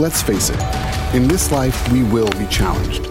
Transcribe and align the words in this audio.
Let's 0.00 0.22
face 0.22 0.48
it, 0.48 0.58
in 1.14 1.28
this 1.28 1.52
life, 1.52 1.92
we 1.92 2.02
will 2.04 2.30
be 2.38 2.46
challenged, 2.46 3.06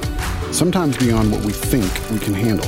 sometimes 0.52 0.98
beyond 0.98 1.32
what 1.32 1.46
we 1.46 1.52
think 1.52 1.86
we 2.10 2.18
can 2.18 2.34
handle. 2.34 2.66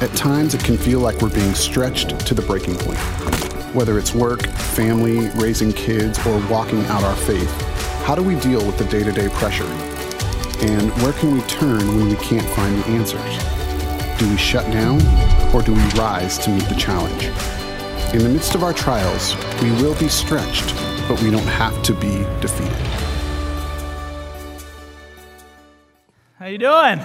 At 0.00 0.14
times, 0.16 0.54
it 0.54 0.62
can 0.62 0.76
feel 0.76 1.00
like 1.00 1.20
we're 1.20 1.34
being 1.34 1.52
stretched 1.52 2.20
to 2.24 2.34
the 2.34 2.42
breaking 2.42 2.76
point. 2.76 3.00
Whether 3.74 3.98
it's 3.98 4.14
work, 4.14 4.46
family, 4.46 5.28
raising 5.30 5.72
kids, 5.72 6.24
or 6.24 6.38
walking 6.48 6.84
out 6.84 7.02
our 7.02 7.16
faith, 7.16 7.50
how 8.04 8.14
do 8.14 8.22
we 8.22 8.38
deal 8.38 8.64
with 8.64 8.78
the 8.78 8.84
day 8.84 9.02
to 9.02 9.10
day 9.10 9.28
pressure? 9.30 9.64
And 10.60 10.92
where 11.02 11.12
can 11.14 11.34
we 11.34 11.40
turn 11.48 11.84
when 11.98 12.08
we 12.08 12.16
can't 12.18 12.48
find 12.50 12.78
the 12.78 12.86
answers? 12.90 14.20
Do 14.20 14.30
we 14.30 14.36
shut 14.36 14.70
down, 14.70 15.02
or 15.52 15.62
do 15.62 15.74
we 15.74 15.82
rise 15.98 16.38
to 16.44 16.50
meet 16.50 16.68
the 16.68 16.76
challenge? 16.76 17.24
In 18.14 18.22
the 18.22 18.28
midst 18.28 18.54
of 18.54 18.62
our 18.62 18.72
trials, 18.72 19.34
we 19.60 19.72
will 19.82 19.98
be 19.98 20.08
stretched, 20.08 20.72
but 21.08 21.20
we 21.22 21.32
don't 21.32 21.42
have 21.42 21.82
to 21.82 21.92
be 21.92 22.24
defeated. 22.40 23.05
How 26.46 26.50
you 26.52 26.58
doing? 26.58 27.00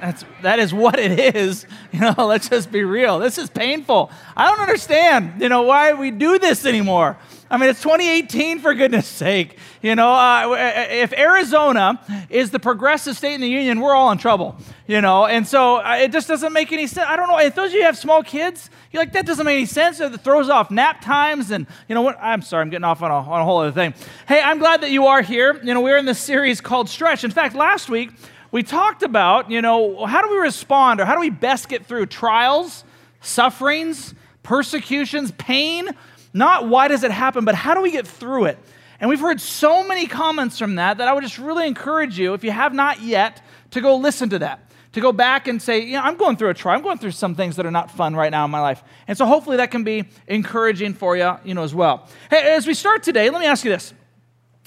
That's, 0.00 0.24
that 0.42 0.60
is 0.60 0.72
what 0.72 1.00
it 1.00 1.34
is. 1.34 1.66
You 1.90 1.98
know, 1.98 2.14
let's 2.18 2.48
just 2.48 2.70
be 2.70 2.84
real. 2.84 3.18
This 3.18 3.38
is 3.38 3.50
painful. 3.50 4.08
I 4.36 4.48
don't 4.48 4.60
understand, 4.60 5.42
you 5.42 5.48
know, 5.48 5.62
why 5.62 5.92
we 5.92 6.12
do 6.12 6.38
this 6.38 6.64
anymore. 6.64 7.18
I 7.52 7.58
mean, 7.58 7.68
it's 7.68 7.82
2018 7.82 8.60
for 8.60 8.72
goodness 8.72 9.06
sake. 9.06 9.58
You 9.82 9.94
know, 9.94 10.10
uh, 10.14 10.56
if 10.90 11.12
Arizona 11.12 12.00
is 12.30 12.50
the 12.50 12.58
progressive 12.58 13.14
state 13.14 13.34
in 13.34 13.42
the 13.42 13.48
union, 13.48 13.80
we're 13.80 13.94
all 13.94 14.10
in 14.10 14.16
trouble. 14.16 14.56
You 14.86 15.02
know, 15.02 15.26
and 15.26 15.46
so 15.46 15.76
uh, 15.76 15.98
it 16.00 16.12
just 16.12 16.28
doesn't 16.28 16.54
make 16.54 16.72
any 16.72 16.86
sense. 16.86 17.06
I 17.06 17.14
don't 17.14 17.28
know. 17.28 17.38
If 17.38 17.54
those 17.54 17.68
of 17.68 17.74
you 17.74 17.82
have 17.82 17.98
small 17.98 18.22
kids, 18.22 18.70
you're 18.90 19.02
like, 19.02 19.12
that 19.12 19.26
doesn't 19.26 19.44
make 19.44 19.56
any 19.58 19.66
sense. 19.66 20.00
It 20.00 20.18
throws 20.22 20.48
off 20.48 20.70
nap 20.70 21.02
times. 21.02 21.50
And, 21.50 21.66
you 21.90 21.94
know 21.94 22.00
what? 22.00 22.16
I'm 22.22 22.40
sorry, 22.40 22.62
I'm 22.62 22.70
getting 22.70 22.84
off 22.84 23.02
on 23.02 23.10
a, 23.10 23.16
on 23.16 23.42
a 23.42 23.44
whole 23.44 23.58
other 23.58 23.70
thing. 23.70 23.92
Hey, 24.26 24.40
I'm 24.40 24.58
glad 24.58 24.80
that 24.80 24.90
you 24.90 25.08
are 25.08 25.20
here. 25.20 25.60
You 25.62 25.74
know, 25.74 25.82
we're 25.82 25.98
in 25.98 26.06
this 26.06 26.20
series 26.20 26.62
called 26.62 26.88
Stretch. 26.88 27.22
In 27.22 27.30
fact, 27.30 27.54
last 27.54 27.90
week, 27.90 28.12
we 28.50 28.62
talked 28.62 29.02
about, 29.02 29.50
you 29.50 29.60
know, 29.60 30.06
how 30.06 30.22
do 30.22 30.30
we 30.30 30.38
respond 30.38 31.00
or 31.00 31.04
how 31.04 31.12
do 31.12 31.20
we 31.20 31.28
best 31.28 31.68
get 31.68 31.84
through 31.84 32.06
trials, 32.06 32.84
sufferings, 33.20 34.14
persecutions, 34.42 35.32
pain? 35.32 35.90
Not 36.32 36.68
why 36.68 36.88
does 36.88 37.02
it 37.02 37.10
happen, 37.10 37.44
but 37.44 37.54
how 37.54 37.74
do 37.74 37.82
we 37.82 37.90
get 37.90 38.06
through 38.06 38.46
it? 38.46 38.58
And 39.00 39.08
we've 39.08 39.20
heard 39.20 39.40
so 39.40 39.86
many 39.86 40.06
comments 40.06 40.58
from 40.58 40.76
that 40.76 40.98
that 40.98 41.08
I 41.08 41.12
would 41.12 41.24
just 41.24 41.38
really 41.38 41.66
encourage 41.66 42.18
you, 42.18 42.34
if 42.34 42.44
you 42.44 42.52
have 42.52 42.72
not 42.72 43.02
yet, 43.02 43.42
to 43.72 43.80
go 43.80 43.96
listen 43.96 44.30
to 44.30 44.38
that. 44.38 44.70
To 44.92 45.00
go 45.00 45.10
back 45.10 45.48
and 45.48 45.60
say, 45.60 45.80
you 45.80 45.94
know, 45.94 46.02
I'm 46.02 46.16
going 46.16 46.36
through 46.36 46.50
a 46.50 46.54
trial. 46.54 46.76
I'm 46.76 46.82
going 46.82 46.98
through 46.98 47.12
some 47.12 47.34
things 47.34 47.56
that 47.56 47.64
are 47.64 47.70
not 47.70 47.90
fun 47.90 48.14
right 48.14 48.30
now 48.30 48.44
in 48.44 48.50
my 48.50 48.60
life. 48.60 48.84
And 49.08 49.16
so 49.16 49.24
hopefully 49.24 49.56
that 49.56 49.70
can 49.70 49.84
be 49.84 50.04
encouraging 50.28 50.92
for 50.92 51.16
you, 51.16 51.32
you 51.44 51.54
know, 51.54 51.62
as 51.62 51.74
well. 51.74 52.08
Hey, 52.28 52.52
as 52.52 52.66
we 52.66 52.74
start 52.74 53.02
today, 53.02 53.30
let 53.30 53.40
me 53.40 53.46
ask 53.46 53.64
you 53.64 53.70
this. 53.70 53.94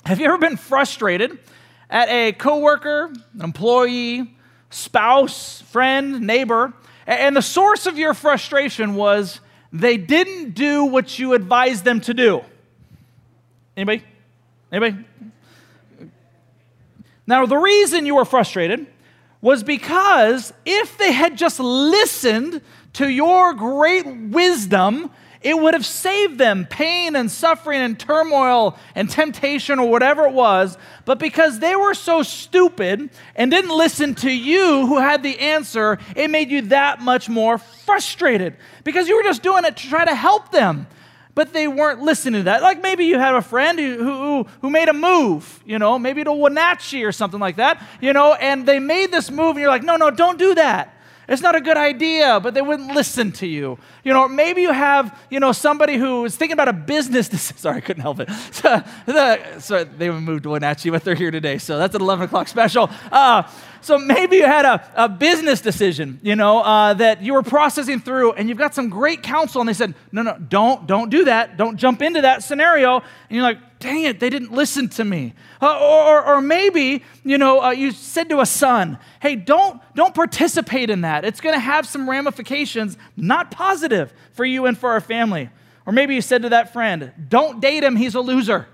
Have 0.04 0.20
you 0.20 0.26
ever 0.26 0.40
been 0.40 0.58
frustrated 0.58 1.38
at 1.90 2.10
a 2.10 2.34
coworker, 2.34 3.14
employee, 3.40 4.36
spouse, 4.72 5.62
friend, 5.62 6.22
neighbor, 6.22 6.74
and 7.08 7.36
the 7.36 7.42
source 7.42 7.86
of 7.86 7.98
your 7.98 8.14
frustration 8.14 8.96
was 8.96 9.40
they 9.80 9.98
didn't 9.98 10.52
do 10.52 10.86
what 10.86 11.20
you 11.20 11.34
advised 11.34 11.84
them 11.84 12.02
to 12.02 12.14
do. 12.14 12.42
Anybody? 13.76 14.04
Anybody? 14.72 15.06
Now, 17.28 17.46
the 17.46 17.58
reason 17.58 18.06
you 18.06 18.16
were 18.16 18.26
frustrated 18.26 18.86
was 19.42 19.64
because 19.64 20.54
if 20.66 20.98
they 20.98 21.12
had 21.12 21.38
just 21.38 21.60
listened 21.60 22.62
to 22.94 23.10
your 23.10 23.54
great 23.54 24.06
wisdom 24.08 25.12
it 25.46 25.62
would 25.62 25.76
have 25.76 25.86
saved 25.86 26.40
them 26.40 26.66
pain 26.66 27.16
and 27.16 27.30
suffering 27.30 27.80
and 27.80 28.00
turmoil 28.00 28.76
and 28.96 29.08
temptation 29.08 29.78
or 29.78 29.88
whatever 29.88 30.26
it 30.26 30.34
was. 30.34 30.76
But 31.06 31.20
because 31.20 31.60
they 31.60 31.76
were 31.76 31.94
so 31.94 32.24
stupid 32.24 33.12
and 33.36 33.52
didn't 33.52 33.70
listen 33.70 34.16
to 34.16 34.32
you 34.32 34.88
who 34.88 34.98
had 34.98 35.22
the 35.22 35.38
answer, 35.40 36.00
it 36.16 36.32
made 36.32 36.50
you 36.50 36.64
that 36.64 37.00
much 37.00 37.30
more 37.30 37.60
frustrated 37.60 38.56
because 38.84 39.08
you 39.08 39.16
were 39.16 39.22
just 39.22 39.44
doing 39.44 39.66
it 39.66 39.78
to 39.78 39.88
try 39.88 40.04
to 40.04 40.16
help 40.16 40.52
them. 40.52 40.88
But 41.36 41.54
they 41.54 41.68
weren't 41.68 42.02
listening 42.02 42.40
to 42.40 42.44
that. 42.46 42.64
Like 42.64 42.82
maybe 42.82 43.06
you 43.06 43.20
had 43.20 43.36
a 43.36 43.42
friend 43.44 43.78
who, 43.78 43.98
who, 44.04 44.48
who 44.62 44.70
made 44.72 44.90
a 44.90 44.94
move, 44.94 45.62
you 45.64 45.78
know, 45.78 46.00
maybe 46.00 46.24
to 46.24 46.34
Wenatchee 46.34 47.04
or 47.04 47.12
something 47.12 47.40
like 47.40 47.58
that, 47.58 47.86
you 48.02 48.14
know, 48.14 48.34
and 48.34 48.66
they 48.66 48.80
made 48.80 49.12
this 49.12 49.30
move 49.30 49.52
and 49.52 49.60
you're 49.60 49.70
like, 49.70 49.84
no, 49.84 49.96
no, 49.96 50.10
don't 50.10 50.40
do 50.40 50.56
that. 50.56 50.95
It's 51.28 51.42
not 51.42 51.56
a 51.56 51.62
good 51.62 51.78
idea, 51.78 52.40
but 52.40 52.54
they 52.54 52.62
wouldn't 52.62 52.94
listen 52.94 53.32
to 53.34 53.48
you. 53.48 53.78
You 54.04 54.14
know, 54.14 54.28
maybe 54.28 54.62
you 54.62 54.72
have, 54.72 55.18
you 55.30 55.40
know, 55.40 55.52
somebody 55.52 55.98
who 55.98 56.26
is 56.26 56.36
thinking 56.36 56.54
about 56.54 56.68
a 56.68 56.74
business. 56.74 57.28
Decision. 57.36 57.58
Sorry, 57.58 57.78
I 57.78 57.82
couldn't 57.82 58.02
help 58.02 58.20
it. 58.20 58.30
So, 58.56 58.84
the, 59.06 59.60
so 59.60 59.84
they 59.84 60.10
moved 60.10 60.44
to 60.44 60.50
Wenatchee, 60.50 60.90
but 60.90 61.04
they're 61.04 61.14
here 61.16 61.30
today. 61.32 61.58
So 61.58 61.78
that's 61.78 61.94
an 61.94 62.02
11 62.02 62.26
o'clock 62.26 62.48
special. 62.48 62.90
Uh, 63.12 63.44
so 63.82 64.00
maybe 64.00 64.38
you 64.38 64.46
had 64.46 64.66
a, 64.66 64.84
a 64.96 65.10
business 65.10 65.62
decision, 65.62 66.20
you 66.24 66.36
know, 66.36 66.62
uh, 66.62 66.94
that 66.96 67.22
you 67.22 67.34
were 67.34 67.44
processing 67.44 68.00
through, 68.00 68.34
and 68.34 68.50
you've 68.50 68.58
got 68.58 68.74
some 68.74 68.90
great 68.90 69.22
counsel, 69.22 69.62
and 69.62 69.68
they 69.68 69.74
said, 69.74 69.94
no, 70.12 70.24
no, 70.24 70.38
don't, 70.38 70.88
don't 70.88 71.10
do 71.10 71.26
that. 71.26 71.58
Don't 71.58 71.78
jump 71.78 72.02
into 72.02 72.22
that 72.22 72.44
scenario. 72.44 72.98
And 72.98 73.04
you're 73.30 73.44
like, 73.44 73.60
dang 73.86 74.04
it, 74.04 74.20
they 74.20 74.30
didn't 74.30 74.52
listen 74.52 74.90
to 74.90 75.06
me. 75.06 75.34
Uh, 75.62 75.80
or, 75.80 76.26
or, 76.26 76.42
maybe, 76.42 77.04
you 77.24 77.38
know, 77.38 77.62
uh, 77.62 77.72
you 77.72 77.92
said 77.92 78.30
to 78.30 78.42
a 78.42 78.46
son, 78.46 78.98
hey, 79.22 79.36
don't, 79.36 79.80
don't 79.96 80.14
participate 80.14 80.90
in 80.90 81.02
that. 81.02 81.24
It's 81.24 81.40
going 81.40 81.56
to 81.56 81.60
have 81.60 81.88
some 81.88 82.10
ramifications, 82.10 82.98
not 83.16 83.52
positive 83.52 84.14
for 84.34 84.44
you 84.44 84.66
and 84.66 84.78
for 84.78 84.92
our 84.92 85.02
family. 85.02 85.50
Or 85.86 85.94
maybe 85.94 86.16
you 86.16 86.22
said 86.22 86.42
to 86.42 86.50
that 86.50 86.74
friend, 86.74 87.12
don't 87.30 87.62
date 87.62 87.84
him, 87.84 87.96
he's 87.96 88.16
a 88.16 88.22
loser. 88.22 88.68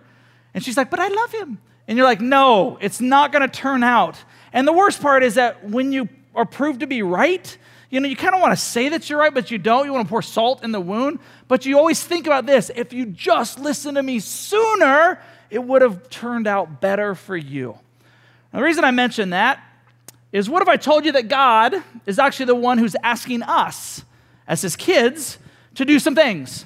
And 0.53 0.63
she's 0.63 0.77
like, 0.77 0.89
but 0.89 0.99
I 0.99 1.09
love 1.09 1.31
him. 1.31 1.59
And 1.87 1.97
you're 1.97 2.07
like, 2.07 2.21
no, 2.21 2.77
it's 2.79 3.01
not 3.01 3.31
going 3.31 3.47
to 3.47 3.53
turn 3.53 3.83
out. 3.83 4.17
And 4.53 4.67
the 4.67 4.73
worst 4.73 5.01
part 5.01 5.23
is 5.23 5.35
that 5.35 5.69
when 5.69 5.91
you 5.91 6.07
are 6.33 6.45
proved 6.45 6.79
to 6.79 6.87
be 6.87 7.01
right, 7.03 7.57
you 7.91 7.99
know, 7.99 8.07
you 8.07 8.15
kind 8.15 8.33
of 8.33 8.41
want 8.41 8.53
to 8.53 8.57
say 8.57 8.89
that 8.89 9.09
you're 9.09 9.19
right, 9.19 9.33
but 9.33 9.51
you 9.51 9.57
don't. 9.57 9.85
You 9.85 9.91
want 9.91 10.07
to 10.07 10.09
pour 10.09 10.21
salt 10.21 10.63
in 10.63 10.71
the 10.71 10.79
wound. 10.79 11.19
But 11.49 11.65
you 11.65 11.77
always 11.77 12.01
think 12.01 12.25
about 12.25 12.45
this 12.45 12.71
if 12.73 12.93
you 12.93 13.05
just 13.05 13.59
listened 13.59 13.97
to 13.97 14.03
me 14.03 14.19
sooner, 14.19 15.21
it 15.49 15.61
would 15.61 15.81
have 15.81 16.09
turned 16.09 16.47
out 16.47 16.79
better 16.79 17.13
for 17.13 17.35
you. 17.35 17.77
Now, 18.53 18.59
the 18.59 18.63
reason 18.63 18.85
I 18.85 18.91
mention 18.91 19.31
that 19.31 19.61
is 20.31 20.49
what 20.49 20.61
if 20.61 20.69
I 20.69 20.77
told 20.77 21.03
you 21.03 21.11
that 21.11 21.27
God 21.27 21.75
is 22.05 22.17
actually 22.17 22.45
the 22.45 22.55
one 22.55 22.77
who's 22.77 22.95
asking 23.03 23.43
us, 23.43 24.03
as 24.47 24.61
his 24.61 24.77
kids, 24.77 25.37
to 25.75 25.83
do 25.83 25.99
some 25.99 26.15
things? 26.15 26.65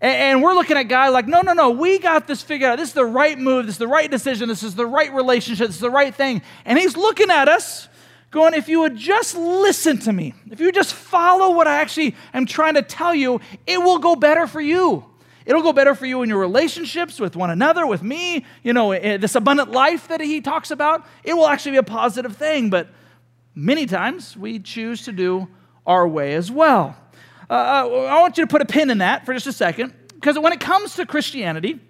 And 0.00 0.42
we're 0.42 0.54
looking 0.54 0.76
at 0.76 0.84
God 0.84 1.12
like, 1.12 1.28
no, 1.28 1.42
no, 1.42 1.52
no, 1.52 1.70
we 1.70 2.00
got 2.00 2.26
this 2.26 2.42
figured 2.42 2.72
out. 2.72 2.78
This 2.78 2.88
is 2.88 2.94
the 2.94 3.06
right 3.06 3.38
move. 3.38 3.66
This 3.66 3.76
is 3.76 3.78
the 3.78 3.86
right 3.86 4.10
decision. 4.10 4.48
This 4.48 4.64
is 4.64 4.74
the 4.74 4.84
right 4.84 5.12
relationship. 5.12 5.68
This 5.68 5.76
is 5.76 5.80
the 5.80 5.90
right 5.90 6.14
thing. 6.14 6.42
And 6.64 6.76
he's 6.76 6.96
looking 6.96 7.30
at 7.30 7.48
us 7.48 7.88
going, 8.36 8.54
if 8.54 8.68
you 8.68 8.80
would 8.80 8.96
just 8.96 9.34
listen 9.34 9.98
to 9.98 10.12
me, 10.12 10.34
if 10.50 10.60
you 10.60 10.70
just 10.70 10.94
follow 10.94 11.56
what 11.56 11.66
I 11.66 11.80
actually 11.80 12.14
am 12.32 12.46
trying 12.46 12.74
to 12.74 12.82
tell 12.82 13.14
you, 13.14 13.40
it 13.66 13.78
will 13.78 13.98
go 13.98 14.14
better 14.14 14.46
for 14.46 14.60
you. 14.60 15.04
It'll 15.46 15.62
go 15.62 15.72
better 15.72 15.94
for 15.94 16.06
you 16.06 16.22
in 16.22 16.28
your 16.28 16.38
relationships 16.38 17.18
with 17.18 17.34
one 17.34 17.50
another, 17.50 17.86
with 17.86 18.02
me, 18.02 18.44
you 18.62 18.72
know, 18.72 18.92
eh, 18.92 19.16
this 19.16 19.36
abundant 19.36 19.70
life 19.70 20.08
that 20.08 20.20
he 20.20 20.40
talks 20.40 20.70
about. 20.70 21.06
It 21.24 21.34
will 21.34 21.46
actually 21.46 21.72
be 21.72 21.78
a 21.78 21.82
positive 21.82 22.36
thing, 22.36 22.68
but 22.68 22.88
many 23.54 23.86
times 23.86 24.36
we 24.36 24.58
choose 24.58 25.02
to 25.06 25.12
do 25.12 25.48
our 25.86 26.06
way 26.06 26.34
as 26.34 26.50
well. 26.50 26.94
Uh, 27.48 27.54
uh 27.54 28.06
I 28.10 28.20
want 28.20 28.36
you 28.36 28.44
to 28.44 28.48
put 28.48 28.60
a 28.60 28.66
pin 28.66 28.90
in 28.90 28.98
that 28.98 29.24
for 29.24 29.32
just 29.32 29.46
a 29.46 29.52
second, 29.52 29.94
because 30.14 30.38
when 30.38 30.52
it 30.52 30.60
comes 30.60 30.94
to 30.96 31.06
Christianity, 31.06 31.80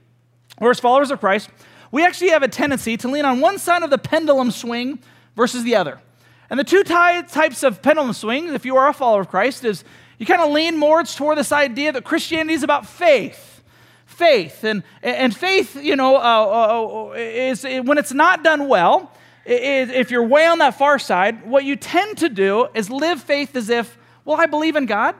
or 0.58 0.70
as 0.70 0.78
followers 0.78 1.10
of 1.10 1.18
Christ, 1.18 1.50
we 1.90 2.04
actually 2.04 2.30
have 2.30 2.42
a 2.42 2.48
tendency 2.48 2.96
to 2.98 3.08
lean 3.08 3.24
on 3.24 3.40
one 3.40 3.58
side 3.58 3.82
of 3.82 3.90
the 3.90 3.98
pendulum 3.98 4.50
swing 4.50 5.00
versus 5.34 5.64
the 5.64 5.74
other. 5.74 6.00
And 6.48 6.60
the 6.60 6.64
two 6.64 6.84
types 6.84 7.62
of 7.62 7.82
pendulum 7.82 8.12
swings, 8.12 8.52
if 8.52 8.64
you 8.64 8.76
are 8.76 8.88
a 8.88 8.92
follower 8.92 9.22
of 9.22 9.28
Christ, 9.28 9.64
is 9.64 9.84
you 10.18 10.26
kind 10.26 10.40
of 10.40 10.50
lean 10.50 10.76
more 10.76 11.02
toward 11.02 11.38
this 11.38 11.52
idea 11.52 11.92
that 11.92 12.04
Christianity 12.04 12.54
is 12.54 12.62
about 12.62 12.86
faith. 12.86 13.62
Faith. 14.06 14.64
And, 14.64 14.82
and 15.02 15.36
faith, 15.36 15.76
you 15.76 15.96
know, 15.96 16.16
uh, 16.16 16.20
uh, 16.20 17.08
uh 17.08 17.12
is 17.16 17.64
when 17.64 17.98
it's 17.98 18.12
not 18.12 18.44
done 18.44 18.68
well, 18.68 19.12
is, 19.44 19.90
if 19.90 20.10
you're 20.10 20.24
way 20.24 20.46
on 20.46 20.58
that 20.58 20.78
far 20.78 20.98
side, 20.98 21.46
what 21.46 21.64
you 21.64 21.76
tend 21.76 22.18
to 22.18 22.28
do 22.28 22.68
is 22.74 22.90
live 22.90 23.22
faith 23.22 23.54
as 23.56 23.68
if, 23.68 23.98
well, 24.24 24.40
I 24.40 24.46
believe 24.46 24.76
in 24.76 24.86
God. 24.86 25.14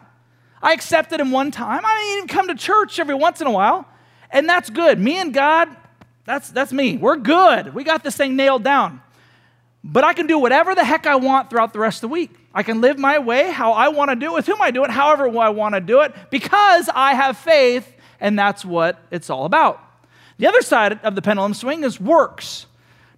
I 0.62 0.72
accepted 0.72 1.20
Him 1.20 1.31
one 1.31 1.50
time. 1.50 1.82
I 1.84 2.17
even 2.17 2.29
come 2.29 2.49
to 2.49 2.55
church 2.55 2.99
every 2.99 3.14
once 3.14 3.40
in 3.40 3.46
a 3.46 3.50
while, 3.50 3.87
and 4.31 4.49
that's 4.49 4.70
good. 4.70 4.99
Me 4.99 5.19
and 5.19 5.32
God, 5.32 5.69
that's, 6.25 6.50
that's 6.50 6.72
me. 6.72 6.96
We're 6.96 7.17
good. 7.17 7.75
We 7.75 7.84
got 7.84 8.02
this 8.02 8.17
thing 8.17 8.37
nailed 8.37 8.64
down. 8.64 9.00
But 9.88 10.02
I 10.02 10.14
can 10.14 10.26
do 10.26 10.36
whatever 10.36 10.74
the 10.74 10.84
heck 10.84 11.06
I 11.06 11.14
want 11.14 11.48
throughout 11.48 11.72
the 11.72 11.78
rest 11.78 11.98
of 11.98 12.00
the 12.02 12.08
week. 12.08 12.32
I 12.52 12.64
can 12.64 12.80
live 12.80 12.98
my 12.98 13.20
way 13.20 13.52
how 13.52 13.70
I 13.70 13.88
want 13.88 14.10
to 14.10 14.16
do 14.16 14.32
it, 14.32 14.34
with 14.34 14.46
whom 14.46 14.60
I 14.60 14.72
do 14.72 14.82
it, 14.82 14.90
however 14.90 15.28
I 15.38 15.50
want 15.50 15.76
to 15.76 15.80
do 15.80 16.00
it, 16.00 16.12
because 16.28 16.90
I 16.92 17.14
have 17.14 17.38
faith, 17.38 17.94
and 18.18 18.36
that's 18.36 18.64
what 18.64 18.98
it's 19.12 19.30
all 19.30 19.44
about. 19.44 19.80
The 20.38 20.48
other 20.48 20.60
side 20.60 20.98
of 21.04 21.14
the 21.14 21.22
pendulum 21.22 21.54
swing 21.54 21.84
is 21.84 22.00
works. 22.00 22.66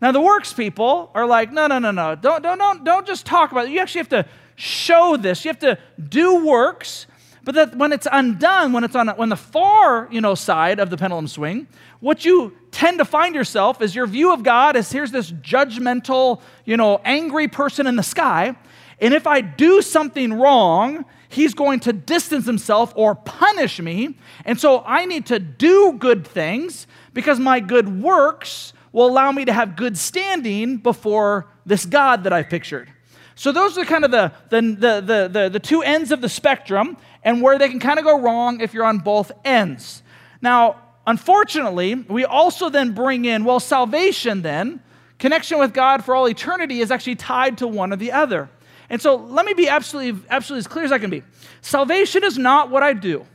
Now, 0.03 0.13
the 0.13 0.21
works 0.21 0.53
people 0.53 1.11
are 1.15 1.27
like, 1.27 1.51
no, 1.51 1.69
no, 1.69 1.79
no, 1.79 1.91
no. 1.91 2.15
Don't, 2.15 2.43
don't, 2.43 2.59
don't, 2.59 2.85
don't 2.85 3.07
just 3.07 3.25
talk 3.25 3.51
about 3.51 3.67
it. 3.67 3.71
You 3.71 3.81
actually 3.81 4.01
have 4.01 4.11
to 4.11 4.27
show 4.55 5.17
this. 5.17 5.47
You 5.47 5.49
have 5.49 5.59
to 5.61 5.79
do 6.07 6.45
works 6.45 7.07
But 7.49 7.55
that 7.55 7.77
when 7.77 7.95
it's 7.95 8.07
undone, 8.13 8.75
when 8.75 8.85
it's 8.85 8.95
on 8.95 9.09
when 9.09 9.31
the 9.31 9.37
far 9.37 10.07
you 10.11 10.21
know 10.21 10.35
side 10.35 10.79
of 10.81 10.91
the 10.91 10.99
pendulum 10.99 11.27
swing, 11.27 11.67
what 12.01 12.23
you 12.23 12.55
tend 12.73 12.99
to 12.99 13.07
find 13.07 13.35
yourself 13.35 13.81
is 13.81 13.95
your 13.95 14.07
view 14.07 14.35
of 14.35 14.43
God 14.43 14.77
is 14.77 14.93
here's 14.93 15.13
this 15.13 15.33
judgmental, 15.33 16.43
you 16.67 16.77
know, 16.77 17.01
angry 17.07 17.49
person 17.49 17.87
in 17.87 17.97
the 17.97 18.03
sky, 18.03 18.55
and 19.01 19.15
if 19.15 19.27
I 19.27 19.41
do 19.41 19.81
something 19.81 20.35
wrong, 20.35 21.07
he's 21.31 21.55
going 21.55 21.81
to 21.81 21.95
distance 21.95 22.45
himself 22.45 22.93
or 22.95 23.15
punish 23.15 23.81
me. 23.81 24.19
And 24.45 24.61
so 24.61 24.83
I 24.85 25.07
need 25.07 25.25
to 25.29 25.39
do 25.39 25.95
good 25.95 26.27
things 26.27 26.87
because 27.15 27.41
my 27.41 27.61
good 27.61 28.03
works 28.03 28.75
will 28.93 29.07
allow 29.07 29.33
me 29.33 29.47
to 29.47 29.55
have 29.55 29.75
good 29.75 29.97
standing 29.97 30.77
before 30.77 31.47
this 31.65 31.87
God 31.87 32.25
that 32.25 32.33
I've 32.35 32.51
pictured. 32.51 32.93
So 33.39 33.53
those 33.53 33.79
are 33.79 33.85
kind 33.85 34.05
of 34.05 34.11
the, 34.11 34.33
the, 34.51 34.61
the, 34.61 35.29
the, 35.33 35.49
the, 35.49 35.61
two 35.61 35.81
ends 35.83 36.11
of 36.11 36.21
the 36.21 36.29
spectrum 36.29 36.97
and 37.23 37.43
where 37.43 37.59
they 37.59 37.69
can 37.69 37.81
kind 37.81 37.99
of 37.99 38.05
go 38.05 38.21
wrong 38.21 38.61
if 38.61 38.75
you're 38.75 38.85
on 38.85 38.99
both 38.99 39.33
ends. 39.45 40.03
Now, 40.41 40.77
unfortunately, 41.07 41.95
we 41.95 42.25
also 42.25 42.69
then 42.69 42.93
bring 42.93 43.25
in, 43.25 43.45
well, 43.45 43.61
salvation 43.61 44.43
then, 44.43 44.81
connection 45.19 45.59
with 45.59 45.75
God 45.75 46.05
for 46.05 46.15
all 46.15 46.29
eternity 46.29 46.81
is 46.81 46.91
actually 46.91 47.17
tied 47.17 47.59
to 47.59 47.67
one 47.67 47.93
or 47.93 47.97
the 47.97 48.13
other. 48.13 48.49
And 48.91 49.03
so 49.03 49.17
let 49.17 49.45
me 49.45 49.55
be 49.55 49.69
absolutely, 49.69 50.23
absolutely 50.31 50.61
as 50.61 50.67
clear 50.67 50.85
as 50.85 50.93
I 50.93 50.99
can 50.99 51.11
be. 51.11 51.23
Salvation 51.61 52.25
is 52.25 52.39
not 52.39 52.71
what 52.71 52.83
I 52.83 52.93
do, 52.95 53.27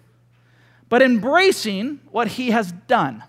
but 0.90 1.02
embracing 1.02 2.00
what 2.12 2.28
he 2.28 2.52
has 2.52 2.72
done. 2.72 3.24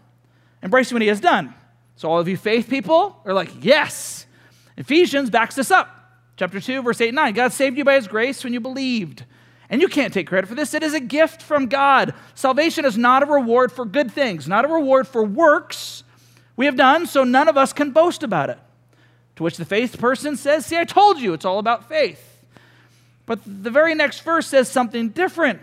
Embracing 0.62 0.94
what 0.94 1.02
he 1.02 1.08
has 1.08 1.20
done. 1.20 1.52
So 1.96 2.10
all 2.10 2.18
of 2.18 2.28
you 2.28 2.36
faith 2.36 2.68
people 2.68 3.20
are 3.24 3.34
like, 3.34 3.50
yes. 3.60 4.26
Ephesians 4.76 5.30
backs 5.30 5.54
this 5.54 5.70
up. 5.70 5.90
Chapter 6.36 6.60
2, 6.60 6.82
verse 6.82 7.00
8 7.00 7.08
and 7.08 7.16
9. 7.16 7.34
God 7.34 7.52
saved 7.52 7.78
you 7.78 7.84
by 7.84 7.94
his 7.94 8.08
grace 8.08 8.42
when 8.42 8.52
you 8.52 8.60
believed. 8.60 9.24
And 9.74 9.82
you 9.82 9.88
can't 9.88 10.14
take 10.14 10.28
credit 10.28 10.46
for 10.46 10.54
this. 10.54 10.72
It 10.72 10.84
is 10.84 10.94
a 10.94 11.00
gift 11.00 11.42
from 11.42 11.66
God. 11.66 12.14
Salvation 12.36 12.84
is 12.84 12.96
not 12.96 13.24
a 13.24 13.26
reward 13.26 13.72
for 13.72 13.84
good 13.84 14.08
things, 14.08 14.46
not 14.46 14.64
a 14.64 14.68
reward 14.68 15.08
for 15.08 15.24
works 15.24 16.04
we 16.54 16.66
have 16.66 16.76
done, 16.76 17.08
so 17.08 17.24
none 17.24 17.48
of 17.48 17.56
us 17.56 17.72
can 17.72 17.90
boast 17.90 18.22
about 18.22 18.50
it. 18.50 18.58
To 19.34 19.42
which 19.42 19.56
the 19.56 19.64
faith 19.64 19.98
person 19.98 20.36
says, 20.36 20.64
See, 20.64 20.78
I 20.78 20.84
told 20.84 21.20
you, 21.20 21.32
it's 21.32 21.44
all 21.44 21.58
about 21.58 21.88
faith. 21.88 22.46
But 23.26 23.40
the 23.44 23.68
very 23.68 23.96
next 23.96 24.20
verse 24.20 24.46
says 24.46 24.70
something 24.70 25.08
different. 25.08 25.60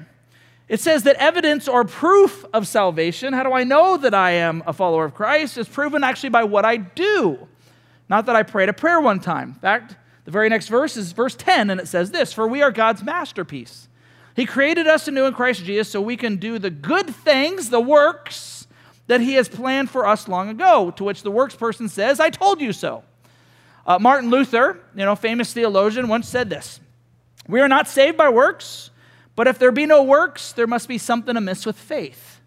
It 0.67 0.81
says 0.81 1.03
that 1.03 1.15
evidence 1.15 1.69
or 1.69 1.85
proof 1.85 2.43
of 2.53 2.67
salvation, 2.67 3.31
how 3.31 3.43
do 3.43 3.53
I 3.53 3.63
know 3.63 3.95
that 3.95 4.13
I 4.13 4.31
am 4.31 4.61
a 4.67 4.73
follower 4.73 5.05
of 5.05 5.13
Christ, 5.13 5.57
is 5.57 5.69
proven 5.69 6.03
actually 6.03 6.31
by 6.31 6.43
what 6.43 6.65
I 6.65 6.75
do. 6.75 7.47
Not 8.09 8.25
that 8.25 8.35
I 8.35 8.43
prayed 8.43 8.67
a 8.67 8.73
prayer 8.73 8.99
one 8.99 9.21
time. 9.21 9.51
In 9.51 9.61
fact, 9.61 9.95
the 10.25 10.31
very 10.31 10.49
next 10.49 10.67
verse 10.67 10.97
is 10.97 11.13
verse 11.13 11.37
10, 11.37 11.69
and 11.69 11.79
it 11.79 11.87
says 11.87 12.11
this 12.11 12.33
For 12.33 12.45
we 12.45 12.61
are 12.61 12.71
God's 12.71 13.03
masterpiece. 13.03 13.87
He 14.35 14.45
created 14.45 14.87
us 14.87 15.07
anew 15.07 15.25
in 15.25 15.33
Christ 15.33 15.63
Jesus 15.65 15.89
so 15.89 16.01
we 16.01 16.17
can 16.17 16.37
do 16.37 16.57
the 16.59 16.69
good 16.69 17.07
things, 17.07 17.69
the 17.69 17.81
works 17.81 18.67
that 19.07 19.21
He 19.21 19.33
has 19.33 19.49
planned 19.49 19.89
for 19.89 20.07
us 20.07 20.27
long 20.27 20.49
ago. 20.49 20.91
To 20.91 21.03
which 21.03 21.23
the 21.23 21.31
works 21.31 21.55
person 21.55 21.89
says, 21.89 22.19
I 22.19 22.29
told 22.29 22.61
you 22.61 22.73
so. 22.73 23.03
Uh, 23.85 23.99
Martin 23.99 24.29
Luther, 24.29 24.79
you 24.95 25.05
know, 25.05 25.15
famous 25.15 25.53
theologian, 25.53 26.07
once 26.07 26.27
said 26.27 26.49
this 26.49 26.79
We 27.47 27.59
are 27.59 27.67
not 27.67 27.87
saved 27.87 28.17
by 28.17 28.29
works, 28.29 28.89
but 29.35 29.47
if 29.47 29.59
there 29.59 29.71
be 29.71 29.85
no 29.85 30.03
works, 30.03 30.53
there 30.53 30.67
must 30.67 30.87
be 30.87 30.97
something 30.97 31.35
amiss 31.35 31.65
with 31.65 31.77
faith. 31.77 32.39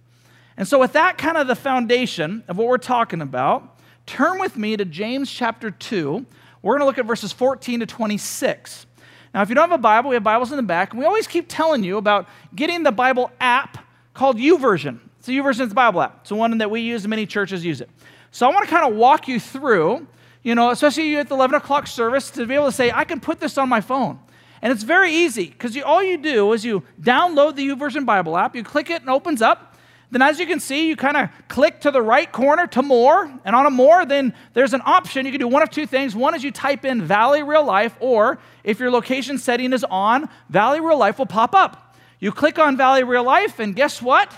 And 0.56 0.68
so, 0.68 0.78
with 0.78 0.92
that 0.92 1.18
kind 1.18 1.36
of 1.36 1.46
the 1.46 1.56
foundation 1.56 2.44
of 2.48 2.56
what 2.56 2.68
we're 2.68 2.78
talking 2.78 3.20
about, 3.20 3.78
turn 4.06 4.38
with 4.38 4.56
me 4.56 4.76
to 4.76 4.84
James 4.84 5.30
chapter 5.30 5.70
2. 5.70 6.24
We're 6.62 6.72
going 6.72 6.80
to 6.80 6.86
look 6.86 6.98
at 6.98 7.04
verses 7.04 7.32
14 7.32 7.80
to 7.80 7.86
26. 7.86 8.86
Now, 9.34 9.42
if 9.42 9.48
you 9.48 9.54
don't 9.56 9.68
have 9.68 9.78
a 9.78 9.82
Bible, 9.82 10.10
we 10.10 10.14
have 10.14 10.22
Bibles 10.22 10.52
in 10.52 10.56
the 10.56 10.62
back, 10.62 10.92
and 10.92 11.00
we 11.00 11.04
always 11.04 11.26
keep 11.26 11.46
telling 11.48 11.82
you 11.82 11.96
about 11.96 12.28
getting 12.54 12.84
the 12.84 12.92
Bible 12.92 13.32
app 13.40 13.84
called 14.14 14.38
YouVersion. 14.38 15.00
YouVersion 15.24 15.60
is 15.62 15.68
the 15.70 15.74
Bible 15.74 16.00
app. 16.00 16.18
It's 16.20 16.28
the 16.28 16.36
one 16.36 16.56
that 16.58 16.70
we 16.70 16.80
use, 16.80 17.06
many 17.08 17.26
churches 17.26 17.64
use 17.64 17.80
it. 17.80 17.90
So, 18.30 18.48
I 18.48 18.54
want 18.54 18.64
to 18.64 18.70
kind 18.70 18.86
of 18.90 18.96
walk 18.96 19.26
you 19.26 19.40
through 19.40 20.06
you 20.44 20.54
know, 20.54 20.70
especially 20.70 21.08
you 21.08 21.18
at 21.18 21.28
the 21.28 21.34
11 21.34 21.56
o'clock 21.56 21.86
service, 21.86 22.30
to 22.32 22.46
be 22.46 22.54
able 22.54 22.66
to 22.66 22.72
say, 22.72 22.92
I 22.92 23.04
can 23.04 23.18
put 23.18 23.40
this 23.40 23.58
on 23.58 23.68
my 23.68 23.80
phone. 23.80 24.20
And 24.62 24.72
it's 24.72 24.82
very 24.82 25.12
easy 25.12 25.46
because 25.46 25.76
all 25.82 26.02
you 26.02 26.18
do 26.18 26.52
is 26.52 26.64
you 26.64 26.84
download 27.00 27.56
the 27.56 27.68
YouVersion 27.68 28.06
Bible 28.06 28.36
app, 28.36 28.54
you 28.54 28.62
click 28.62 28.90
it 28.90 29.00
and 29.00 29.08
it 29.08 29.12
opens 29.12 29.42
up. 29.42 29.73
Then, 30.14 30.22
as 30.22 30.38
you 30.38 30.46
can 30.46 30.60
see, 30.60 30.86
you 30.86 30.94
kind 30.94 31.16
of 31.16 31.28
click 31.48 31.80
to 31.80 31.90
the 31.90 32.00
right 32.00 32.30
corner 32.30 32.68
to 32.68 32.82
more. 32.82 33.28
And 33.44 33.56
on 33.56 33.66
a 33.66 33.70
more, 33.70 34.06
then 34.06 34.32
there's 34.52 34.72
an 34.72 34.80
option. 34.84 35.26
You 35.26 35.32
can 35.32 35.40
do 35.40 35.48
one 35.48 35.60
of 35.60 35.70
two 35.70 35.86
things. 35.86 36.14
One 36.14 36.36
is 36.36 36.44
you 36.44 36.52
type 36.52 36.84
in 36.84 37.02
Valley 37.02 37.42
Real 37.42 37.64
Life, 37.64 37.96
or 37.98 38.38
if 38.62 38.78
your 38.78 38.92
location 38.92 39.38
setting 39.38 39.72
is 39.72 39.82
on, 39.82 40.28
Valley 40.48 40.78
Real 40.78 40.98
Life 40.98 41.18
will 41.18 41.26
pop 41.26 41.52
up. 41.52 41.96
You 42.20 42.30
click 42.30 42.60
on 42.60 42.76
Valley 42.76 43.02
Real 43.02 43.24
Life, 43.24 43.58
and 43.58 43.74
guess 43.74 44.00
what? 44.00 44.32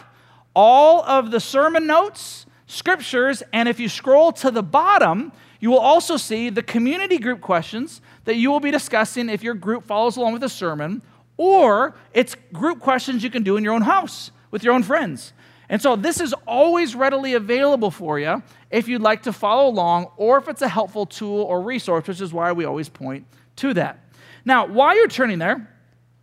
All 0.54 1.02
of 1.02 1.30
the 1.30 1.40
sermon 1.40 1.86
notes, 1.86 2.46
scriptures, 2.66 3.42
and 3.52 3.68
if 3.68 3.78
you 3.78 3.90
scroll 3.90 4.32
to 4.32 4.50
the 4.50 4.62
bottom, 4.62 5.30
you 5.60 5.68
will 5.68 5.78
also 5.78 6.16
see 6.16 6.48
the 6.48 6.62
community 6.62 7.18
group 7.18 7.42
questions 7.42 8.00
that 8.24 8.36
you 8.36 8.50
will 8.50 8.60
be 8.60 8.70
discussing 8.70 9.28
if 9.28 9.42
your 9.42 9.52
group 9.52 9.84
follows 9.84 10.16
along 10.16 10.32
with 10.32 10.40
the 10.40 10.48
sermon, 10.48 11.02
or 11.36 11.94
it's 12.14 12.34
group 12.54 12.80
questions 12.80 13.22
you 13.22 13.28
can 13.28 13.42
do 13.42 13.58
in 13.58 13.62
your 13.62 13.74
own 13.74 13.82
house 13.82 14.30
with 14.50 14.64
your 14.64 14.72
own 14.72 14.82
friends. 14.82 15.34
And 15.68 15.82
so 15.82 15.96
this 15.96 16.20
is 16.20 16.32
always 16.46 16.94
readily 16.94 17.34
available 17.34 17.90
for 17.90 18.18
you 18.18 18.42
if 18.70 18.88
you'd 18.88 19.02
like 19.02 19.22
to 19.24 19.32
follow 19.32 19.68
along 19.68 20.08
or 20.16 20.38
if 20.38 20.48
it's 20.48 20.62
a 20.62 20.68
helpful 20.68 21.06
tool 21.06 21.42
or 21.42 21.60
resource, 21.60 22.06
which 22.06 22.20
is 22.20 22.32
why 22.32 22.52
we 22.52 22.64
always 22.64 22.88
point 22.88 23.26
to 23.56 23.74
that. 23.74 23.98
Now, 24.44 24.66
while 24.66 24.94
you're 24.94 25.08
turning 25.08 25.38
there, 25.38 25.68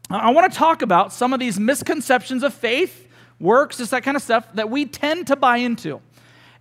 I 0.10 0.32
want 0.32 0.52
to 0.52 0.58
talk 0.58 0.82
about 0.82 1.12
some 1.12 1.34
of 1.34 1.40
these 1.40 1.60
misconceptions 1.60 2.44
of 2.44 2.54
faith, 2.54 3.08
works, 3.40 3.78
just 3.78 3.92
that 3.92 4.04
kind 4.04 4.16
of 4.16 4.24
stuff 4.24 4.48
that 4.54 4.70
we 4.70 4.86
tend 4.86 5.28
to 5.28 5.36
buy 5.36 5.58
into 5.58 6.02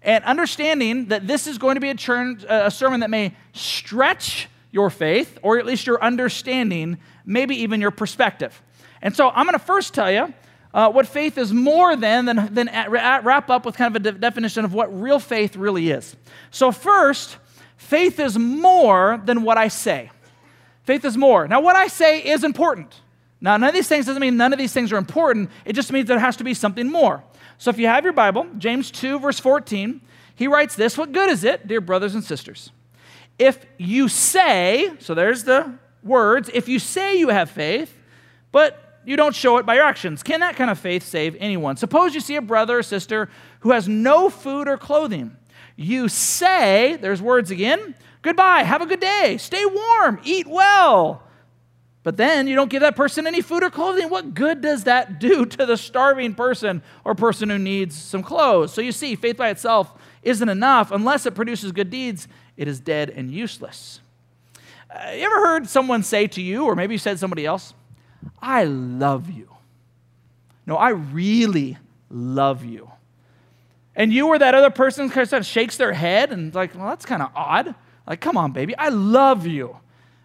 and 0.02 0.24
understanding 0.24 1.06
that 1.06 1.26
this 1.26 1.46
is 1.46 1.58
going 1.58 1.76
to 1.76 1.80
be 1.80 1.90
a, 1.90 2.66
a 2.66 2.70
sermon 2.70 3.00
that 3.00 3.10
may 3.10 3.34
stretch 3.52 4.48
your 4.70 4.90
faith, 4.90 5.38
or 5.42 5.58
at 5.58 5.66
least 5.66 5.86
your 5.86 6.02
understanding, 6.02 6.98
maybe 7.26 7.54
even 7.56 7.80
your 7.80 7.90
perspective. 7.90 8.62
And 9.02 9.14
so 9.14 9.28
I'm 9.28 9.44
going 9.44 9.58
to 9.58 9.64
first 9.64 9.94
tell 9.94 10.10
you 10.10 10.32
uh, 10.74 10.90
what 10.90 11.06
faith 11.06 11.36
is 11.36 11.52
more 11.52 11.96
than, 11.96 12.24
than, 12.24 12.54
than 12.54 12.70
wrap 12.88 13.50
up 13.50 13.66
with 13.66 13.76
kind 13.76 13.94
of 13.94 14.00
a 14.00 14.12
de- 14.12 14.18
definition 14.18 14.64
of 14.64 14.72
what 14.72 15.00
real 15.00 15.18
faith 15.18 15.56
really 15.56 15.90
is. 15.90 16.16
So, 16.50 16.72
first, 16.72 17.36
faith 17.76 18.18
is 18.18 18.38
more 18.38 19.20
than 19.24 19.42
what 19.42 19.58
I 19.58 19.68
say. 19.68 20.10
Faith 20.84 21.04
is 21.04 21.16
more. 21.16 21.46
Now, 21.46 21.60
what 21.60 21.76
I 21.76 21.86
say 21.86 22.20
is 22.20 22.42
important. 22.42 23.00
Now, 23.40 23.56
none 23.56 23.68
of 23.68 23.74
these 23.74 23.88
things 23.88 24.06
doesn't 24.06 24.20
mean 24.20 24.36
none 24.36 24.52
of 24.52 24.58
these 24.58 24.72
things 24.72 24.92
are 24.92 24.96
important. 24.96 25.50
It 25.64 25.74
just 25.74 25.92
means 25.92 26.08
there 26.08 26.18
has 26.18 26.36
to 26.36 26.44
be 26.44 26.54
something 26.54 26.90
more. 26.90 27.22
So 27.58 27.70
if 27.70 27.78
you 27.78 27.86
have 27.86 28.04
your 28.04 28.12
Bible, 28.12 28.46
James 28.58 28.90
2, 28.90 29.18
verse 29.18 29.38
14, 29.38 30.00
he 30.34 30.48
writes 30.48 30.74
this 30.74 30.96
What 30.96 31.12
good 31.12 31.30
is 31.30 31.44
it, 31.44 31.66
dear 31.66 31.80
brothers 31.80 32.14
and 32.14 32.24
sisters? 32.24 32.70
If 33.38 33.64
you 33.78 34.08
say, 34.08 34.92
so 35.00 35.14
there's 35.14 35.44
the 35.44 35.74
words, 36.02 36.50
if 36.52 36.68
you 36.68 36.78
say 36.78 37.18
you 37.18 37.28
have 37.28 37.50
faith, 37.50 37.96
but 38.52 38.91
you 39.04 39.16
don't 39.16 39.34
show 39.34 39.58
it 39.58 39.66
by 39.66 39.74
your 39.74 39.84
actions, 39.84 40.22
can 40.22 40.40
that 40.40 40.56
kind 40.56 40.70
of 40.70 40.78
faith 40.78 41.02
save 41.02 41.36
anyone? 41.38 41.76
Suppose 41.76 42.14
you 42.14 42.20
see 42.20 42.36
a 42.36 42.42
brother 42.42 42.78
or 42.78 42.82
sister 42.82 43.28
who 43.60 43.72
has 43.72 43.88
no 43.88 44.30
food 44.30 44.68
or 44.68 44.76
clothing. 44.76 45.36
You 45.76 46.08
say, 46.08 46.96
there's 47.00 47.22
words 47.22 47.50
again, 47.50 47.94
goodbye, 48.22 48.62
have 48.62 48.82
a 48.82 48.86
good 48.86 49.00
day, 49.00 49.36
stay 49.38 49.64
warm, 49.64 50.20
eat 50.24 50.46
well. 50.46 51.22
But 52.02 52.16
then 52.16 52.48
you 52.48 52.56
don't 52.56 52.70
give 52.70 52.80
that 52.80 52.96
person 52.96 53.26
any 53.26 53.40
food 53.40 53.62
or 53.62 53.70
clothing. 53.70 54.10
What 54.10 54.34
good 54.34 54.60
does 54.60 54.84
that 54.84 55.20
do 55.20 55.46
to 55.46 55.66
the 55.66 55.76
starving 55.76 56.34
person 56.34 56.82
or 57.04 57.14
person 57.14 57.48
who 57.48 57.58
needs 57.58 58.00
some 58.00 58.22
clothes? 58.22 58.72
So 58.72 58.80
you 58.80 58.92
see, 58.92 59.14
faith 59.14 59.36
by 59.36 59.50
itself 59.50 59.92
isn't 60.22 60.48
enough. 60.48 60.90
Unless 60.90 61.26
it 61.26 61.34
produces 61.34 61.72
good 61.72 61.90
deeds, 61.90 62.26
it 62.56 62.66
is 62.68 62.80
dead 62.80 63.10
and 63.10 63.30
useless. 63.30 64.00
Uh, 64.90 65.12
you 65.12 65.22
ever 65.24 65.46
heard 65.46 65.68
someone 65.68 66.02
say 66.02 66.26
to 66.26 66.42
you, 66.42 66.64
or 66.64 66.74
maybe 66.74 66.94
you 66.94 66.98
said 66.98 67.18
somebody 67.18 67.46
else, 67.46 67.72
I 68.40 68.64
love 68.64 69.30
you? 69.30 69.48
No, 70.66 70.76
I 70.76 70.90
really 70.90 71.78
love 72.10 72.64
you. 72.64 72.90
And 73.94 74.12
you 74.12 74.28
or 74.28 74.38
that 74.38 74.54
other 74.54 74.70
person 74.70 75.10
kind 75.10 75.32
of 75.32 75.46
shakes 75.46 75.76
their 75.76 75.92
head 75.92 76.32
and 76.32 76.54
like, 76.54 76.74
well, 76.74 76.88
that's 76.88 77.04
kind 77.04 77.22
of 77.22 77.30
odd. 77.34 77.74
Like, 78.06 78.20
come 78.20 78.36
on, 78.36 78.52
baby, 78.52 78.76
I 78.76 78.88
love 78.88 79.46
you. 79.46 79.76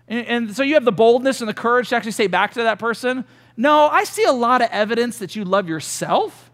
And, 0.07 0.27
and 0.27 0.55
so 0.55 0.63
you 0.63 0.75
have 0.75 0.85
the 0.85 0.91
boldness 0.91 1.41
and 1.41 1.49
the 1.49 1.53
courage 1.53 1.89
to 1.89 1.95
actually 1.95 2.13
say 2.13 2.27
back 2.27 2.53
to 2.53 2.63
that 2.63 2.79
person, 2.79 3.25
No, 3.55 3.87
I 3.87 4.03
see 4.03 4.23
a 4.23 4.31
lot 4.31 4.61
of 4.61 4.69
evidence 4.71 5.19
that 5.19 5.35
you 5.35 5.43
love 5.43 5.67
yourself, 5.67 6.51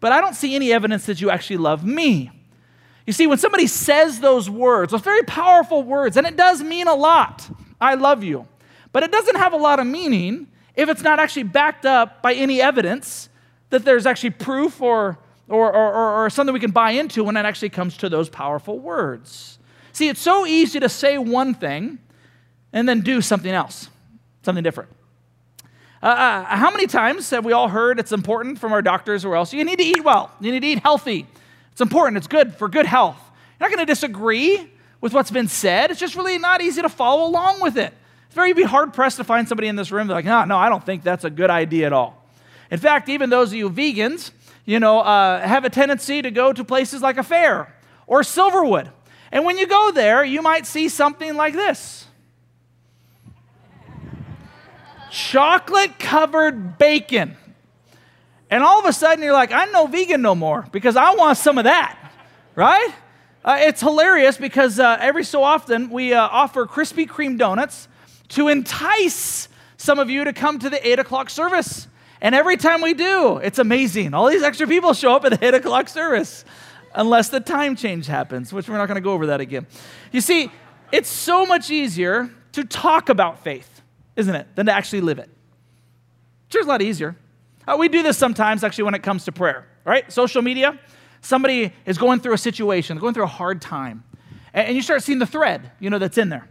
but 0.00 0.12
I 0.12 0.20
don't 0.20 0.34
see 0.34 0.54
any 0.54 0.72
evidence 0.72 1.06
that 1.06 1.20
you 1.20 1.30
actually 1.30 1.58
love 1.58 1.84
me. 1.84 2.30
You 3.06 3.12
see, 3.12 3.26
when 3.26 3.36
somebody 3.36 3.66
says 3.66 4.20
those 4.20 4.48
words, 4.48 4.92
those 4.92 5.02
very 5.02 5.22
powerful 5.24 5.82
words, 5.82 6.16
and 6.16 6.26
it 6.26 6.36
does 6.36 6.62
mean 6.62 6.88
a 6.88 6.94
lot, 6.94 7.46
I 7.78 7.94
love 7.94 8.24
you, 8.24 8.48
but 8.92 9.02
it 9.02 9.12
doesn't 9.12 9.36
have 9.36 9.52
a 9.52 9.58
lot 9.58 9.78
of 9.78 9.86
meaning 9.86 10.46
if 10.76 10.88
it's 10.88 11.02
not 11.02 11.18
actually 11.18 11.44
backed 11.44 11.86
up 11.86 12.22
by 12.22 12.34
any 12.34 12.60
evidence 12.60 13.28
that 13.70 13.84
there's 13.84 14.06
actually 14.06 14.30
proof 14.30 14.80
or, 14.80 15.18
or, 15.48 15.72
or, 15.72 16.24
or, 16.24 16.30
something 16.30 16.52
we 16.52 16.60
can 16.60 16.70
buy 16.70 16.92
into 16.92 17.24
when 17.24 17.36
it 17.36 17.44
actually 17.44 17.68
comes 17.68 17.96
to 17.98 18.08
those 18.08 18.28
powerful 18.28 18.78
words. 18.78 19.58
See, 19.92 20.08
it's 20.08 20.20
so 20.20 20.46
easy 20.46 20.80
to 20.80 20.88
say 20.88 21.18
one 21.18 21.54
thing 21.54 21.98
and 22.72 22.88
then 22.88 23.00
do 23.00 23.20
something 23.20 23.52
else, 23.52 23.88
something 24.42 24.62
different. 24.62 24.90
Uh, 26.02 26.06
uh, 26.06 26.44
how 26.44 26.70
many 26.70 26.86
times 26.86 27.30
have 27.30 27.44
we 27.44 27.52
all 27.52 27.68
heard 27.68 27.98
it's 27.98 28.12
important 28.12 28.58
from 28.58 28.72
our 28.72 28.82
doctors 28.82 29.24
or 29.24 29.36
else? 29.36 29.52
You 29.52 29.64
need 29.64 29.78
to 29.78 29.84
eat 29.84 30.04
well, 30.04 30.30
you 30.40 30.52
need 30.52 30.60
to 30.60 30.66
eat 30.66 30.80
healthy. 30.80 31.26
It's 31.72 31.80
important, 31.80 32.18
it's 32.18 32.26
good 32.26 32.54
for 32.54 32.68
good 32.68 32.86
health. 32.86 33.18
You're 33.58 33.68
not 33.68 33.74
going 33.74 33.86
to 33.86 33.90
disagree 33.90 34.70
with 35.00 35.12
what's 35.12 35.30
been 35.30 35.48
said. 35.48 35.90
It's 35.90 36.00
just 36.00 36.14
really 36.14 36.38
not 36.38 36.60
easy 36.60 36.82
to 36.82 36.88
follow 36.88 37.26
along 37.26 37.60
with 37.60 37.76
it. 37.78 37.94
Very 38.34 38.52
be 38.52 38.64
hard 38.64 38.92
pressed 38.92 39.16
to 39.18 39.24
find 39.24 39.48
somebody 39.48 39.68
in 39.68 39.76
this 39.76 39.92
room 39.92 40.08
like, 40.08 40.24
no, 40.24 40.44
no, 40.44 40.56
I 40.56 40.68
don't 40.68 40.84
think 40.84 41.02
that's 41.02 41.24
a 41.24 41.30
good 41.30 41.50
idea 41.50 41.86
at 41.86 41.92
all. 41.92 42.22
In 42.70 42.78
fact, 42.78 43.08
even 43.08 43.30
those 43.30 43.50
of 43.50 43.54
you 43.54 43.70
vegans, 43.70 44.32
you 44.64 44.80
know, 44.80 45.00
uh, 45.00 45.40
have 45.40 45.64
a 45.64 45.70
tendency 45.70 46.20
to 46.20 46.30
go 46.30 46.52
to 46.52 46.64
places 46.64 47.00
like 47.00 47.16
a 47.16 47.22
fair 47.22 47.72
or 48.06 48.22
Silverwood. 48.22 48.90
And 49.30 49.44
when 49.44 49.56
you 49.56 49.66
go 49.66 49.92
there, 49.92 50.24
you 50.24 50.42
might 50.42 50.66
see 50.66 50.88
something 50.88 51.36
like 51.36 51.54
this 51.54 52.06
chocolate 55.10 55.98
covered 56.00 56.76
bacon. 56.76 57.36
And 58.50 58.64
all 58.64 58.80
of 58.80 58.84
a 58.84 58.92
sudden, 58.92 59.22
you're 59.22 59.32
like, 59.32 59.52
I'm 59.52 59.70
no 59.70 59.86
vegan 59.86 60.22
no 60.22 60.34
more 60.34 60.66
because 60.72 60.96
I 60.96 61.14
want 61.14 61.38
some 61.38 61.56
of 61.56 61.64
that, 61.64 61.96
right? 62.56 62.90
Uh, 63.44 63.58
it's 63.60 63.80
hilarious 63.80 64.36
because 64.36 64.80
uh, 64.80 64.96
every 65.00 65.22
so 65.22 65.44
often 65.44 65.90
we 65.90 66.12
uh, 66.14 66.20
offer 66.20 66.66
Krispy 66.66 67.06
Kreme 67.06 67.38
donuts 67.38 67.88
to 68.28 68.48
entice 68.48 69.48
some 69.76 69.98
of 69.98 70.08
you 70.10 70.24
to 70.24 70.32
come 70.32 70.58
to 70.58 70.70
the 70.70 70.86
8 70.86 70.98
o'clock 70.98 71.30
service. 71.30 71.88
And 72.20 72.34
every 72.34 72.56
time 72.56 72.80
we 72.80 72.94
do, 72.94 73.36
it's 73.38 73.58
amazing. 73.58 74.14
All 74.14 74.28
these 74.28 74.42
extra 74.42 74.66
people 74.66 74.94
show 74.94 75.14
up 75.14 75.24
at 75.24 75.38
the 75.38 75.46
8 75.46 75.54
o'clock 75.54 75.88
service, 75.88 76.44
unless 76.94 77.28
the 77.28 77.40
time 77.40 77.76
change 77.76 78.06
happens, 78.06 78.52
which 78.52 78.68
we're 78.68 78.78
not 78.78 78.86
going 78.86 78.96
to 78.96 79.02
go 79.02 79.12
over 79.12 79.26
that 79.26 79.40
again. 79.40 79.66
You 80.10 80.20
see, 80.20 80.50
it's 80.90 81.08
so 81.08 81.44
much 81.44 81.70
easier 81.70 82.30
to 82.52 82.64
talk 82.64 83.08
about 83.08 83.42
faith, 83.42 83.82
isn't 84.16 84.34
it, 84.34 84.46
than 84.54 84.66
to 84.66 84.72
actually 84.72 85.02
live 85.02 85.18
it. 85.18 85.28
Sure, 86.48 86.60
it's 86.60 86.66
a 86.66 86.70
lot 86.70 86.82
easier. 86.82 87.16
Uh, 87.66 87.76
we 87.78 87.88
do 87.88 88.02
this 88.02 88.16
sometimes, 88.16 88.62
actually, 88.62 88.84
when 88.84 88.94
it 88.94 89.02
comes 89.02 89.24
to 89.24 89.32
prayer, 89.32 89.66
right? 89.84 90.10
Social 90.12 90.40
media, 90.40 90.78
somebody 91.20 91.72
is 91.84 91.98
going 91.98 92.20
through 92.20 92.34
a 92.34 92.38
situation, 92.38 92.96
going 92.98 93.12
through 93.12 93.24
a 93.24 93.26
hard 93.26 93.60
time, 93.60 94.04
and, 94.52 94.68
and 94.68 94.76
you 94.76 94.82
start 94.82 95.02
seeing 95.02 95.18
the 95.18 95.26
thread, 95.26 95.72
you 95.80 95.90
know, 95.90 95.98
that's 95.98 96.16
in 96.16 96.28
there. 96.28 96.48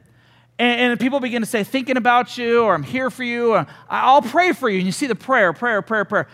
And, 0.59 0.91
and, 0.91 0.99
people 0.99 1.19
begin 1.19 1.41
to 1.41 1.47
say, 1.47 1.63
thinking 1.63 1.97
about 1.97 2.37
you, 2.37 2.63
or 2.63 2.75
I'm 2.75 2.83
here 2.83 3.09
for 3.09 3.23
you, 3.23 3.53
or 3.53 3.65
I'll 3.89 4.21
pray 4.21 4.53
for 4.53 4.69
you. 4.69 4.77
And 4.77 4.85
you 4.85 4.91
see 4.91 5.07
the 5.07 5.15
prayer, 5.15 5.51
prayer, 5.51 5.81
prayer, 5.81 6.05
prayer. 6.05 6.27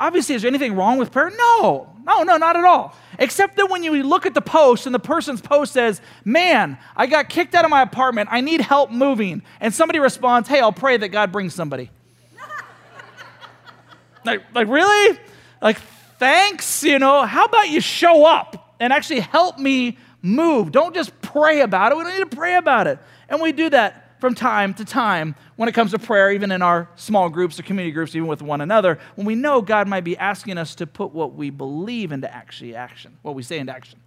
Obviously, 0.00 0.34
is 0.34 0.42
there 0.42 0.48
anything 0.48 0.74
wrong 0.74 0.98
with 0.98 1.12
prayer? 1.12 1.30
No, 1.30 1.94
no, 2.04 2.22
no, 2.22 2.36
not 2.38 2.56
at 2.56 2.64
all. 2.64 2.96
Except 3.18 3.56
that 3.56 3.70
when 3.70 3.84
you 3.84 4.02
look 4.02 4.24
at 4.24 4.32
the 4.32 4.40
post 4.40 4.86
and 4.86 4.94
the 4.94 4.98
person's 4.98 5.42
post 5.42 5.74
says, 5.74 6.00
Man, 6.24 6.78
I 6.96 7.06
got 7.06 7.28
kicked 7.28 7.54
out 7.54 7.64
of 7.64 7.70
my 7.70 7.82
apartment. 7.82 8.30
I 8.32 8.40
need 8.40 8.62
help 8.62 8.90
moving. 8.90 9.42
And 9.60 9.74
somebody 9.74 9.98
responds, 9.98 10.48
Hey, 10.48 10.60
I'll 10.60 10.72
pray 10.72 10.96
that 10.96 11.10
God 11.10 11.30
brings 11.30 11.54
somebody. 11.54 11.90
like, 14.24 14.42
like, 14.54 14.68
really? 14.68 15.18
Like, 15.60 15.78
thanks, 16.18 16.82
you 16.82 16.98
know, 16.98 17.26
how 17.26 17.44
about 17.44 17.68
you 17.68 17.82
show 17.82 18.24
up 18.24 18.74
and 18.80 18.94
actually 18.94 19.20
help 19.20 19.58
me 19.58 19.98
move? 20.22 20.72
Don't 20.72 20.94
just 20.94 21.18
pray 21.20 21.60
about 21.60 21.92
it. 21.92 21.98
We 21.98 22.04
don't 22.04 22.12
need 22.14 22.30
to 22.30 22.36
pray 22.36 22.56
about 22.56 22.86
it. 22.86 22.98
And 23.30 23.40
we 23.40 23.52
do 23.52 23.70
that 23.70 24.20
from 24.20 24.34
time 24.34 24.74
to 24.74 24.84
time 24.84 25.34
when 25.56 25.68
it 25.68 25.72
comes 25.72 25.92
to 25.92 25.98
prayer, 25.98 26.30
even 26.32 26.52
in 26.52 26.60
our 26.60 26.88
small 26.96 27.30
groups 27.30 27.58
or 27.58 27.62
community 27.62 27.92
groups, 27.92 28.14
even 28.14 28.28
with 28.28 28.42
one 28.42 28.60
another, 28.60 28.98
when 29.14 29.26
we 29.26 29.34
know 29.34 29.62
God 29.62 29.88
might 29.88 30.04
be 30.04 30.16
asking 30.18 30.58
us 30.58 30.74
to 30.74 30.86
put 30.86 31.12
what 31.12 31.34
we 31.34 31.48
believe 31.48 32.12
into 32.12 32.32
actually 32.32 32.74
action, 32.74 33.16
what 33.22 33.34
we 33.34 33.42
say 33.42 33.58
into 33.58 33.72
action. 33.72 33.98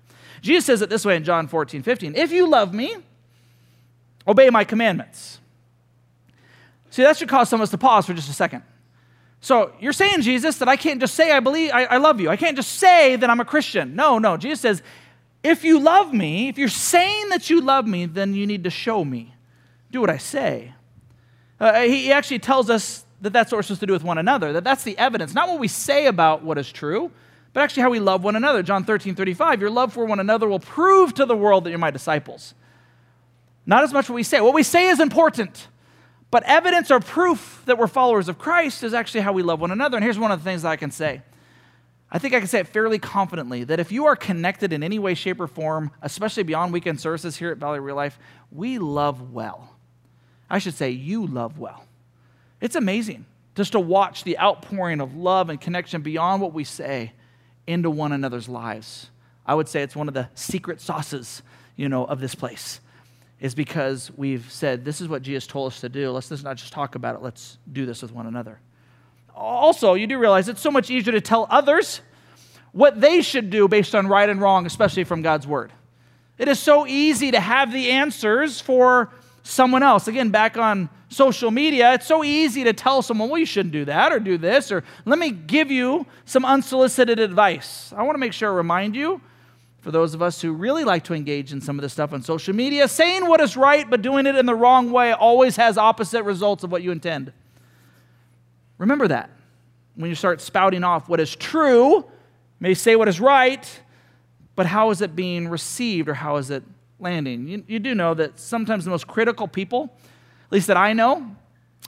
Jesus 0.42 0.66
says 0.66 0.82
it 0.82 0.90
this 0.90 1.06
way 1.06 1.16
in 1.16 1.24
John 1.24 1.48
14, 1.48 1.82
15. 1.82 2.16
If 2.16 2.32
you 2.32 2.48
love 2.48 2.74
me, 2.74 2.96
obey 4.28 4.50
my 4.50 4.64
commandments. 4.64 5.40
See, 6.92 7.02
that 7.02 7.18
should 7.18 7.30
cause 7.30 7.50
some 7.50 7.60
of 7.60 7.64
us 7.64 7.72
to 7.72 7.78
pause 7.78 8.06
for 8.06 8.14
just 8.14 8.30
a 8.30 8.34
second. 8.34 8.62
So 9.42 9.74
you're 9.80 9.94
saying, 9.94 10.22
Jesus, 10.22 10.58
that 10.60 10.70
I 10.70 10.78
can't 10.78 11.02
just 11.02 11.16
say 11.16 11.32
I 11.32 11.40
believe, 11.40 11.72
I, 11.74 11.86
I, 11.86 11.98
love 11.98 12.22
you. 12.22 12.30
I 12.30 12.38
can't 12.38 12.56
just 12.56 12.74
say 12.74 13.16
that 13.16 13.30
I'm 13.30 13.40
a 13.40 13.46
Christian. 13.46 13.96
No, 13.96 14.18
no. 14.20 14.38
Jesus 14.38 14.62
says, 14.62 14.84
if 15.44 15.64
you 15.64 15.80
love 15.80 16.14
me, 16.14 16.48
if 16.48 16.58
you're 16.58 16.70
saying 16.70 17.30
that 17.30 17.50
you 17.50 17.62
love 17.62 17.86
me, 17.86 18.06
then 18.06 18.34
you 18.34 18.48
need 18.48 18.64
to 18.64 18.70
show 18.70 19.04
me. 19.04 19.36
Do 19.92 20.02
what 20.02 20.10
I 20.10 20.18
say. 20.18 20.74
Uh, 21.60 21.82
he 21.82 22.12
actually 22.12 22.40
tells 22.40 22.70
us 22.70 23.06
that 23.22 23.32
that's 23.32 23.52
what 23.52 23.58
we're 23.58 23.64
supposed 23.64 23.82
to 23.82 23.86
do 23.86 23.94
with 23.94 24.04
one 24.04 24.18
another, 24.18 24.54
that 24.54 24.64
that's 24.64 24.84
the 24.84 24.98
evidence, 24.98 25.34
not 25.34 25.48
what 25.48 25.60
we 25.60 25.68
say 25.68 26.08
about 26.08 26.44
what 26.44 26.58
is 26.58 26.72
true, 26.72 27.12
but 27.54 27.62
actually 27.62 27.84
how 27.84 27.90
we 27.90 28.00
love 28.00 28.24
one 28.24 28.36
another. 28.36 28.64
John 28.64 28.84
13, 28.84 29.16
35, 29.16 29.62
your 29.62 29.70
love 29.70 29.94
for 29.94 30.06
one 30.06 30.20
another 30.20 30.48
will 30.48 30.60
prove 30.60 31.14
to 31.16 31.26
the 31.26 31.36
world 31.36 31.64
that 31.64 31.70
you're 31.70 31.80
my 31.80 31.92
disciples. 31.92 32.54
Not 33.66 33.84
as 33.84 33.94
much 33.94 34.10
what 34.10 34.16
we 34.16 34.24
say. 34.24 34.42
What 34.42 34.54
we 34.54 34.64
say 34.64 34.88
is 34.90 35.00
important, 35.00 35.68
but 36.32 36.44
evidence 36.44 36.92
or 36.92 37.00
proof 37.00 37.62
that 37.66 37.78
we're 37.78 37.88
followers 37.88 38.28
of 38.28 38.38
Christ 38.38 38.84
is 38.84 38.94
actually 38.94 39.22
how 39.22 39.32
we 39.32 39.44
love 39.44 39.62
one 39.62 39.72
another. 39.72 39.96
And 39.96 40.04
here's 40.04 40.20
one 40.20 40.32
of 40.32 40.40
the 40.40 40.44
things 40.44 40.64
that 40.64 40.70
I 40.70 40.76
can 40.76 40.92
say 40.92 41.22
I 42.14 42.20
think 42.20 42.36
I 42.36 42.40
can 42.40 42.48
say 42.48 42.60
it 42.60 42.68
fairly 42.68 43.00
confidently 43.00 43.64
that 43.64 43.80
if 43.80 43.92
you 43.92 44.06
are 44.06 44.16
connected 44.16 44.72
in 44.72 44.84
any 44.84 45.00
way, 45.00 45.16
shape, 45.16 45.42
or 45.42 45.48
form, 45.48 45.90
especially 46.04 46.44
beyond 46.44 46.72
weekend 46.72 47.02
services 47.02 47.36
here 47.38 47.50
at 47.50 47.58
Valley 47.58 47.80
Real 47.80 47.96
Life, 47.96 48.20
we 48.52 48.78
love 48.78 49.34
well. 49.34 49.76
I 50.48 50.60
should 50.60 50.76
say, 50.76 50.92
you 50.92 51.26
love 51.26 51.58
well. 51.58 51.86
It's 52.62 52.76
amazing 52.76 53.26
just 53.56 53.72
to 53.72 53.80
watch 53.80 54.24
the 54.24 54.38
outpouring 54.38 55.02
of 55.02 55.16
love 55.16 55.50
and 55.50 55.60
connection 55.60 56.04
beyond 56.04 56.40
what 56.40 56.54
we 56.54 56.64
say 56.64 57.14
into 57.66 57.90
one 57.90 58.12
another's 58.12 58.48
lives. 58.48 59.10
I 59.44 59.56
would 59.56 59.68
say 59.68 59.82
it's 59.82 59.96
one 59.96 60.08
of 60.08 60.14
the 60.14 60.30
secret 60.36 60.82
sauces, 60.82 61.42
you 61.76 61.90
know, 61.90 62.06
of 62.06 62.22
this 62.22 62.36
place. 62.36 62.80
Is 63.40 63.56
because 63.56 64.10
we've 64.16 64.50
said 64.52 64.86
this 64.86 65.02
is 65.02 65.10
what 65.10 65.22
Jesus 65.22 65.48
told 65.48 65.74
us 65.74 65.82
to 65.82 65.90
do. 65.90 66.12
Let's 66.12 66.30
not 66.44 66.58
just 66.58 66.72
talk 66.72 66.96
about 66.96 67.16
it. 67.16 67.22
Let's 67.22 67.58
do 67.74 67.86
this 67.86 68.02
with 68.02 68.14
one 68.14 68.28
another 68.28 68.60
also, 69.36 69.94
you 69.94 70.08
do 70.08 70.18
realize 70.18 70.48
it's 70.50 70.62
so 70.62 70.72
much 70.72 70.90
easier 70.90 71.14
to 71.14 71.22
tell 71.22 71.48
others 71.50 72.02
what 72.72 73.00
they 73.00 73.22
should 73.22 73.50
do 73.50 73.68
based 73.68 73.94
on 73.96 74.08
right 74.08 74.28
and 74.28 74.42
wrong, 74.42 74.66
especially 74.66 75.04
from 75.04 75.22
God's 75.22 75.48
word. 75.48 75.72
It 76.38 76.48
is 76.48 76.60
so 76.60 76.88
easy 76.88 77.32
to 77.32 77.40
have 77.40 77.72
the 77.72 77.92
answers 77.92 78.60
for 78.60 79.12
someone 79.44 79.84
else. 79.84 80.08
Again, 80.08 80.30
back 80.30 80.58
on 80.58 80.90
social 81.10 81.52
media, 81.52 81.94
it's 81.94 82.08
so 82.08 82.24
easy 82.24 82.64
to 82.64 82.74
tell 82.74 83.02
someone, 83.02 83.30
well, 83.30 83.38
you 83.38 83.46
shouldn't 83.46 83.74
do 83.74 83.86
that 83.86 84.12
or 84.12 84.20
do 84.20 84.38
this, 84.38 84.72
or 84.72 84.84
let 85.06 85.20
me 85.20 85.30
give 85.30 85.70
you 85.70 86.08
some 86.26 86.44
unsolicited 86.44 87.20
advice. 87.20 87.94
I 87.96 88.02
want 88.04 88.16
to 88.16 88.20
make 88.20 88.34
sure 88.34 88.52
I 88.52 88.56
remind 88.56 88.96
you, 88.96 89.22
for 89.82 89.92
those 89.92 90.14
of 90.14 90.22
us 90.22 90.42
who 90.42 90.54
really 90.54 90.86
like 90.86 91.04
to 91.04 91.14
engage 91.14 91.52
in 91.52 91.62
some 91.62 91.78
of 91.78 91.84
this 91.84 91.92
stuff 91.94 92.14
on 92.14 92.24
social 92.24 92.56
media, 92.56 92.88
saying 92.88 93.28
what 93.28 93.42
is 93.42 93.58
right 93.58 93.88
but 93.88 94.02
doing 94.02 94.26
it 94.26 94.36
in 94.36 94.46
the 94.46 94.56
wrong 94.56 94.92
way 94.92 95.12
always 95.12 95.58
has 95.58 95.78
opposite 95.78 96.24
results 96.24 96.64
of 96.64 96.72
what 96.72 96.82
you 96.82 96.92
intend. 96.92 97.34
Remember 98.78 99.08
that. 99.08 99.30
When 99.96 100.10
you 100.10 100.16
start 100.16 100.42
spouting 100.42 100.84
off 100.84 101.08
what 101.08 101.20
is 101.20 101.36
true, 101.36 102.06
may 102.60 102.74
say 102.74 102.96
what 102.96 103.08
is 103.08 103.20
right, 103.20 103.82
but 104.56 104.66
how 104.66 104.90
is 104.90 105.02
it 105.02 105.16
being 105.16 105.48
received 105.48 106.10
or 106.10 106.14
how 106.14 106.38
is 106.38 106.50
it 106.50 106.64
landing? 107.00 107.48
You, 107.48 107.64
you 107.68 107.80
do 107.80 107.94
know 107.94 108.14
that 108.14 108.40
sometimes 108.40 108.86
the 108.86 108.92
most 108.92 109.08
critical 109.08 109.48
people, 109.48 109.96
at 110.46 110.52
least 110.52 110.68
that 110.68 110.78
I 110.78 110.94
know, 110.94 111.36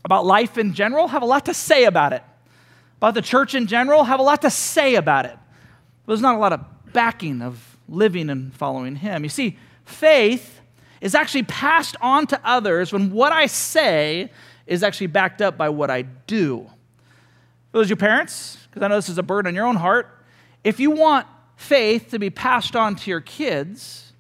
about 0.04 0.26
life 0.26 0.58
in 0.58 0.74
general, 0.74 1.08
have 1.08 1.24
a 1.24 1.26
lot 1.26 1.46
to 1.46 1.54
say 1.54 1.86
about 1.86 2.14
it. 2.14 2.24
About 2.98 3.14
the 3.14 3.22
church 3.22 3.56
in 3.56 3.68
general, 3.68 4.04
have 4.04 4.20
a 4.20 4.24
lot 4.24 4.42
to 4.44 4.50
say 4.50 4.96
about 4.96 5.26
it. 5.26 5.38
But 6.06 6.14
there's 6.14 6.22
not 6.22 6.36
a 6.36 6.40
lot 6.40 6.54
of 6.54 6.64
backing 6.94 7.42
of 7.42 7.78
living 7.90 8.30
and 8.30 8.54
following 8.54 8.96
Him. 8.96 9.24
You 9.24 9.30
see, 9.30 9.58
faith 9.84 10.60
is 11.02 11.16
actually 11.16 11.44
passed 11.44 11.96
on 12.02 12.28
to 12.28 12.40
others 12.44 12.94
when 12.94 13.12
what 13.12 13.32
I 13.32 13.48
say 13.48 14.32
is 14.66 14.84
actually 14.84 15.08
backed 15.08 15.42
up 15.42 15.58
by 15.58 15.70
what 15.70 15.92
I 15.92 16.04
do. 16.04 16.70
Those 17.76 17.90
your 17.90 17.98
parents, 17.98 18.58
because 18.70 18.84
I 18.84 18.88
know 18.88 18.96
this 18.96 19.10
is 19.10 19.18
a 19.18 19.24
burden 19.24 19.50
on 19.50 19.54
your 19.54 19.66
own 19.66 19.76
heart, 19.76 20.08
if 20.64 20.80
you 20.80 20.92
want 20.92 21.28
faith 21.58 22.12
to 22.12 22.20
be 22.20 22.30
passed 22.30 22.74
on 22.74 22.96
to 22.96 23.10
your 23.10 23.20
kids, 23.20 24.14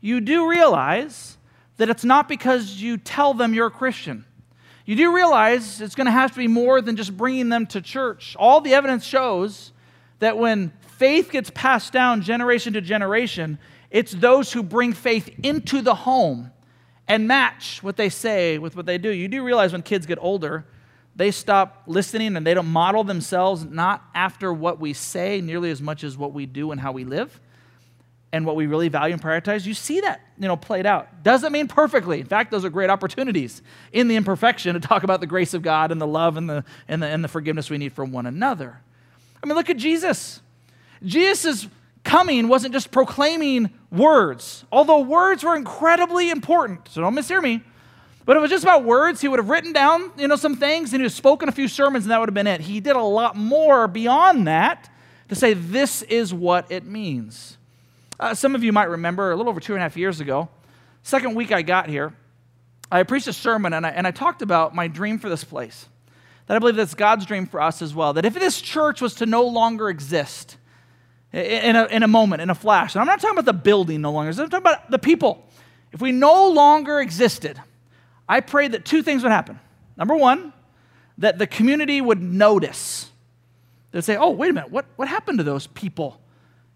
you 0.00 0.20
do 0.20 0.48
realize 0.48 1.36
that 1.78 1.90
it's 1.90 2.04
not 2.04 2.28
because 2.28 2.80
you 2.80 2.98
tell 2.98 3.34
them 3.34 3.52
you're 3.52 3.66
a 3.66 3.70
Christian. 3.72 4.24
You 4.86 4.94
do 4.94 5.12
realize 5.12 5.80
it's 5.80 5.96
going 5.96 6.04
to 6.04 6.12
have 6.12 6.30
to 6.30 6.38
be 6.38 6.46
more 6.46 6.80
than 6.80 6.94
just 6.94 7.16
bringing 7.16 7.48
them 7.48 7.66
to 7.66 7.80
church. 7.80 8.36
All 8.38 8.60
the 8.60 8.74
evidence 8.74 9.04
shows 9.04 9.72
that 10.20 10.38
when 10.38 10.72
faith 10.96 11.32
gets 11.32 11.50
passed 11.50 11.92
down 11.92 12.22
generation 12.22 12.74
to 12.74 12.80
generation, 12.80 13.58
it's 13.90 14.12
those 14.12 14.52
who 14.52 14.62
bring 14.62 14.92
faith 14.92 15.28
into 15.42 15.82
the 15.82 15.96
home 15.96 16.52
and 17.08 17.26
match 17.26 17.82
what 17.82 17.96
they 17.96 18.08
say 18.08 18.58
with 18.58 18.76
what 18.76 18.86
they 18.86 18.98
do. 18.98 19.10
You 19.10 19.26
do 19.26 19.42
realize 19.42 19.72
when 19.72 19.82
kids 19.82 20.06
get 20.06 20.18
older, 20.20 20.64
they 21.20 21.30
stop 21.30 21.82
listening 21.86 22.34
and 22.34 22.46
they 22.46 22.54
don't 22.54 22.68
model 22.68 23.04
themselves 23.04 23.62
not 23.62 24.02
after 24.14 24.54
what 24.54 24.80
we 24.80 24.94
say 24.94 25.42
nearly 25.42 25.70
as 25.70 25.82
much 25.82 26.02
as 26.02 26.16
what 26.16 26.32
we 26.32 26.46
do 26.46 26.72
and 26.72 26.80
how 26.80 26.92
we 26.92 27.04
live 27.04 27.38
and 28.32 28.46
what 28.46 28.56
we 28.56 28.66
really 28.66 28.88
value 28.88 29.12
and 29.12 29.22
prioritize. 29.22 29.66
You 29.66 29.74
see 29.74 30.00
that, 30.00 30.22
you 30.38 30.48
know, 30.48 30.56
played 30.56 30.86
out. 30.86 31.22
Doesn't 31.22 31.52
mean 31.52 31.68
perfectly. 31.68 32.20
In 32.20 32.26
fact, 32.26 32.50
those 32.50 32.64
are 32.64 32.70
great 32.70 32.88
opportunities 32.88 33.60
in 33.92 34.08
the 34.08 34.16
imperfection 34.16 34.72
to 34.72 34.80
talk 34.80 35.02
about 35.02 35.20
the 35.20 35.26
grace 35.26 35.52
of 35.52 35.60
God 35.60 35.92
and 35.92 36.00
the 36.00 36.06
love 36.06 36.38
and 36.38 36.48
the, 36.48 36.64
and 36.88 37.02
the, 37.02 37.06
and 37.06 37.22
the 37.22 37.28
forgiveness 37.28 37.68
we 37.68 37.76
need 37.76 37.92
from 37.92 38.12
one 38.12 38.24
another. 38.24 38.80
I 39.42 39.46
mean, 39.46 39.56
look 39.56 39.68
at 39.68 39.76
Jesus. 39.76 40.40
Jesus' 41.04 41.68
coming 42.02 42.48
wasn't 42.48 42.72
just 42.72 42.90
proclaiming 42.90 43.68
words, 43.92 44.64
although 44.72 45.00
words 45.00 45.44
were 45.44 45.54
incredibly 45.54 46.30
important. 46.30 46.88
So 46.88 47.02
don't 47.02 47.14
mishear 47.14 47.42
me. 47.42 47.62
But 48.30 48.36
it 48.36 48.40
was 48.42 48.50
just 48.50 48.62
about 48.62 48.84
words. 48.84 49.20
He 49.20 49.26
would 49.26 49.40
have 49.40 49.48
written 49.48 49.72
down, 49.72 50.12
you 50.16 50.28
know, 50.28 50.36
some 50.36 50.54
things 50.54 50.92
and 50.92 51.00
he 51.00 51.02
would 51.02 51.10
have 51.10 51.12
spoken 51.12 51.48
a 51.48 51.52
few 51.52 51.66
sermons 51.66 52.04
and 52.04 52.12
that 52.12 52.20
would 52.20 52.28
have 52.28 52.34
been 52.34 52.46
it. 52.46 52.60
He 52.60 52.78
did 52.78 52.94
a 52.94 53.02
lot 53.02 53.34
more 53.34 53.88
beyond 53.88 54.46
that 54.46 54.88
to 55.30 55.34
say 55.34 55.52
this 55.52 56.02
is 56.02 56.32
what 56.32 56.70
it 56.70 56.84
means. 56.84 57.58
Uh, 58.20 58.32
some 58.32 58.54
of 58.54 58.62
you 58.62 58.72
might 58.72 58.88
remember 58.88 59.32
a 59.32 59.36
little 59.36 59.50
over 59.50 59.58
two 59.58 59.72
and 59.72 59.80
a 59.80 59.82
half 59.82 59.96
years 59.96 60.20
ago, 60.20 60.48
second 61.02 61.34
week 61.34 61.50
I 61.50 61.62
got 61.62 61.88
here, 61.88 62.14
I 62.88 63.02
preached 63.02 63.26
a 63.26 63.32
sermon 63.32 63.72
and 63.72 63.84
I, 63.84 63.90
and 63.90 64.06
I 64.06 64.12
talked 64.12 64.42
about 64.42 64.76
my 64.76 64.86
dream 64.86 65.18
for 65.18 65.28
this 65.28 65.42
place. 65.42 65.88
That 66.46 66.54
I 66.54 66.60
believe 66.60 66.76
that's 66.76 66.94
God's 66.94 67.26
dream 67.26 67.46
for 67.46 67.60
us 67.60 67.82
as 67.82 67.96
well. 67.96 68.12
That 68.12 68.24
if 68.24 68.34
this 68.34 68.60
church 68.60 69.00
was 69.00 69.16
to 69.16 69.26
no 69.26 69.42
longer 69.42 69.90
exist 69.90 70.56
in 71.32 71.74
a, 71.74 71.86
in 71.86 72.04
a 72.04 72.08
moment, 72.08 72.42
in 72.42 72.50
a 72.50 72.54
flash, 72.54 72.94
and 72.94 73.00
I'm 73.00 73.08
not 73.08 73.20
talking 73.20 73.36
about 73.36 73.46
the 73.46 73.60
building 73.60 74.00
no 74.02 74.12
longer, 74.12 74.30
I'm 74.30 74.48
talking 74.48 74.58
about 74.64 74.88
the 74.88 75.00
people. 75.00 75.48
If 75.90 76.00
we 76.00 76.12
no 76.12 76.48
longer 76.50 77.00
existed, 77.00 77.60
I 78.30 78.38
prayed 78.38 78.72
that 78.72 78.84
two 78.84 79.02
things 79.02 79.24
would 79.24 79.32
happen. 79.32 79.58
Number 79.96 80.14
one, 80.14 80.52
that 81.18 81.38
the 81.38 81.48
community 81.48 82.00
would 82.00 82.22
notice. 82.22 83.10
They'd 83.90 84.04
say, 84.04 84.16
oh, 84.16 84.30
wait 84.30 84.50
a 84.50 84.52
minute, 84.52 84.70
what, 84.70 84.86
what 84.94 85.08
happened 85.08 85.38
to 85.38 85.44
those 85.44 85.66
people 85.66 86.20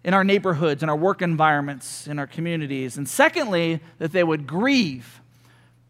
in 0.03 0.13
our 0.13 0.25
neighborhoods, 0.25 0.83
in 0.83 0.89
our 0.89 0.97
work 0.97 1.21
environments, 1.21 2.07
in 2.07 2.19
our 2.19 2.27
communities? 2.27 2.97
And 2.97 3.07
secondly, 3.07 3.79
that 3.99 4.11
they 4.11 4.21
would 4.21 4.45
grieve 4.45 5.21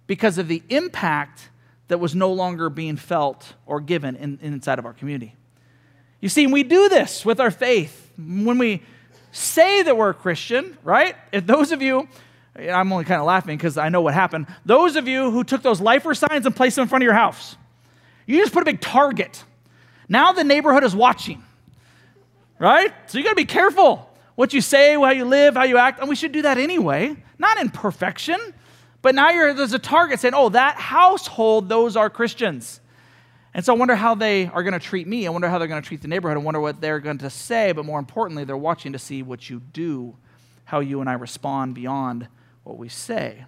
because 0.05 0.37
of 0.37 0.47
the 0.47 0.61
impact 0.69 1.49
that 1.87 1.99
was 1.99 2.13
no 2.13 2.31
longer 2.31 2.69
being 2.69 2.95
felt 2.95 3.55
or 3.65 3.81
given 3.81 4.15
in, 4.17 4.37
inside 4.43 4.77
of 4.77 4.85
our 4.85 4.93
community. 4.93 5.33
You 6.21 6.29
see, 6.29 6.45
we 6.45 6.61
do 6.61 6.89
this 6.89 7.25
with 7.25 7.39
our 7.39 7.49
faith. 7.49 8.11
When 8.17 8.59
we 8.59 8.83
say 9.31 9.81
that 9.81 9.97
we're 9.97 10.11
a 10.11 10.13
Christian, 10.13 10.77
right? 10.83 11.15
If 11.31 11.47
those 11.47 11.71
of 11.71 11.81
you, 11.81 12.07
I'm 12.57 12.91
only 12.93 13.05
kind 13.05 13.19
of 13.19 13.27
laughing 13.27 13.57
because 13.57 13.77
I 13.77 13.89
know 13.89 14.01
what 14.01 14.13
happened. 14.13 14.47
Those 14.65 14.95
of 14.95 15.07
you 15.07 15.29
who 15.29 15.43
took 15.43 15.61
those 15.61 15.81
lifer 15.81 16.13
signs 16.15 16.45
and 16.45 16.55
placed 16.55 16.77
them 16.77 16.83
in 16.83 16.89
front 16.89 17.03
of 17.03 17.05
your 17.05 17.13
house, 17.13 17.57
you 18.25 18.39
just 18.39 18.53
put 18.53 18.61
a 18.61 18.65
big 18.65 18.79
target. 18.79 19.43
Now 20.07 20.31
the 20.31 20.43
neighborhood 20.43 20.83
is 20.83 20.95
watching, 20.95 21.43
right? 22.57 22.93
So 23.07 23.17
you 23.17 23.23
got 23.23 23.31
to 23.31 23.35
be 23.35 23.45
careful 23.45 24.09
what 24.35 24.53
you 24.53 24.61
say, 24.61 24.93
how 24.93 25.09
you 25.09 25.25
live, 25.25 25.55
how 25.55 25.63
you 25.63 25.77
act. 25.77 25.99
And 25.99 26.07
we 26.07 26.15
should 26.15 26.31
do 26.31 26.43
that 26.43 26.57
anyway, 26.57 27.15
not 27.37 27.57
in 27.57 27.69
perfection. 27.69 28.39
But 29.01 29.15
now 29.15 29.31
there's 29.53 29.73
a 29.73 29.79
target 29.79 30.19
saying, 30.19 30.33
oh, 30.33 30.49
that 30.49 30.77
household, 30.77 31.69
those 31.69 31.95
are 31.95 32.09
Christians. 32.09 32.79
And 33.53 33.63
so 33.63 33.73
I 33.73 33.77
wonder 33.77 33.95
how 33.95 34.15
they 34.15 34.47
are 34.47 34.63
going 34.63 34.73
to 34.73 34.79
treat 34.79 35.07
me. 35.07 35.27
I 35.27 35.29
wonder 35.29 35.47
how 35.47 35.59
they're 35.59 35.67
going 35.67 35.81
to 35.81 35.87
treat 35.87 36.01
the 36.01 36.07
neighborhood. 36.07 36.37
I 36.37 36.41
wonder 36.41 36.59
what 36.59 36.81
they're 36.81 36.99
going 36.99 37.19
to 37.19 37.29
say. 37.29 37.71
But 37.71 37.85
more 37.85 37.99
importantly, 37.99 38.43
they're 38.45 38.57
watching 38.57 38.93
to 38.93 38.99
see 38.99 39.23
what 39.23 39.49
you 39.49 39.59
do, 39.59 40.15
how 40.65 40.79
you 40.79 41.01
and 41.01 41.09
I 41.09 41.13
respond 41.13 41.75
beyond 41.75 42.27
what 42.65 42.77
we 42.77 42.89
say. 42.89 43.45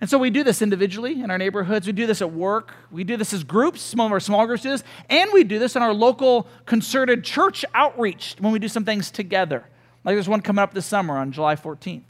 And 0.00 0.10
so 0.10 0.18
we 0.18 0.30
do 0.30 0.42
this 0.42 0.62
individually 0.62 1.22
in 1.22 1.30
our 1.30 1.38
neighborhoods. 1.38 1.86
We 1.86 1.92
do 1.92 2.08
this 2.08 2.20
at 2.20 2.32
work. 2.32 2.74
We 2.90 3.04
do 3.04 3.16
this 3.16 3.32
as 3.32 3.44
groups. 3.44 3.80
Some 3.80 4.00
of 4.00 4.10
our 4.10 4.18
small 4.18 4.46
groups 4.46 4.64
do 4.64 4.70
this. 4.70 4.82
And 5.08 5.30
we 5.32 5.44
do 5.44 5.60
this 5.60 5.76
in 5.76 5.82
our 5.82 5.94
local 5.94 6.48
concerted 6.66 7.22
church 7.22 7.64
outreach 7.72 8.34
when 8.40 8.52
we 8.52 8.58
do 8.58 8.66
some 8.66 8.84
things 8.84 9.12
together. 9.12 9.64
Like 10.04 10.16
there's 10.16 10.28
one 10.28 10.40
coming 10.40 10.60
up 10.60 10.74
this 10.74 10.86
summer 10.86 11.16
on 11.16 11.30
July 11.30 11.54
14th 11.54 12.02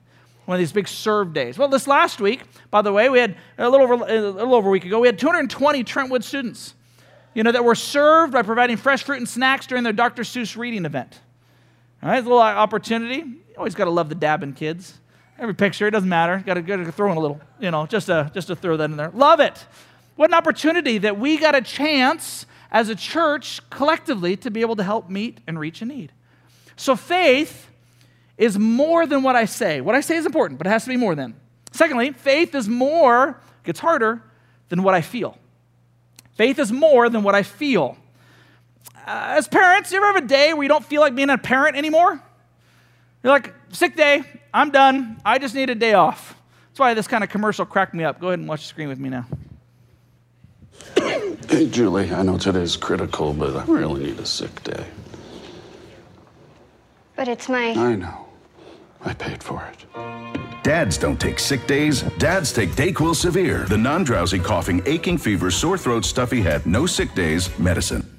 one 0.45 0.57
of 0.57 0.59
these 0.59 0.73
big 0.73 0.89
serve 0.89 1.33
days. 1.33 1.57
Well, 1.57 1.69
this 1.69 1.87
last 1.87 2.21
week, 2.21 2.43
by 2.71 2.83
the 2.83 2.93
way, 2.93 3.09
we 3.09 3.19
had 3.19 3.37
a 3.59 3.69
little 3.69 3.85
over, 3.87 4.05
a 4.05 4.21
little 4.21 4.55
over 4.55 4.69
a 4.69 4.73
week 4.73 4.85
ago, 4.85 4.99
we 4.99 5.09
had 5.09 5.19
220 5.19 5.85
Trentwood 5.85 6.25
students, 6.25 6.75
you 7.35 7.43
know, 7.43 7.53
that 7.53 7.65
were 7.65 7.75
served 7.75 8.33
by 8.33 8.43
providing 8.43 8.77
fresh 8.77 9.05
fruit 9.05 9.19
and 9.19 9.29
snacks 9.29 9.67
during 9.67 9.85
their 9.85 9.93
Dr. 9.93 10.23
Seuss 10.23 10.57
reading 10.57 10.85
event. 10.85 11.21
All 12.03 12.11
right, 12.11 12.19
a 12.19 12.23
little 12.23 12.41
opportunity. 12.41 13.19
You 13.19 13.55
always 13.57 13.77
got 13.77 13.85
to 13.85 13.91
love 13.91 14.09
the 14.09 14.17
dabbing 14.17 14.55
kids. 14.55 14.99
Every 15.43 15.57
picture, 15.57 15.89
it 15.89 15.91
doesn't 15.91 16.09
matter. 16.09 16.41
Got 16.47 16.55
to 16.55 16.93
throw 16.93 17.11
in 17.11 17.17
a 17.17 17.21
little, 17.21 17.41
you 17.59 17.73
know, 17.73 17.85
just 17.85 18.07
to, 18.07 18.31
just 18.33 18.47
to 18.47 18.55
throw 18.55 18.77
that 18.77 18.85
in 18.85 18.97
there. 18.97 19.11
Love 19.11 19.41
it. 19.41 19.67
What 20.15 20.31
an 20.31 20.35
opportunity 20.35 20.99
that 20.99 21.19
we 21.19 21.37
got 21.37 21.57
a 21.57 21.61
chance 21.61 22.47
as 22.71 22.89
a 22.89 22.95
church 22.95 23.61
collectively 23.69 24.37
to 24.37 24.53
be 24.53 24.61
able 24.61 24.77
to 24.77 24.85
help 24.85 25.11
meet 25.11 25.39
and 25.49 25.59
reach 25.59 25.83
a 25.83 25.85
need. 25.85 26.13
So 26.77 26.95
faith 26.95 27.67
is 28.39 28.57
more 28.57 29.05
than 29.05 29.25
what 29.25 29.35
I 29.35 29.47
say. 29.47 29.81
What 29.81 29.97
I 29.97 30.01
say 30.01 30.17
is 30.17 30.27
important, 30.27 30.59
but 30.59 30.69
it 30.69 30.71
has 30.71 30.85
to 30.85 30.91
be 30.91 30.97
more 30.97 31.17
than. 31.17 31.35
Secondly, 31.73 32.13
faith 32.13 32.55
is 32.55 32.69
more, 32.69 33.41
gets 33.65 33.81
harder, 33.81 34.23
than 34.69 34.85
what 34.85 34.95
I 34.95 35.01
feel. 35.01 35.37
Faith 36.37 36.61
is 36.61 36.71
more 36.71 37.09
than 37.09 37.25
what 37.25 37.35
I 37.35 37.43
feel. 37.43 37.97
Uh, 38.95 39.35
as 39.37 39.49
parents, 39.49 39.91
you 39.91 39.97
ever 39.97 40.07
have 40.07 40.23
a 40.23 40.29
day 40.29 40.55
where 40.55 40.63
you 40.63 40.69
don't 40.69 40.85
feel 40.85 41.01
like 41.01 41.17
being 41.17 41.31
a 41.31 41.37
parent 41.37 41.75
anymore? 41.75 42.23
You're 43.25 43.33
like, 43.33 43.53
sick 43.73 43.97
day, 43.97 44.23
I'm 44.55 44.71
done, 44.71 45.21
I 45.25 45.39
just 45.39 45.55
need 45.55 45.71
a 45.71 45.75
day 45.75 45.95
off. 45.95 46.37
That's 46.69 46.81
why 46.81 46.95
this 46.95 47.07
kind 47.07 47.25
of 47.25 47.31
commercial 47.31 47.65
cracked 47.65 47.95
me 47.95 48.05
up. 48.05 48.21
Go 48.21 48.29
ahead 48.29 48.39
and 48.39 48.49
watch 48.49 48.63
the 48.63 48.69
screen 48.69 48.89
with 48.89 48.99
me 48.99 49.09
now. 49.09 49.27
Hey, 51.49 51.67
Julie, 51.69 52.11
I 52.11 52.23
know 52.23 52.39
today's 52.39 52.77
critical, 52.77 53.35
but 53.35 53.55
I 53.55 53.65
really 53.65 54.05
need 54.05 54.19
a 54.19 54.25
sick 54.25 54.63
day. 54.63 54.87
But 57.15 57.29
it's 57.29 57.49
my. 57.49 57.73
I 57.73 57.95
know. 57.95 58.27
I 59.05 59.13
paid 59.13 59.43
for 59.43 59.63
it. 59.65 59.85
Dads 60.63 60.97
don't 60.97 61.21
take 61.21 61.39
sick 61.39 61.67
days. 61.67 62.03
Dads 62.19 62.53
take 62.53 62.71
Dayquil 62.71 63.15
Severe, 63.15 63.65
the 63.65 63.77
non 63.77 64.05
drowsy, 64.05 64.39
coughing, 64.39 64.81
aching 64.87 65.19
fever, 65.19 65.51
sore 65.51 65.77
throat, 65.77 66.05
stuffy 66.05 66.41
head, 66.41 66.65
no 66.65 66.87
sick 66.87 67.15
days 67.15 67.51
medicine. 67.59 68.12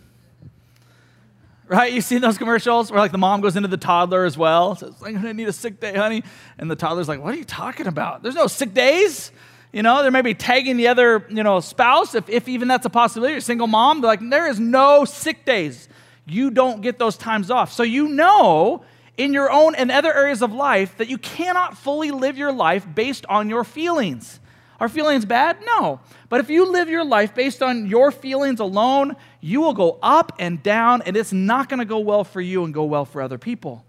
Right? 1.68 1.94
You've 1.94 2.04
seen 2.04 2.22
those 2.22 2.38
commercials 2.38 2.92
where 2.92 3.00
like 3.00 3.12
the 3.12 3.18
mom 3.18 3.42
goes 3.42 3.56
into 3.56 3.70
the 3.70 3.78
toddler 3.78 4.26
as 4.26 4.38
well. 4.38 4.76
Says, 4.76 4.94
I'm 5.04 5.14
gonna 5.14 5.34
need 5.34 5.48
a 5.48 5.54
sick 5.54 5.80
day, 5.80 5.96
honey. 5.96 6.24
And 6.58 6.70
the 6.70 6.76
toddler's 6.76 7.08
like, 7.08 7.22
What 7.22 7.34
are 7.34 7.38
you 7.38 7.46
talking 7.46 7.88
about? 7.88 8.22
There's 8.22 8.36
no 8.36 8.48
sick 8.48 8.74
days. 8.74 9.32
You 9.72 9.82
know, 9.82 10.04
they 10.04 10.12
may 10.12 10.22
be 10.22 10.36
tagging 10.36 10.78
the 10.78 10.88
other, 10.88 11.26
you 11.30 11.42
know, 11.42 11.60
spouse, 11.60 12.14
if, 12.14 12.30
if 12.30 12.48
even 12.48 12.68
that's 12.68 12.86
a 12.86 12.92
possibility. 12.92 13.32
You're 13.32 13.40
a 13.40 13.42
single 13.42 13.66
mom, 13.66 14.02
they're 14.02 14.08
like, 14.10 14.20
there 14.22 14.48
is 14.48 14.60
no 14.60 15.04
sick 15.04 15.46
days. 15.46 15.90
You 16.28 16.52
don't 16.52 16.82
get 16.82 17.00
those 17.00 17.18
times 17.18 17.50
off. 17.50 17.72
So 17.74 17.82
you 17.82 18.08
know 18.10 18.84
in 19.18 19.34
your 19.34 19.52
own 19.52 19.76
and 19.76 19.92
other 19.92 20.14
areas 20.14 20.42
of 20.42 20.54
life 20.54 20.98
that 20.98 21.08
you 21.08 21.18
cannot 21.18 21.78
fully 21.78 22.12
live 22.12 22.38
your 22.38 22.52
life 22.52 22.86
based 22.94 23.26
on 23.28 23.50
your 23.50 23.64
feelings. 23.64 24.40
Are 24.80 24.90
feelings 24.90 25.26
bad? 25.26 25.58
No. 25.66 26.02
But 26.30 26.40
if 26.40 26.50
you 26.50 26.72
live 26.72 26.90
your 26.90 27.06
life 27.06 27.34
based 27.36 27.62
on 27.62 27.88
your 27.88 28.12
feelings 28.12 28.60
alone, 28.60 29.16
you 29.44 29.62
will 29.62 29.74
go 29.74 30.00
up 30.02 30.32
and 30.40 30.64
down, 30.64 31.02
and 31.04 31.16
it's 31.16 31.34
not 31.34 31.70
going 31.70 31.80
to 31.80 31.86
go 31.86 32.00
well 32.00 32.24
for 32.24 32.42
you 32.42 32.64
and 32.64 32.74
go 32.74 32.86
well 32.86 33.06
for 33.06 33.22
other 33.22 33.38
people. 33.38 33.86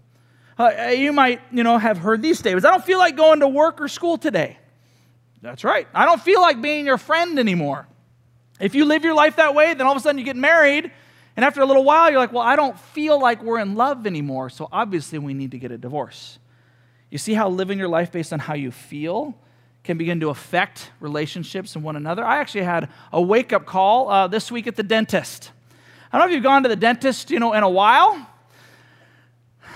Uh, 0.57 0.69
you 0.95 1.11
might, 1.11 1.41
you 1.51 1.63
know, 1.63 1.77
have 1.77 1.97
heard 1.97 2.21
these 2.21 2.39
statements. 2.39 2.65
I 2.65 2.71
don't 2.71 2.85
feel 2.85 2.99
like 2.99 3.15
going 3.15 3.39
to 3.39 3.47
work 3.47 3.81
or 3.81 3.87
school 3.87 4.17
today. 4.17 4.57
That's 5.41 5.63
right. 5.63 5.87
I 5.93 6.05
don't 6.05 6.21
feel 6.21 6.41
like 6.41 6.61
being 6.61 6.85
your 6.85 6.97
friend 6.97 7.39
anymore. 7.39 7.87
If 8.59 8.75
you 8.75 8.85
live 8.85 9.03
your 9.03 9.13
life 9.13 9.35
that 9.35 9.53
way, 9.53 9.73
then 9.73 9.85
all 9.85 9.91
of 9.91 9.97
a 9.97 10.01
sudden 10.01 10.17
you 10.17 10.25
get 10.25 10.37
married 10.37 10.91
and 11.35 11.43
after 11.43 11.61
a 11.61 11.65
little 11.65 11.83
while, 11.83 12.09
you're 12.09 12.19
like, 12.19 12.31
well, 12.31 12.43
I 12.43 12.55
don't 12.55 12.79
feel 12.79 13.19
like 13.19 13.43
we're 13.43 13.59
in 13.59 13.75
love 13.75 14.07
anymore, 14.07 14.49
so 14.49 14.69
obviously 14.71 15.19
we 15.19 15.33
need 15.33 15.51
to 15.51 15.59
get 15.59 15.71
a 15.71 15.77
divorce. 15.77 16.39
You 17.09 17.17
see 17.17 17.33
how 17.33 17.49
living 17.49 17.77
your 17.77 17.89
life 17.89 18.11
based 18.11 18.31
on 18.31 18.39
how 18.39 18.53
you 18.53 18.71
feel 18.71 19.37
can 19.85 19.97
begin 19.97 20.19
to 20.19 20.29
affect 20.29 20.91
relationships 20.99 21.75
and 21.75 21.83
one 21.83 21.95
another? 21.95 22.25
I 22.25 22.39
actually 22.39 22.63
had 22.63 22.89
a 23.13 23.21
wake 23.21 23.53
up 23.53 23.65
call 23.65 24.09
uh, 24.09 24.27
this 24.27 24.51
week 24.51 24.67
at 24.67 24.75
the 24.75 24.83
dentist. 24.83 25.51
I 26.11 26.17
don't 26.17 26.27
know 26.27 26.31
if 26.31 26.35
you've 26.35 26.43
gone 26.43 26.63
to 26.63 26.69
the 26.69 26.75
dentist, 26.75 27.31
you 27.31 27.39
know, 27.39 27.53
in 27.53 27.63
a 27.63 27.69
while. 27.69 28.27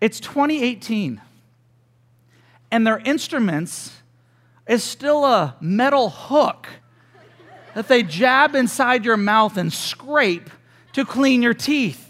It's 0.00 0.20
2018, 0.20 1.18
and 2.70 2.86
their 2.86 2.98
instruments 2.98 4.02
is 4.66 4.84
still 4.84 5.24
a 5.24 5.56
metal 5.62 6.10
hook 6.10 6.66
that 7.74 7.88
they 7.88 8.02
jab 8.02 8.54
inside 8.54 9.06
your 9.06 9.16
mouth 9.16 9.56
and 9.56 9.72
scrape 9.72 10.50
to 10.92 11.06
clean 11.06 11.40
your 11.40 11.54
teeth. 11.54 12.03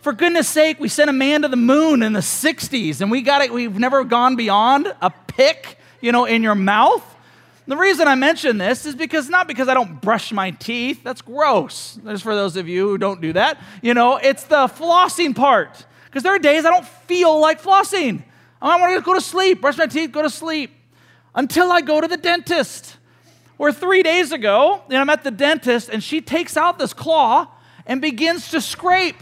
For 0.00 0.14
goodness 0.14 0.48
sake, 0.48 0.80
we 0.80 0.88
sent 0.88 1.10
a 1.10 1.12
man 1.12 1.42
to 1.42 1.48
the 1.48 1.56
moon 1.56 2.02
in 2.02 2.14
the 2.14 2.20
60s 2.20 3.02
and 3.02 3.10
we 3.10 3.20
got 3.20 3.42
it, 3.42 3.52
we've 3.52 3.78
never 3.78 4.02
gone 4.02 4.34
beyond 4.34 4.94
a 5.02 5.10
pick, 5.10 5.76
you 6.00 6.10
know, 6.10 6.24
in 6.24 6.42
your 6.42 6.54
mouth. 6.54 7.04
The 7.66 7.76
reason 7.76 8.08
I 8.08 8.14
mention 8.14 8.56
this 8.56 8.86
is 8.86 8.94
because 8.94 9.28
not 9.28 9.46
because 9.46 9.68
I 9.68 9.74
don't 9.74 10.00
brush 10.00 10.32
my 10.32 10.52
teeth, 10.52 11.04
that's 11.04 11.20
gross. 11.20 11.98
There's 12.02 12.22
for 12.22 12.34
those 12.34 12.56
of 12.56 12.66
you 12.66 12.88
who 12.88 12.96
don't 12.96 13.20
do 13.20 13.34
that. 13.34 13.62
You 13.82 13.92
know, 13.92 14.16
it's 14.16 14.44
the 14.44 14.68
flossing 14.68 15.36
part. 15.36 15.84
Because 16.06 16.22
there 16.22 16.34
are 16.34 16.38
days 16.38 16.64
I 16.64 16.70
don't 16.70 16.86
feel 16.86 17.38
like 17.38 17.60
flossing. 17.60 18.24
I 18.62 18.80
want 18.80 18.96
to 18.96 19.02
go 19.04 19.12
to 19.12 19.20
sleep, 19.20 19.60
brush 19.60 19.76
my 19.76 19.86
teeth, 19.86 20.12
go 20.12 20.22
to 20.22 20.30
sleep 20.30 20.70
until 21.34 21.70
I 21.70 21.82
go 21.82 22.00
to 22.00 22.08
the 22.08 22.16
dentist. 22.16 22.96
Where 23.58 23.70
three 23.70 24.02
days 24.02 24.32
ago, 24.32 24.82
and 24.88 24.96
I'm 24.96 25.10
at 25.10 25.24
the 25.24 25.30
dentist 25.30 25.90
and 25.90 26.02
she 26.02 26.22
takes 26.22 26.56
out 26.56 26.78
this 26.78 26.94
claw 26.94 27.48
and 27.84 28.00
begins 28.00 28.50
to 28.52 28.62
scrape. 28.62 29.16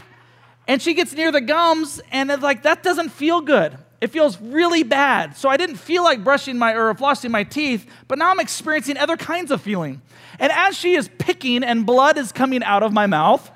And 0.69 0.79
she 0.79 0.93
gets 0.93 1.13
near 1.13 1.31
the 1.31 1.41
gums 1.41 1.99
and 2.11 2.29
it's 2.29 2.43
like, 2.43 2.61
that 2.61 2.83
doesn't 2.83 3.09
feel 3.09 3.41
good. 3.41 3.75
It 4.01 4.11
feels 4.11 4.39
really 4.39 4.83
bad. 4.83 5.35
So 5.35 5.49
I 5.49 5.57
didn't 5.57 5.77
feel 5.77 6.03
like 6.03 6.23
brushing 6.23 6.59
my 6.59 6.73
or 6.73 6.93
flossing 6.93 7.31
my 7.31 7.43
teeth, 7.43 7.89
but 8.07 8.19
now 8.19 8.29
I'm 8.29 8.39
experiencing 8.39 8.95
other 8.95 9.17
kinds 9.17 9.49
of 9.49 9.63
feeling. 9.63 10.03
And 10.37 10.51
as 10.51 10.77
she 10.77 10.93
is 10.93 11.09
picking 11.17 11.63
and 11.63 11.87
blood 11.87 12.19
is 12.19 12.31
coming 12.31 12.61
out 12.61 12.83
of 12.83 12.93
my 12.93 13.07
mouth, 13.07 13.49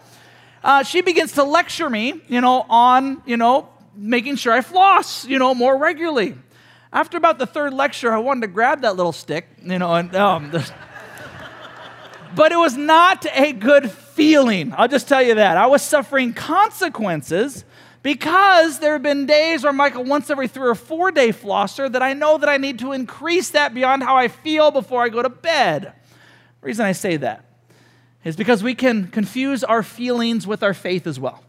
uh, 0.63 0.81
she 0.81 1.01
begins 1.01 1.33
to 1.33 1.43
lecture 1.43 1.87
me, 1.87 2.19
you 2.29 2.41
know, 2.41 2.65
on, 2.67 3.21
you 3.27 3.37
know, 3.37 3.69
making 3.95 4.37
sure 4.37 4.51
I 4.51 4.61
floss, 4.61 5.23
you 5.23 5.37
know, 5.37 5.53
more 5.53 5.77
regularly. 5.77 6.33
after 6.91 7.15
about 7.15 7.37
the 7.37 7.45
third 7.45 7.75
lecture, 7.75 8.11
I 8.11 8.17
wanted 8.17 8.41
to 8.41 8.47
grab 8.47 8.81
that 8.81 8.95
little 8.95 9.13
stick, 9.13 9.47
you 9.61 9.77
know, 9.77 9.93
and 9.93 10.15
um, 10.15 10.49
but 12.35 12.51
it 12.51 12.57
was 12.57 12.75
not 12.75 13.23
a 13.35 13.53
good 13.53 13.91
feeling. 14.13 14.73
I'll 14.75 14.87
just 14.87 15.07
tell 15.07 15.21
you 15.21 15.35
that. 15.35 15.57
I 15.57 15.67
was 15.67 15.81
suffering 15.81 16.33
consequences 16.33 17.65
because 18.01 18.79
there 18.79 18.93
have 18.93 19.03
been 19.03 19.25
days 19.25 19.63
where 19.63 19.73
a 19.73 20.01
once 20.01 20.29
every 20.29 20.47
three 20.47 20.67
or 20.67 20.75
four 20.75 21.11
day 21.11 21.29
flosser 21.29 21.91
that 21.91 22.03
I 22.03 22.13
know 22.13 22.37
that 22.37 22.49
I 22.49 22.57
need 22.57 22.79
to 22.79 22.91
increase 22.91 23.51
that 23.51 23.73
beyond 23.73 24.03
how 24.03 24.17
I 24.17 24.27
feel 24.27 24.71
before 24.71 25.03
I 25.03 25.09
go 25.09 25.21
to 25.21 25.29
bed. 25.29 25.83
The 26.61 26.65
reason 26.65 26.85
I 26.85 26.91
say 26.91 27.17
that 27.17 27.45
is 28.23 28.35
because 28.35 28.63
we 28.63 28.75
can 28.75 29.07
confuse 29.07 29.63
our 29.63 29.83
feelings 29.83 30.45
with 30.45 30.63
our 30.63 30.73
faith 30.73 31.07
as 31.07 31.19
well 31.19 31.43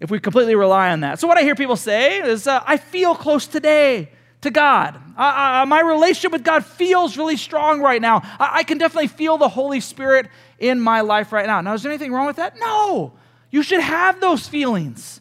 if 0.00 0.10
we 0.10 0.20
completely 0.20 0.54
rely 0.54 0.90
on 0.90 1.00
that. 1.00 1.18
So, 1.18 1.26
what 1.26 1.38
I 1.38 1.42
hear 1.42 1.54
people 1.54 1.76
say 1.76 2.20
is, 2.20 2.46
uh, 2.46 2.62
I 2.66 2.76
feel 2.76 3.14
close 3.14 3.46
today 3.46 4.10
to 4.46 4.50
God. 4.50 5.00
Uh, 5.16 5.62
uh, 5.62 5.66
my 5.66 5.80
relationship 5.80 6.32
with 6.32 6.42
God 6.42 6.64
feels 6.64 7.16
really 7.16 7.36
strong 7.36 7.80
right 7.80 8.00
now. 8.00 8.22
I-, 8.38 8.58
I 8.58 8.62
can 8.64 8.78
definitely 8.78 9.08
feel 9.08 9.38
the 9.38 9.48
Holy 9.48 9.80
Spirit 9.80 10.28
in 10.58 10.80
my 10.80 11.02
life 11.02 11.32
right 11.32 11.46
now. 11.46 11.60
Now, 11.60 11.74
is 11.74 11.82
there 11.82 11.92
anything 11.92 12.12
wrong 12.12 12.26
with 12.26 12.36
that? 12.36 12.58
No. 12.58 13.12
You 13.50 13.62
should 13.62 13.80
have 13.80 14.20
those 14.20 14.48
feelings. 14.48 15.20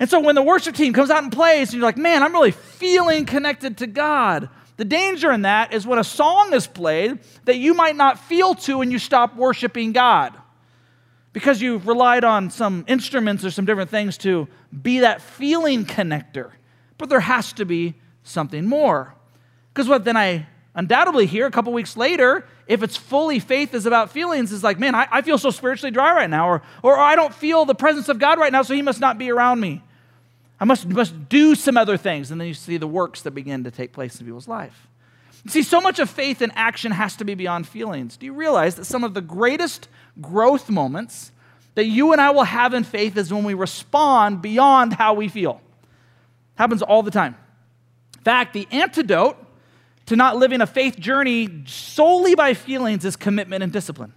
And 0.00 0.08
so, 0.08 0.20
when 0.20 0.34
the 0.34 0.42
worship 0.42 0.74
team 0.74 0.92
comes 0.92 1.10
out 1.10 1.22
and 1.22 1.32
plays, 1.32 1.68
and 1.68 1.74
you're 1.74 1.88
like, 1.88 1.96
man, 1.96 2.22
I'm 2.22 2.32
really 2.32 2.52
feeling 2.52 3.26
connected 3.26 3.78
to 3.78 3.86
God. 3.86 4.48
The 4.76 4.84
danger 4.84 5.32
in 5.32 5.42
that 5.42 5.72
is 5.74 5.86
when 5.86 5.98
a 5.98 6.04
song 6.04 6.52
is 6.52 6.68
played 6.68 7.18
that 7.44 7.56
you 7.56 7.74
might 7.74 7.96
not 7.96 8.18
feel 8.18 8.54
to 8.54 8.80
and 8.80 8.92
you 8.92 9.00
stop 9.00 9.34
worshiping 9.34 9.92
God 9.92 10.34
because 11.32 11.60
you've 11.60 11.88
relied 11.88 12.22
on 12.22 12.50
some 12.50 12.84
instruments 12.86 13.44
or 13.44 13.50
some 13.50 13.64
different 13.64 13.90
things 13.90 14.16
to 14.18 14.46
be 14.82 15.00
that 15.00 15.20
feeling 15.20 15.84
connector. 15.84 16.52
But 16.96 17.08
there 17.08 17.20
has 17.20 17.52
to 17.54 17.64
be 17.64 17.94
something 18.28 18.66
more. 18.66 19.14
Because 19.72 19.88
what 19.88 20.04
then 20.04 20.16
I 20.16 20.46
undoubtedly 20.74 21.26
hear 21.26 21.46
a 21.46 21.50
couple 21.50 21.72
weeks 21.72 21.96
later, 21.96 22.44
if 22.66 22.82
it's 22.82 22.96
fully 22.96 23.38
faith 23.38 23.74
is 23.74 23.86
about 23.86 24.10
feelings, 24.10 24.52
is 24.52 24.62
like, 24.62 24.78
man, 24.78 24.94
I, 24.94 25.08
I 25.10 25.22
feel 25.22 25.38
so 25.38 25.50
spiritually 25.50 25.90
dry 25.90 26.12
right 26.12 26.30
now, 26.30 26.48
or, 26.48 26.62
or 26.82 26.98
I 26.98 27.16
don't 27.16 27.34
feel 27.34 27.64
the 27.64 27.74
presence 27.74 28.08
of 28.08 28.18
God 28.18 28.38
right 28.38 28.52
now, 28.52 28.62
so 28.62 28.74
he 28.74 28.82
must 28.82 29.00
not 29.00 29.18
be 29.18 29.30
around 29.30 29.60
me. 29.60 29.82
I 30.60 30.64
must, 30.64 30.86
must 30.86 31.28
do 31.28 31.54
some 31.54 31.76
other 31.76 31.96
things. 31.96 32.30
And 32.30 32.40
then 32.40 32.48
you 32.48 32.54
see 32.54 32.76
the 32.76 32.86
works 32.86 33.22
that 33.22 33.30
begin 33.30 33.64
to 33.64 33.70
take 33.70 33.92
place 33.92 34.20
in 34.20 34.26
people's 34.26 34.48
life. 34.48 34.88
See, 35.46 35.62
so 35.62 35.80
much 35.80 35.98
of 36.00 36.10
faith 36.10 36.42
and 36.42 36.52
action 36.56 36.92
has 36.92 37.16
to 37.16 37.24
be 37.24 37.34
beyond 37.34 37.68
feelings. 37.68 38.16
Do 38.16 38.26
you 38.26 38.32
realize 38.32 38.74
that 38.74 38.84
some 38.84 39.04
of 39.04 39.14
the 39.14 39.20
greatest 39.20 39.88
growth 40.20 40.68
moments 40.68 41.30
that 41.78 41.86
you 41.86 42.10
and 42.10 42.20
I 42.20 42.30
will 42.30 42.42
have 42.42 42.74
in 42.74 42.82
faith 42.82 43.16
is 43.16 43.32
when 43.32 43.44
we 43.44 43.54
respond 43.54 44.42
beyond 44.42 44.94
how 44.94 45.14
we 45.14 45.28
feel. 45.28 45.60
Happens 46.56 46.82
all 46.82 47.04
the 47.04 47.12
time. 47.12 47.36
In 48.18 48.24
fact, 48.24 48.52
the 48.52 48.68
antidote 48.70 49.36
to 50.06 50.16
not 50.16 50.36
living 50.36 50.60
a 50.60 50.66
faith 50.66 50.98
journey 50.98 51.64
solely 51.66 52.34
by 52.34 52.54
feelings 52.54 53.04
is 53.04 53.16
commitment 53.16 53.62
and 53.62 53.72
discipline. 53.72 54.12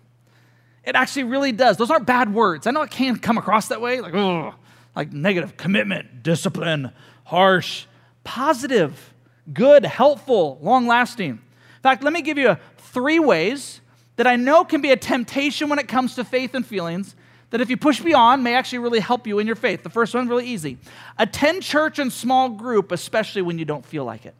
It 0.84 0.96
actually 0.96 1.26
really 1.26 1.52
does. 1.52 1.78
Those 1.78 1.92
aren't 1.92 2.08
bad 2.08 2.34
words. 2.34 2.66
I 2.66 2.72
know 2.72 2.82
it 2.82 2.92
can 2.92 3.18
come 3.20 3.38
across 3.38 3.68
that 3.68 3.82
way, 3.82 4.02
like, 4.02 4.14
ugh, 4.14 4.54
like 4.96 5.12
negative 5.12 5.58
commitment, 5.58 6.24
discipline, 6.24 6.92
harsh, 7.26 7.86
positive, 8.24 9.14
good, 9.54 9.86
helpful, 9.86 10.60
long 10.62 10.88
lasting. 10.88 11.30
In 11.32 11.82
fact, 11.84 12.04
let 12.04 12.14
me 12.14 12.22
give 12.22 12.38
you 12.38 12.58
three 12.78 13.20
ways 13.20 13.82
that 14.16 14.28
I 14.28 14.36
know 14.36 14.64
can 14.64 14.82
be 14.82 14.92
a 14.92 14.98
temptation 14.98 15.70
when 15.70 15.80
it 15.80 15.88
comes 15.88 16.16
to 16.16 16.24
faith 16.24 16.54
and 16.54 16.66
feelings 16.66 17.16
that 17.52 17.62
if 17.62 17.70
you 17.70 17.78
push 17.78 18.00
beyond 18.00 18.44
may 18.44 18.56
actually 18.56 18.80
really 18.80 19.00
help 19.00 19.28
you 19.28 19.40
in 19.40 19.46
your 19.46 19.56
faith. 19.56 19.84
The 19.84 19.90
first 19.90 20.14
one's 20.14 20.30
really 20.30 20.48
easy. 20.48 20.78
Attend 21.18 21.64
church 21.64 22.00
in 22.00 22.10
small 22.10 22.50
group, 22.50 22.92
especially 22.92 23.44
when 23.44 23.60
you 23.60 23.66
don't 23.66 23.86
feel 23.86 24.04
like 24.04 24.26
it. 24.26 24.34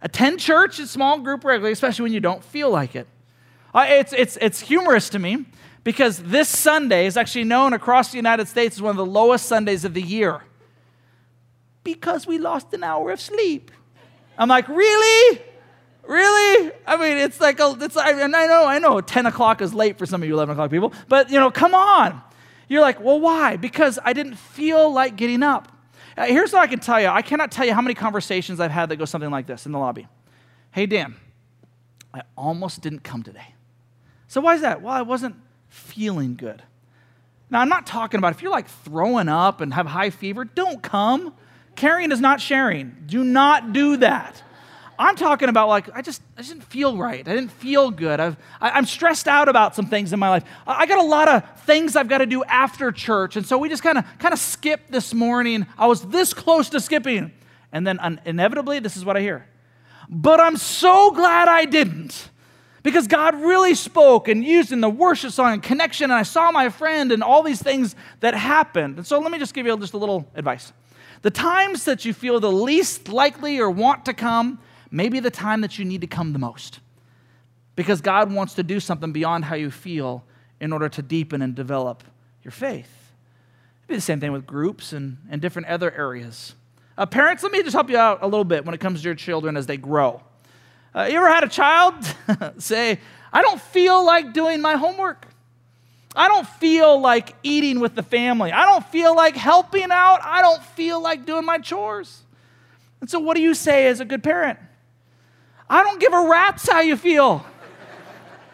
Attend 0.00 0.38
church 0.38 0.78
in 0.78 0.86
small 0.86 1.18
group 1.18 1.44
regularly, 1.44 1.72
especially 1.72 2.04
when 2.04 2.12
you 2.12 2.20
don't 2.20 2.44
feel 2.44 2.70
like 2.70 2.94
it. 2.94 3.08
Uh, 3.74 3.86
it's, 3.88 4.12
it's, 4.12 4.38
it's 4.40 4.60
humorous 4.60 5.08
to 5.08 5.18
me 5.18 5.46
because 5.82 6.22
this 6.22 6.48
Sunday 6.48 7.06
is 7.06 7.16
actually 7.16 7.44
known 7.44 7.72
across 7.72 8.10
the 8.10 8.16
United 8.16 8.48
States 8.48 8.76
as 8.76 8.82
one 8.82 8.90
of 8.90 8.96
the 8.96 9.06
lowest 9.06 9.46
Sundays 9.46 9.84
of 9.84 9.94
the 9.94 10.02
year 10.02 10.42
because 11.82 12.26
we 12.26 12.38
lost 12.38 12.72
an 12.74 12.84
hour 12.84 13.10
of 13.10 13.20
sleep. 13.20 13.70
I'm 14.36 14.48
like, 14.48 14.68
really? 14.68 15.40
Really? 16.06 16.72
I 16.86 16.96
mean, 16.96 17.18
it's 17.18 17.40
like, 17.40 17.60
a, 17.60 17.76
it's, 17.80 17.96
I, 17.96 18.10
and 18.20 18.36
I 18.36 18.46
know, 18.46 18.66
I 18.66 18.78
know 18.78 19.00
10 19.00 19.26
o'clock 19.26 19.62
is 19.62 19.72
late 19.72 19.98
for 19.98 20.06
some 20.06 20.22
of 20.22 20.28
you 20.28 20.34
11 20.34 20.52
o'clock 20.52 20.70
people, 20.70 20.92
but 21.08 21.30
you 21.30 21.38
know, 21.40 21.50
come 21.50 21.74
on. 21.74 22.20
You're 22.68 22.82
like, 22.82 23.00
well, 23.00 23.20
why? 23.20 23.56
Because 23.56 23.98
I 24.04 24.12
didn't 24.12 24.36
feel 24.36 24.92
like 24.92 25.16
getting 25.16 25.42
up. 25.42 25.70
Uh, 26.16 26.26
here's 26.26 26.52
what 26.52 26.62
I 26.62 26.66
can 26.66 26.78
tell 26.78 27.00
you 27.00 27.08
I 27.08 27.22
cannot 27.22 27.50
tell 27.50 27.66
you 27.66 27.74
how 27.74 27.82
many 27.82 27.94
conversations 27.94 28.60
I've 28.60 28.70
had 28.70 28.88
that 28.90 28.96
go 28.96 29.04
something 29.04 29.30
like 29.30 29.46
this 29.46 29.66
in 29.66 29.72
the 29.72 29.78
lobby. 29.78 30.06
Hey, 30.70 30.86
Dan, 30.86 31.16
I 32.12 32.22
almost 32.36 32.80
didn't 32.80 33.00
come 33.00 33.22
today. 33.22 33.54
So, 34.28 34.40
why 34.40 34.54
is 34.54 34.60
that? 34.60 34.82
Well, 34.82 34.92
I 34.92 35.02
wasn't 35.02 35.36
feeling 35.68 36.36
good. 36.36 36.62
Now, 37.50 37.60
I'm 37.60 37.68
not 37.68 37.86
talking 37.86 38.18
about 38.18 38.32
if 38.32 38.42
you're 38.42 38.50
like 38.50 38.68
throwing 38.68 39.28
up 39.28 39.60
and 39.60 39.74
have 39.74 39.86
high 39.86 40.10
fever, 40.10 40.44
don't 40.44 40.82
come. 40.82 41.34
Carrying 41.76 42.12
is 42.12 42.20
not 42.20 42.40
sharing. 42.40 42.96
Do 43.06 43.24
not 43.24 43.72
do 43.72 43.96
that. 43.98 44.42
I'm 44.98 45.16
talking 45.16 45.48
about 45.48 45.68
like, 45.68 45.88
I 45.94 46.02
just, 46.02 46.22
I 46.36 46.42
didn't 46.42 46.64
feel 46.64 46.96
right. 46.96 47.26
I 47.26 47.34
didn't 47.34 47.52
feel 47.52 47.90
good. 47.90 48.20
I've, 48.20 48.36
I, 48.60 48.78
am 48.78 48.86
stressed 48.86 49.28
out 49.28 49.48
about 49.48 49.74
some 49.74 49.86
things 49.86 50.12
in 50.12 50.18
my 50.18 50.28
life. 50.28 50.44
I, 50.66 50.80
I 50.80 50.86
got 50.86 50.98
a 50.98 51.06
lot 51.06 51.28
of 51.28 51.60
things 51.62 51.96
I've 51.96 52.08
got 52.08 52.18
to 52.18 52.26
do 52.26 52.44
after 52.44 52.92
church. 52.92 53.36
And 53.36 53.46
so 53.46 53.58
we 53.58 53.68
just 53.68 53.82
kind 53.82 53.98
of, 53.98 54.04
kind 54.18 54.32
of 54.32 54.38
skipped 54.38 54.90
this 54.90 55.14
morning. 55.14 55.66
I 55.76 55.86
was 55.86 56.02
this 56.02 56.32
close 56.34 56.68
to 56.70 56.80
skipping. 56.80 57.32
And 57.72 57.86
then 57.86 57.98
un- 57.98 58.20
inevitably, 58.24 58.78
this 58.78 58.96
is 58.96 59.04
what 59.04 59.16
I 59.16 59.20
hear. 59.20 59.46
But 60.08 60.40
I'm 60.40 60.56
so 60.56 61.10
glad 61.10 61.48
I 61.48 61.64
didn't 61.64 62.30
because 62.82 63.08
God 63.08 63.34
really 63.34 63.74
spoke 63.74 64.28
and 64.28 64.44
used 64.44 64.70
in 64.70 64.80
the 64.80 64.90
worship 64.90 65.32
song 65.32 65.54
and 65.54 65.62
connection. 65.62 66.04
And 66.04 66.12
I 66.12 66.22
saw 66.22 66.52
my 66.52 66.68
friend 66.68 67.10
and 67.10 67.22
all 67.22 67.42
these 67.42 67.60
things 67.60 67.96
that 68.20 68.34
happened. 68.34 68.98
And 68.98 69.06
so 69.06 69.18
let 69.18 69.32
me 69.32 69.38
just 69.38 69.54
give 69.54 69.66
you 69.66 69.76
just 69.78 69.94
a 69.94 69.98
little 69.98 70.30
advice. 70.34 70.72
The 71.22 71.30
times 71.30 71.86
that 71.86 72.04
you 72.04 72.12
feel 72.12 72.38
the 72.38 72.52
least 72.52 73.08
likely 73.08 73.58
or 73.58 73.70
want 73.70 74.04
to 74.04 74.12
come, 74.12 74.60
maybe 74.94 75.18
the 75.18 75.30
time 75.30 75.60
that 75.60 75.78
you 75.78 75.84
need 75.84 76.00
to 76.00 76.06
come 76.06 76.32
the 76.32 76.38
most. 76.38 76.78
Because 77.74 78.00
God 78.00 78.32
wants 78.32 78.54
to 78.54 78.62
do 78.62 78.78
something 78.78 79.12
beyond 79.12 79.44
how 79.44 79.56
you 79.56 79.70
feel 79.70 80.24
in 80.60 80.72
order 80.72 80.88
to 80.88 81.02
deepen 81.02 81.42
and 81.42 81.54
develop 81.54 82.04
your 82.44 82.52
faith. 82.52 83.10
It'd 83.80 83.88
be 83.88 83.94
the 83.96 84.00
same 84.00 84.20
thing 84.20 84.30
with 84.30 84.46
groups 84.46 84.92
and, 84.92 85.18
and 85.28 85.42
different 85.42 85.66
other 85.66 85.92
areas. 85.92 86.54
Uh, 86.96 87.06
parents, 87.06 87.42
let 87.42 87.50
me 87.50 87.60
just 87.62 87.74
help 87.74 87.90
you 87.90 87.98
out 87.98 88.20
a 88.22 88.26
little 88.26 88.44
bit 88.44 88.64
when 88.64 88.72
it 88.72 88.80
comes 88.80 89.00
to 89.00 89.04
your 89.08 89.16
children 89.16 89.56
as 89.56 89.66
they 89.66 89.76
grow. 89.76 90.22
Uh, 90.94 91.08
you 91.10 91.16
ever 91.16 91.28
had 91.28 91.42
a 91.42 91.48
child 91.48 91.94
say, 92.58 93.00
I 93.32 93.42
don't 93.42 93.60
feel 93.60 94.06
like 94.06 94.32
doing 94.32 94.60
my 94.60 94.76
homework? 94.76 95.26
I 96.14 96.28
don't 96.28 96.46
feel 96.46 97.00
like 97.00 97.34
eating 97.42 97.80
with 97.80 97.96
the 97.96 98.04
family. 98.04 98.52
I 98.52 98.64
don't 98.64 98.86
feel 98.86 99.16
like 99.16 99.34
helping 99.34 99.90
out. 99.90 100.20
I 100.22 100.40
don't 100.40 100.62
feel 100.62 101.02
like 101.02 101.26
doing 101.26 101.44
my 101.44 101.58
chores. 101.58 102.22
And 103.00 103.10
so, 103.10 103.18
what 103.18 103.36
do 103.36 103.42
you 103.42 103.54
say 103.54 103.88
as 103.88 103.98
a 103.98 104.04
good 104.04 104.22
parent? 104.22 104.60
I 105.68 105.82
don't 105.82 106.00
give 106.00 106.12
a 106.12 106.28
rat's 106.28 106.68
how 106.68 106.80
you 106.80 106.96
feel. 106.96 107.44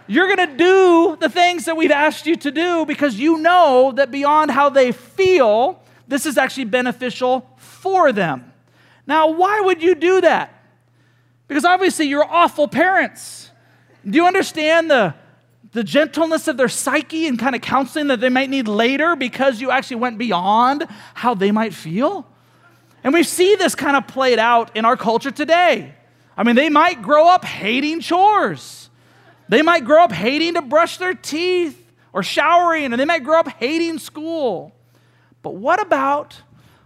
You're 0.06 0.34
going 0.34 0.48
to 0.48 0.56
do 0.56 1.16
the 1.20 1.28
things 1.28 1.66
that 1.66 1.76
we've 1.76 1.90
asked 1.90 2.26
you 2.26 2.34
to 2.36 2.50
do 2.50 2.84
because 2.84 3.18
you 3.18 3.38
know 3.38 3.92
that 3.94 4.10
beyond 4.10 4.50
how 4.50 4.68
they 4.68 4.90
feel, 4.90 5.80
this 6.08 6.26
is 6.26 6.36
actually 6.36 6.64
beneficial 6.64 7.48
for 7.56 8.12
them. 8.12 8.52
Now, 9.06 9.30
why 9.30 9.60
would 9.60 9.80
you 9.82 9.94
do 9.94 10.20
that? 10.20 10.52
Because 11.46 11.64
obviously 11.64 12.06
you're 12.06 12.24
awful 12.24 12.66
parents. 12.66 13.50
Do 14.04 14.16
you 14.16 14.26
understand 14.26 14.90
the, 14.90 15.14
the 15.72 15.84
gentleness 15.84 16.48
of 16.48 16.56
their 16.56 16.68
psyche 16.68 17.28
and 17.28 17.38
kind 17.38 17.54
of 17.54 17.60
counseling 17.60 18.08
that 18.08 18.20
they 18.20 18.28
might 18.28 18.50
need 18.50 18.66
later 18.66 19.14
because 19.14 19.60
you 19.60 19.70
actually 19.70 19.96
went 19.96 20.18
beyond 20.18 20.86
how 21.14 21.34
they 21.34 21.52
might 21.52 21.74
feel? 21.74 22.26
And 23.04 23.14
we 23.14 23.22
see 23.22 23.54
this 23.54 23.74
kind 23.74 23.96
of 23.96 24.06
played 24.06 24.38
out 24.38 24.76
in 24.76 24.84
our 24.84 24.96
culture 24.96 25.30
today. 25.30 25.94
I 26.36 26.42
mean, 26.42 26.56
they 26.56 26.68
might 26.68 27.02
grow 27.02 27.28
up 27.28 27.44
hating 27.44 28.00
chores. 28.00 28.90
They 29.48 29.62
might 29.62 29.84
grow 29.84 30.04
up 30.04 30.12
hating 30.12 30.54
to 30.54 30.62
brush 30.62 30.96
their 30.96 31.14
teeth 31.14 31.76
or 32.12 32.22
showering, 32.22 32.86
and 32.92 33.00
they 33.00 33.04
might 33.04 33.24
grow 33.24 33.40
up 33.40 33.48
hating 33.48 33.98
school. 33.98 34.74
But 35.42 35.56
what 35.56 35.80
about 35.80 36.40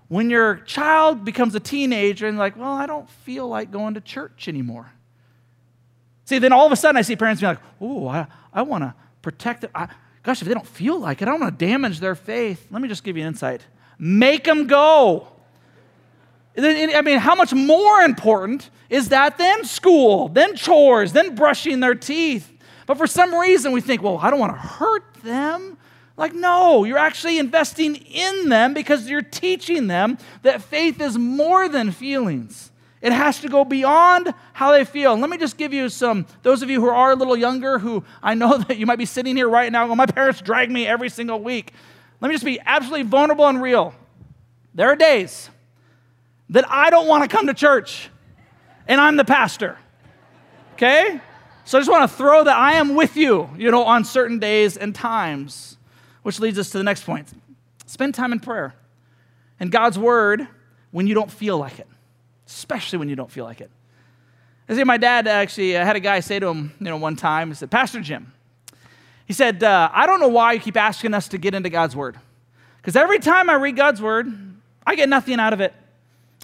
when 0.09 0.31
your 0.31 0.57
child 0.57 1.25
becomes 1.25 1.55
a 1.55 1.61
teenager 1.61 2.27
and, 2.27 2.39
like, 2.39 2.57
well, 2.57 2.73
I 2.73 2.87
don't 2.87 3.09
feel 3.09 3.49
like 3.49 3.71
going 3.71 3.95
to 3.95 4.01
church 4.01 4.49
anymore? 4.49 4.91
See, 6.25 6.39
then 6.39 6.53
all 6.53 6.67
of 6.67 6.73
a 6.73 6.77
sudden 6.77 6.97
I 6.97 7.03
see 7.03 7.17
parents 7.17 7.41
be 7.41 7.47
like, 7.47 7.59
oh, 7.81 8.09
I, 8.09 8.27
I 8.53 8.63
want 8.63 8.83
to 8.85 8.95
protect 9.23 9.65
it. 9.65 9.71
I, 9.75 9.89
gosh, 10.23 10.41
if 10.41 10.49
they 10.49 10.55
don't 10.55 10.67
feel 10.67 10.99
like 10.99 11.21
it, 11.21 11.29
I 11.29 11.31
don't 11.33 11.41
want 11.41 11.59
to 11.59 11.67
damage 11.67 12.01
their 12.01 12.15
faith. 12.15 12.67
Let 12.71 12.81
me 12.81 12.89
just 12.89 13.05
give 13.05 13.17
you 13.17 13.23
an 13.23 13.29
insight 13.29 13.63
make 13.99 14.45
them 14.45 14.67
go. 14.67 15.29
I 16.57 17.03
mean, 17.03 17.19
how 17.19 17.35
much 17.35 17.53
more 17.53 18.03
important 18.03 18.71
is 18.89 19.09
that 19.09 19.39
than 19.39 19.65
school, 19.65 20.29
than 20.29 20.55
chores, 20.55 21.13
than 21.13 21.35
brushing 21.35 21.81
their 21.81 21.95
teeth? 21.95 22.51
But 22.87 22.99
for 22.99 23.07
some 23.07 23.35
reason, 23.35 23.73
we 23.73 23.81
think, 23.81 24.03
well, 24.03 24.19
I 24.19 24.31
don't 24.31 24.39
want 24.39 24.53
to 24.53 24.59
hurt 24.59 25.15
them. 25.23 25.79
Like, 26.17 26.33
no, 26.33 26.85
you're 26.85 26.99
actually 26.99 27.39
investing 27.39 27.97
in 27.97 28.49
them 28.49 28.73
because 28.73 29.09
you're 29.09 29.23
teaching 29.23 29.89
them 29.89 30.19
that 30.43 30.63
faith 30.63 31.01
is 31.01 31.19
more 31.19 31.69
than 31.69 31.91
feelings. 31.91 32.71
It 33.03 33.13
has 33.13 33.41
to 33.41 33.49
go 33.49 33.65
beyond 33.65 34.33
how 34.53 34.73
they 34.73 34.85
feel. 34.85 35.13
And 35.13 35.21
let 35.21 35.29
me 35.29 35.37
just 35.37 35.59
give 35.59 35.75
you 35.75 35.89
some, 35.89 36.25
those 36.43 36.63
of 36.63 36.71
you 36.71 36.81
who 36.81 36.89
are 36.89 37.13
a 37.13 37.17
little 37.17 37.37
younger, 37.37 37.79
who 37.79 38.05
I 38.23 38.35
know 38.35 38.59
that 38.69 38.79
you 38.79 38.87
might 38.87 38.97
be 38.99 39.07
sitting 39.07 39.37
here 39.37 39.49
right 39.49 39.71
now 39.71 39.93
my 39.95 40.07
parents 40.07 40.41
drag 40.41 40.71
me 40.71 40.87
every 40.87 41.09
single 41.09 41.41
week. 41.41 41.73
Let 42.21 42.29
me 42.29 42.35
just 42.35 42.45
be 42.45 42.61
absolutely 42.65 43.03
vulnerable 43.03 43.47
and 43.47 43.61
real. 43.61 43.95
There 44.73 44.89
are 44.89 44.97
days 44.97 45.51
that 46.51 46.71
I 46.71 46.91
don't 46.91 47.07
want 47.07 47.29
to 47.29 47.35
come 47.35 47.47
to 47.47 47.55
church, 47.55 48.11
and 48.87 49.01
I'm 49.01 49.17
the 49.17 49.25
pastor. 49.25 49.79
Okay? 50.75 51.21
So 51.65 51.79
I 51.79 51.81
just 51.81 51.91
want 51.91 52.11
to 52.11 52.17
throw 52.17 52.45
that 52.45 52.57
I 52.57 52.75
am 52.75 52.95
with 52.95 53.17
you, 53.17 53.49
you 53.57 53.71
know, 53.71 53.85
on 53.85 54.05
certain 54.05 54.39
days 54.39 54.77
and 54.77 54.95
times, 54.95 55.79
which 56.23 56.39
leads 56.39 56.59
us 56.59 56.71
to 56.71 56.79
the 56.79 56.85
next 56.85 57.05
point. 57.05 57.29
Spend 57.87 58.15
time 58.15 58.33
in 58.33 58.41
prayer 58.41 58.75
and 59.61 59.71
God's 59.71 59.99
word 59.99 60.47
when 60.91 61.07
you 61.07 61.15
don't 61.15 61.31
feel 61.31 61.59
like 61.59 61.79
it, 61.79 61.87
especially 62.47 62.99
when 62.99 63.09
you 63.09 63.17
don't 63.17 63.31
feel 63.31 63.45
like 63.45 63.61
it. 63.61 63.71
I 64.69 64.75
see 64.75 64.85
my 64.85 64.97
dad 64.97 65.27
actually 65.27 65.73
had 65.73 65.97
a 65.97 66.01
guy 66.01 66.21
say 66.21 66.39
to 66.39 66.47
him, 66.49 66.73
you 66.79 66.87
know, 66.87 66.97
one 66.97 67.17
time, 67.17 67.49
he 67.49 67.55
said, 67.55 67.71
Pastor 67.71 68.01
Jim, 68.01 68.33
he 69.27 69.33
said, 69.33 69.63
uh, 69.63 69.91
I 69.93 70.07
don't 70.07 70.21
know 70.21 70.29
why 70.29 70.53
you 70.53 70.61
keep 70.61 70.77
asking 70.77 71.15
us 71.15 71.29
to 71.29 71.39
get 71.39 71.55
into 71.55 71.71
God's 71.71 71.97
word. 71.97 72.19
Because 72.77 72.97
every 72.97 73.19
time 73.19 73.49
I 73.49 73.55
read 73.55 73.77
God's 73.77 74.01
word, 74.03 74.33
I 74.87 74.95
get 74.97 75.09
nothing 75.09 75.41
out 75.41 75.53
of 75.53 75.61
it. 75.61 75.75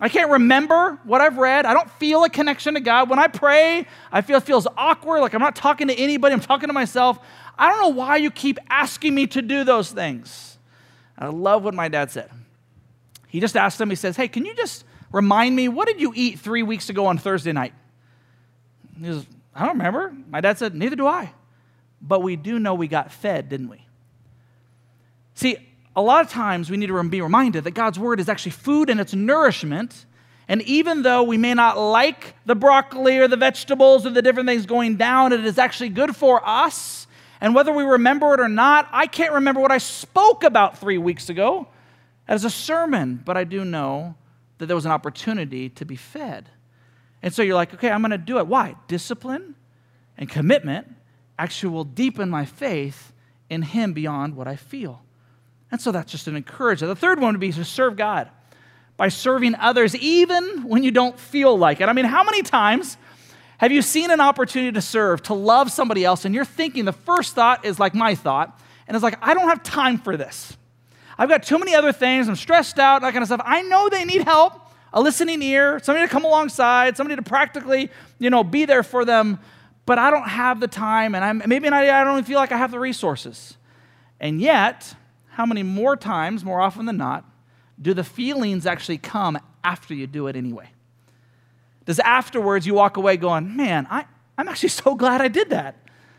I 0.00 0.08
can't 0.08 0.30
remember 0.30 0.98
what 1.04 1.20
I've 1.20 1.36
read. 1.36 1.66
I 1.66 1.74
don't 1.74 1.90
feel 1.92 2.24
a 2.24 2.30
connection 2.30 2.74
to 2.74 2.80
God. 2.80 3.10
When 3.10 3.18
I 3.18 3.26
pray, 3.26 3.86
I 4.10 4.22
feel 4.22 4.38
it 4.38 4.44
feels 4.44 4.66
awkward, 4.76 5.20
like 5.20 5.34
I'm 5.34 5.40
not 5.40 5.54
talking 5.54 5.88
to 5.88 5.94
anybody, 5.94 6.32
I'm 6.32 6.40
talking 6.40 6.68
to 6.68 6.72
myself. 6.72 7.18
I 7.58 7.68
don't 7.68 7.80
know 7.82 7.88
why 7.88 8.16
you 8.16 8.30
keep 8.30 8.58
asking 8.70 9.14
me 9.14 9.26
to 9.28 9.42
do 9.42 9.62
those 9.62 9.90
things. 9.90 10.58
I 11.18 11.26
love 11.26 11.62
what 11.64 11.74
my 11.74 11.88
dad 11.88 12.10
said. 12.10 12.30
He 13.28 13.40
just 13.40 13.56
asked 13.56 13.78
him, 13.78 13.90
he 13.90 13.96
says, 13.96 14.16
Hey, 14.16 14.28
can 14.28 14.46
you 14.46 14.54
just 14.54 14.84
remind 15.12 15.54
me, 15.54 15.68
what 15.68 15.86
did 15.86 16.00
you 16.00 16.12
eat 16.16 16.38
three 16.38 16.62
weeks 16.62 16.88
ago 16.88 17.06
on 17.06 17.18
Thursday 17.18 17.52
night? 17.52 17.74
He 18.98 19.04
goes, 19.04 19.26
I 19.54 19.66
don't 19.66 19.76
remember. 19.76 20.14
My 20.30 20.40
dad 20.40 20.56
said, 20.56 20.74
Neither 20.74 20.96
do 20.96 21.06
I. 21.06 21.32
But 22.00 22.22
we 22.22 22.36
do 22.36 22.58
know 22.58 22.74
we 22.74 22.88
got 22.88 23.12
fed, 23.12 23.50
didn't 23.50 23.68
we? 23.68 23.84
See, 25.34 25.58
a 25.96 26.03
lot 26.03 26.24
of 26.24 26.31
times 26.31 26.70
we 26.70 26.76
need 26.76 26.87
to 26.87 27.03
be 27.05 27.20
reminded 27.20 27.64
that 27.64 27.72
God's 27.72 27.98
word 27.98 28.20
is 28.20 28.29
actually 28.29 28.53
food 28.53 28.90
and 28.90 29.00
it's 29.00 29.14
nourishment. 29.14 30.07
And 30.48 30.62
even 30.62 31.03
though 31.03 31.22
we 31.22 31.37
may 31.37 31.55
not 31.55 31.79
like 31.79 32.35
the 32.46 32.55
broccoli 32.55 33.18
or 33.18 33.29
the 33.29 33.37
vegetables 33.37 34.07
or 34.07 34.11
the 34.11 34.22
different 34.22 34.48
things 34.48 34.66
going 34.66 34.96
down, 34.96 35.33
it 35.33 35.44
is 35.44 35.59
actually 35.59 35.90
good 35.90 36.14
for 36.14 36.40
us. 36.46 37.07
And 37.40 37.55
whether 37.55 37.72
we 37.72 37.85
remember 37.85 38.35
it 38.35 38.40
or 38.40 38.48
not, 38.48 38.88
I 38.92 39.07
can't 39.07 39.33
remember 39.33 39.61
what 39.61 39.72
I 39.72 39.79
spoke 39.79 40.44
about 40.44 40.79
three 40.79 40.98
weeks 40.98 41.29
ago 41.29 41.68
as 42.29 42.44
a 42.44 42.50
sermon, 42.50 43.22
but 43.24 43.37
I 43.37 43.44
do 43.44 43.64
know 43.64 44.14
that 44.59 44.66
there 44.66 44.76
was 44.76 44.85
an 44.85 44.92
opportunity 44.92 45.70
to 45.70 45.85
be 45.85 45.96
fed. 45.96 46.50
And 47.22 47.35
so 47.35 47.42
you're 47.42 47.55
like, 47.55 47.74
okay, 47.74 47.90
I'm 47.90 48.03
going 48.03 48.11
to 48.12 48.18
do 48.18 48.38
it. 48.38 48.46
Why? 48.46 48.76
Discipline 48.88 49.55
and 50.16 50.29
commitment 50.29 50.88
actually 51.38 51.72
will 51.72 51.85
deepen 51.85 52.29
my 52.31 52.44
faith 52.44 53.12
in 53.48 53.62
Him 53.62 53.92
beyond 53.92 54.37
what 54.37 54.46
I 54.46 54.57
feel. 54.57 55.03
And 55.70 55.80
so 55.80 55.92
that's 55.92 56.11
just 56.11 56.26
an 56.26 56.37
encouragement. 56.37 56.90
The 56.90 57.00
third 57.00 57.20
one 57.20 57.35
would 57.35 57.40
be 57.40 57.52
to 57.52 57.64
serve 57.64 57.96
God 57.96 58.28
by 58.96 59.09
serving 59.09 59.54
others, 59.54 59.96
even 59.96 60.64
when 60.68 60.83
you 60.83 60.90
don't 60.90 61.18
feel 61.18 61.56
like 61.56 61.80
it. 61.80 61.88
I 61.88 61.92
mean, 61.92 62.04
how 62.04 62.22
many 62.22 62.42
times 62.42 62.98
have 63.59 63.72
you 63.72 63.83
seen 63.83 64.11
an 64.11 64.20
opportunity 64.20 64.72
to 64.72 64.80
serve, 64.80 65.22
to 65.24 65.35
love 65.35 65.70
somebody 65.70 66.04
else, 66.04 66.24
and 66.24 66.35
you're 66.35 66.44
thinking 66.44 66.85
the 66.85 66.92
first 66.92 67.35
thought 67.35 67.64
is 67.64 67.78
like 67.78 67.94
my 67.94 68.14
thought, 68.14 68.59
and 68.87 68.94
it's 68.94 69.02
like, 69.02 69.18
I 69.22 69.35
don't 69.35 69.48
have 69.48 69.62
time 69.62 69.98
for 69.98 70.16
this. 70.16 70.56
I've 71.16 71.28
got 71.28 71.42
too 71.42 71.59
many 71.59 71.74
other 71.74 71.92
things, 71.92 72.28
I'm 72.28 72.37
stressed 72.37 72.78
out, 72.78 73.02
that 73.02 73.12
kind 73.12 73.22
of 73.22 73.28
stuff. 73.28 73.42
I 73.44 73.62
know 73.62 73.88
they 73.88 74.04
need 74.04 74.22
help, 74.22 74.54
a 74.92 75.00
listening 75.00 75.42
ear, 75.42 75.78
somebody 75.83 76.06
to 76.06 76.11
come 76.11 76.24
alongside, 76.24 76.96
somebody 76.96 77.16
to 77.16 77.22
practically, 77.22 77.90
you 78.18 78.30
know, 78.30 78.42
be 78.42 78.64
there 78.64 78.83
for 78.83 79.04
them, 79.04 79.38
but 79.87 79.98
I 79.98 80.11
don't 80.11 80.28
have 80.28 80.61
the 80.61 80.68
time, 80.68 81.14
and 81.14 81.24
I'm, 81.24 81.42
maybe 81.46 81.68
I 81.68 82.04
don't 82.04 82.14
even 82.14 82.24
feel 82.24 82.38
like 82.38 82.52
I 82.52 82.56
have 82.56 82.70
the 82.70 82.80
resources. 82.80 83.56
And 84.18 84.40
yet, 84.40 84.94
how 85.40 85.46
many 85.46 85.62
more 85.62 85.96
times, 85.96 86.44
more 86.44 86.61
often 86.61 86.85
than 86.85 86.98
not, 86.98 87.24
do 87.81 87.94
the 87.94 88.05
feelings 88.05 88.66
actually 88.66 88.98
come 88.98 89.38
after 89.64 89.94
you 89.94 90.07
do 90.07 90.26
it 90.26 90.37
anyway? 90.37 90.68
Does 91.87 91.98
afterwards 91.98 92.66
you 92.66 92.74
walk 92.74 92.98
away 92.98 93.16
going, 93.16 93.57
man, 93.57 93.87
I, 93.88 94.05
I'm 94.37 94.48
actually 94.48 94.68
so 94.85 94.94
glad 94.94 95.22
I 95.22 95.29
did 95.29 95.48
that. 95.48 95.76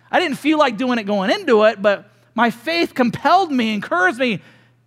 I 0.10 0.20
didn't 0.20 0.38
feel 0.38 0.58
like 0.58 0.76
doing 0.76 0.98
it 0.98 1.04
going 1.04 1.30
into 1.30 1.66
it, 1.66 1.84
but 1.84 2.10
my 2.34 2.50
faith 2.50 2.96
compelled 2.96 3.52
me, 3.52 3.76
encouraged 3.76 4.18
me, 4.18 4.42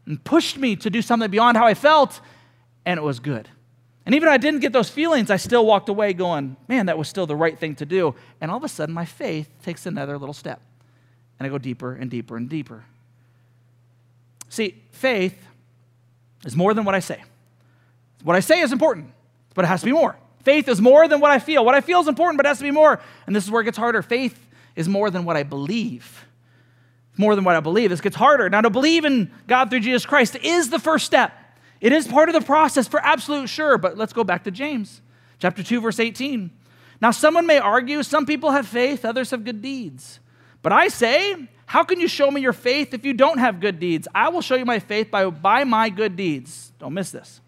and 0.05 0.23
pushed 0.25 0.59
me 0.59 0.75
to 0.77 0.91
do 0.91 1.01
something 1.01 1.31
beyond 1.31 1.57
how 1.57 1.65
I 1.65 1.75
felt, 1.75 2.21
and 2.85 2.99
it 2.99 3.05
was 3.05 3.21
good. 3.21 3.49
And 4.05 4.17
even 4.17 4.29
if 4.29 4.33
I 4.33 4.39
didn't 4.39 4.61
get 4.61 4.73
those 4.73 4.91
feelings, 4.91 5.31
I 5.31 5.37
still 5.37 5.65
walked 5.65 5.89
away 5.89 6.13
going, 6.13 6.57
man, 6.67 6.87
that 6.87 6.99
was 6.99 7.09
still 7.09 7.29
the 7.29 7.37
right 7.37 7.57
thing 7.57 7.77
to 7.77 7.87
do. 7.87 8.17
And 8.41 8.51
all 8.51 8.57
of 8.57 8.65
a 8.65 8.69
sudden, 8.69 8.97
my 8.97 9.05
faith 9.05 9.49
takes 9.63 9.87
another 9.87 10.19
little 10.19 10.35
step. 10.35 10.61
And 11.39 11.47
I 11.47 11.51
go 11.51 11.57
deeper 11.57 11.95
and 11.95 12.11
deeper 12.11 12.37
and 12.37 12.49
deeper. 12.49 12.85
See, 14.55 14.81
faith 14.93 15.37
is 16.45 16.55
more 16.55 16.75
than 16.75 16.85
what 16.85 16.95
I 16.95 17.01
say. 17.01 17.25
What 18.23 18.37
I 18.37 18.41
say 18.41 18.61
is 18.61 18.71
important, 18.71 19.11
but 19.53 19.65
it 19.65 19.69
has 19.69 19.81
to 19.81 19.87
be 19.87 19.91
more. 19.91 20.17
Faith 20.45 20.69
is 20.69 20.81
more 20.81 21.09
than 21.09 21.19
what 21.19 21.33
I 21.33 21.41
feel. 21.41 21.65
What 21.65 21.75
I 21.75 21.81
feel 21.81 21.99
is 21.99 22.07
important, 22.07 22.37
but 22.37 22.47
it 22.47 22.51
has 22.51 22.59
to 22.59 22.63
be 22.63 22.71
more. 22.71 23.01
And 23.27 23.35
this 23.35 23.43
is 23.43 23.51
where 23.51 23.63
it 23.63 23.65
gets 23.65 23.77
harder. 23.77 24.01
Faith 24.01 24.47
is 24.77 24.89
more 24.89 25.11
than 25.11 25.25
what 25.25 25.37
I 25.37 25.43
believe. 25.43 26.25
More 27.17 27.35
than 27.35 27.43
what 27.43 27.57
I 27.57 27.61
believe. 27.61 27.91
This 27.91 28.01
gets 28.01 28.15
harder. 28.15 28.49
Now, 28.49 28.61
to 28.61 28.71
believe 28.71 29.05
in 29.05 29.33
God 29.49 29.71
through 29.71 29.81
Jesus 29.81 30.07
Christ 30.07 30.37
is 30.37 30.71
the 30.71 30.79
first 30.79 31.05
step. 31.05 31.33
It 31.81 31.93
is 31.93 32.07
part 32.07 32.29
of 32.29 32.35
the 32.37 32.41
process 32.41 32.87
for 32.87 33.01
absolute 33.01 33.49
sure. 33.49 33.77
But 33.77 33.99
let's 33.99 34.13
go 34.13 34.23
back 34.23 34.45
to 34.45 34.53
James 34.53 35.03
chapter 35.41 35.65
2, 35.65 35.81
verse 35.81 35.99
18. 35.99 36.49
Now, 37.01 37.11
someone 37.11 37.49
may 37.49 37.59
argue 37.59 38.05
some 38.05 38.25
people 38.25 38.53
have 38.53 38.69
faith, 38.69 39.05
others 39.05 39.33
have 39.33 39.45
good 39.45 39.61
deeds. 39.61 40.21
But 40.63 40.73
I 40.73 40.87
say, 40.87 41.49
how 41.67 41.83
can 41.85 42.01
you 42.01 42.09
show 42.09 42.31
me 42.31 42.41
your 42.41 42.53
faith 42.53 42.95
if 42.95 43.05
you 43.05 43.15
don't 43.15 43.39
have 43.39 43.61
good 43.61 43.79
deeds? 43.79 44.07
I 44.15 44.29
will 44.29 44.43
show 44.43 44.55
you 44.55 44.65
my 44.65 44.79
faith 44.79 45.11
by, 45.11 45.29
by 45.31 45.65
my 45.65 45.89
good 45.89 46.17
deeds. 46.17 46.73
Don't 46.79 46.95
miss 46.95 47.11
this. 47.11 47.41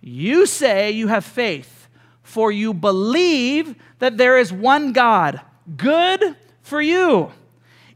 You 0.00 0.46
say 0.46 0.90
you 0.90 1.08
have 1.08 1.24
faith, 1.24 1.88
for 2.22 2.52
you 2.52 2.74
believe 2.74 3.74
that 3.98 4.16
there 4.16 4.38
is 4.38 4.52
one 4.52 4.92
God. 4.92 5.40
Good 5.76 6.36
for 6.62 6.80
you. 6.80 7.32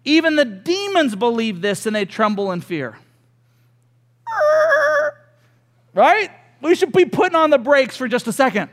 Even 0.04 0.36
the 0.36 0.44
demons 0.44 1.14
believe 1.14 1.60
this 1.60 1.86
and 1.86 1.94
they 1.94 2.04
tremble 2.04 2.50
in 2.52 2.60
fear. 2.60 2.98
Right? 5.94 6.30
We 6.60 6.74
should 6.74 6.92
be 6.92 7.04
putting 7.04 7.34
on 7.36 7.50
the 7.50 7.58
brakes 7.58 7.96
for 7.96 8.08
just 8.08 8.26
a 8.26 8.32
second. 8.32 8.70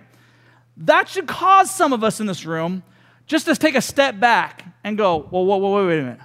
That 0.78 1.10
should 1.10 1.28
cause 1.28 1.70
some 1.72 1.94
of 1.94 2.04
us 2.04 2.20
in 2.20 2.28
this 2.28 2.46
room 2.46 2.84
just 3.28 3.46
to 3.46 3.56
take 3.56 3.76
a 3.76 3.82
step 3.82 4.20
back 4.20 4.64
and 4.84 4.98
go, 4.98 5.28
well, 5.32 5.46
wait, 5.46 5.62
wait, 5.62 5.88
wait 5.88 6.00
a 6.00 6.04
minute. 6.04 6.20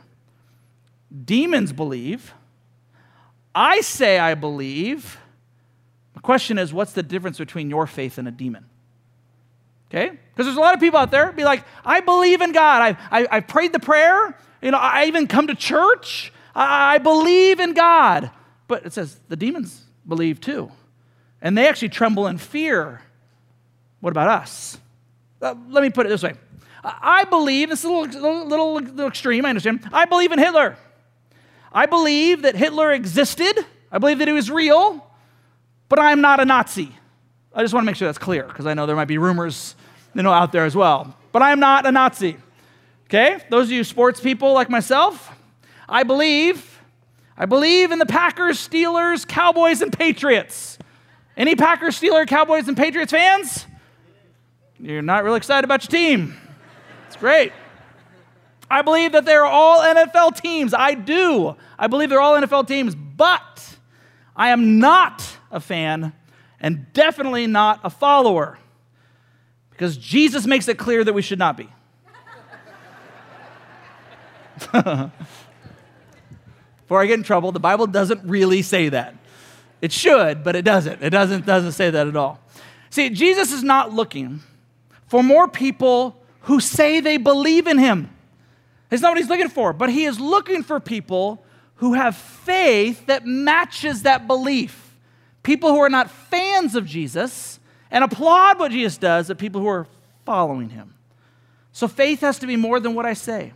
Demons 1.25 1.73
believe. 1.73 2.33
I 3.55 3.81
say 3.81 4.19
I 4.19 4.35
believe. 4.35 5.19
The 6.15 6.21
question 6.21 6.59
is, 6.59 6.73
what's 6.73 6.93
the 6.93 7.03
difference 7.03 7.39
between 7.39 7.71
your 7.71 7.87
faith 7.87 8.19
and 8.19 8.29
a 8.29 8.31
demon? 8.31 8.67
Okay? 9.89 10.11
Because 10.11 10.47
there's 10.47 10.57
a 10.57 10.61
lot 10.61 10.75
of 10.75 10.81
people 10.81 10.99
out 10.99 11.11
there 11.11 11.33
be 11.33 11.45
like, 11.45 11.65
I 11.85 12.01
believe 12.01 12.41
in 12.43 12.53
God. 12.53 12.97
I, 13.11 13.21
I, 13.23 13.29
I 13.31 13.41
prayed 13.41 13.73
the 13.73 13.81
prayer. 13.81 14.37
You 14.63 14.71
know, 14.71 14.79
I 14.79 15.07
even 15.07 15.27
come 15.27 15.49
to 15.49 15.55
church. 15.55 16.33
I, 16.55 16.95
I 16.95 16.99
believe 16.99 17.59
in 17.59 17.75
God. 17.75 18.31
But 18.69 18.87
it 18.87 18.93
says 18.93 19.19
the 19.29 19.37
demons 19.37 19.85
believe 20.07 20.41
too. 20.41 20.71
And 21.43 21.59
they 21.59 21.69
actually 21.69 21.89
tremble 21.89 22.29
in 22.29 22.39
fear. 22.39 23.03
What 24.01 24.11
about 24.11 24.29
us? 24.29 24.79
Uh, 25.43 25.55
let 25.71 25.83
me 25.83 25.91
put 25.91 26.07
it 26.07 26.11
this 26.11 26.23
way. 26.23 26.35
I 26.83 27.25
believe, 27.25 27.71
is 27.71 27.85
a 27.85 27.91
little, 27.91 28.47
little, 28.47 28.75
little 28.75 29.07
extreme, 29.07 29.45
I 29.45 29.51
understand. 29.51 29.89
I 29.93 30.05
believe 30.07 30.33
in 30.33 30.39
Hitler. 30.39 30.77
I 31.73 31.87
believe 31.87 32.43
that 32.43 32.57
Hitler 32.57 32.93
existed. 32.93 33.65
I 33.93 33.99
believe 33.99 34.19
that 34.19 34.29
he 34.29 34.35
was 34.35 34.51
real, 34.51 35.07
but 35.89 35.99
I'm 35.99 36.21
not 36.21 36.41
a 36.41 36.45
Nazi. 36.45 36.93
I 37.53 37.63
just 37.63 37.75
want 37.75 37.85
to 37.85 37.87
make 37.87 37.97
sure 37.97 38.07
that's 38.07 38.19
clear 38.19 38.45
because 38.45 38.67
I 38.67 38.75
know 38.75 38.87
there 38.87 38.97
might 38.97 39.09
be 39.09 39.19
rumors 39.19 39.75
you 40.15 40.23
know, 40.23 40.33
out 40.33 40.53
there 40.53 40.65
as 40.65 40.75
well. 40.75 41.17
But 41.33 41.43
I'm 41.43 41.61
not 41.61 41.87
a 41.87 41.93
Nazi. 41.93 42.37
Okay? 43.07 43.39
Those 43.51 43.67
of 43.67 43.73
you 43.73 43.85
sports 43.85 44.21
people 44.21 44.53
like 44.53 44.71
myself, 44.71 45.31
I 45.89 46.03
believe, 46.03 46.81
I 47.37 47.47
believe 47.47 47.93
in 47.93 47.99
the 47.99 48.07
Packers, 48.07 48.57
Steelers, 48.57 49.27
Cowboys, 49.27 49.83
and 49.83 49.93
Patriots. 49.93 50.79
Any 51.37 51.57
Packers, 51.57 52.01
Steelers, 52.01 52.27
Cowboys, 52.27 52.69
and 52.69 52.77
Patriots 52.77 53.13
fans? 53.13 53.67
You're 54.79 55.03
not 55.03 55.25
really 55.25 55.37
excited 55.37 55.65
about 55.65 55.85
your 55.85 55.91
team. 55.91 56.37
It's 57.07 57.17
great. 57.17 57.53
I 58.71 58.83
believe 58.83 59.13
that 59.13 59.25
they're 59.25 59.45
all 59.45 59.81
NFL 59.81 60.41
teams. 60.41 60.73
I 60.73 60.95
do. 60.95 61.57
I 61.79 61.89
believe 61.89 62.09
they're 62.09 62.21
all 62.21 62.41
NFL 62.41 62.69
teams, 62.69 62.95
but 62.95 63.77
I 64.37 64.51
am 64.51 64.79
not 64.79 65.27
a 65.51 65.59
fan 65.59 66.13
and 66.61 66.93
definitely 66.93 67.49
not 67.49 67.81
a 67.83 67.91
follower 67.91 68.59
because 69.71 69.97
Jesus 69.97 70.47
makes 70.47 70.69
it 70.69 70.79
clear 70.79 71.03
that 71.03 71.13
we 71.13 71.23
should 71.23 71.39
not 71.39 71.57
be. 71.57 71.69
Before 74.71 75.11
I 77.01 77.07
get 77.07 77.15
in 77.15 77.23
trouble, 77.23 77.51
the 77.51 77.61
Bible 77.61 77.87
doesn't 77.87 78.23
really 78.25 78.63
say 78.63 78.91
that. 78.91 79.17
It 79.81 79.91
should, 79.91 80.45
but 80.45 80.55
it 80.55 80.63
doesn't. 80.63 81.03
It 81.03 81.11
doesn't, 81.11 81.47
doesn't 81.47 81.73
say 81.73 81.91
that 81.91 82.07
at 82.07 82.15
all. 82.15 82.41
See, 82.91 83.09
Jesus 83.09 83.53
is 83.53 83.63
not 83.63 83.93
looking 83.93 84.41
for 85.07 85.23
more 85.23 85.49
people 85.49 86.23
who 86.43 86.61
say 86.61 87.01
they 87.01 87.17
believe 87.17 87.67
in 87.67 87.79
him. 87.79 88.11
That's 88.91 89.01
not 89.01 89.11
what 89.11 89.19
he's 89.19 89.29
looking 89.29 89.49
for, 89.49 89.73
but 89.73 89.89
he 89.89 90.05
is 90.05 90.21
looking 90.21 90.63
for 90.63 90.81
people 90.81 91.45
who 91.77 91.95
have 91.95 92.17
faith 92.17 93.07
that 93.07 93.25
matches 93.25 94.03
that 94.03 94.27
belief. 94.27 94.99
People 95.43 95.71
who 95.71 95.79
are 95.79 95.89
not 95.89 96.11
fans 96.11 96.75
of 96.75 96.85
Jesus 96.85 97.59
and 97.91 98.05
applaud 98.05 98.59
what 98.59 98.73
Jesus 98.73 98.99
does, 98.99 99.29
but 99.29 99.39
people 99.39 99.61
who 99.61 99.69
are 99.69 99.87
following 100.27 100.69
him. 100.69 100.95
So 101.73 101.89
faith 101.89 102.21
has 102.21 102.39
to 102.41 102.47
be 102.47 102.57
more 102.57 102.81
than 102.81 102.95
what 102.95 103.07
I 103.07 103.15
say 103.15 103.53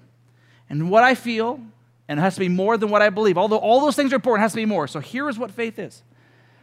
and 0.70 0.88
what 0.88 1.02
I 1.02 1.14
feel, 1.14 1.60
and 2.08 2.18
it 2.18 2.22
has 2.22 2.34
to 2.34 2.40
be 2.40 2.48
more 2.48 2.78
than 2.78 2.88
what 2.88 3.02
I 3.02 3.10
believe. 3.10 3.36
Although 3.36 3.58
all 3.58 3.80
those 3.80 3.96
things 3.96 4.12
are 4.12 4.16
important, 4.16 4.40
it 4.40 4.44
has 4.44 4.52
to 4.52 4.56
be 4.56 4.64
more. 4.64 4.86
So 4.86 5.00
here 5.00 5.28
is 5.28 5.38
what 5.38 5.50
faith 5.50 5.78
is 5.78 6.02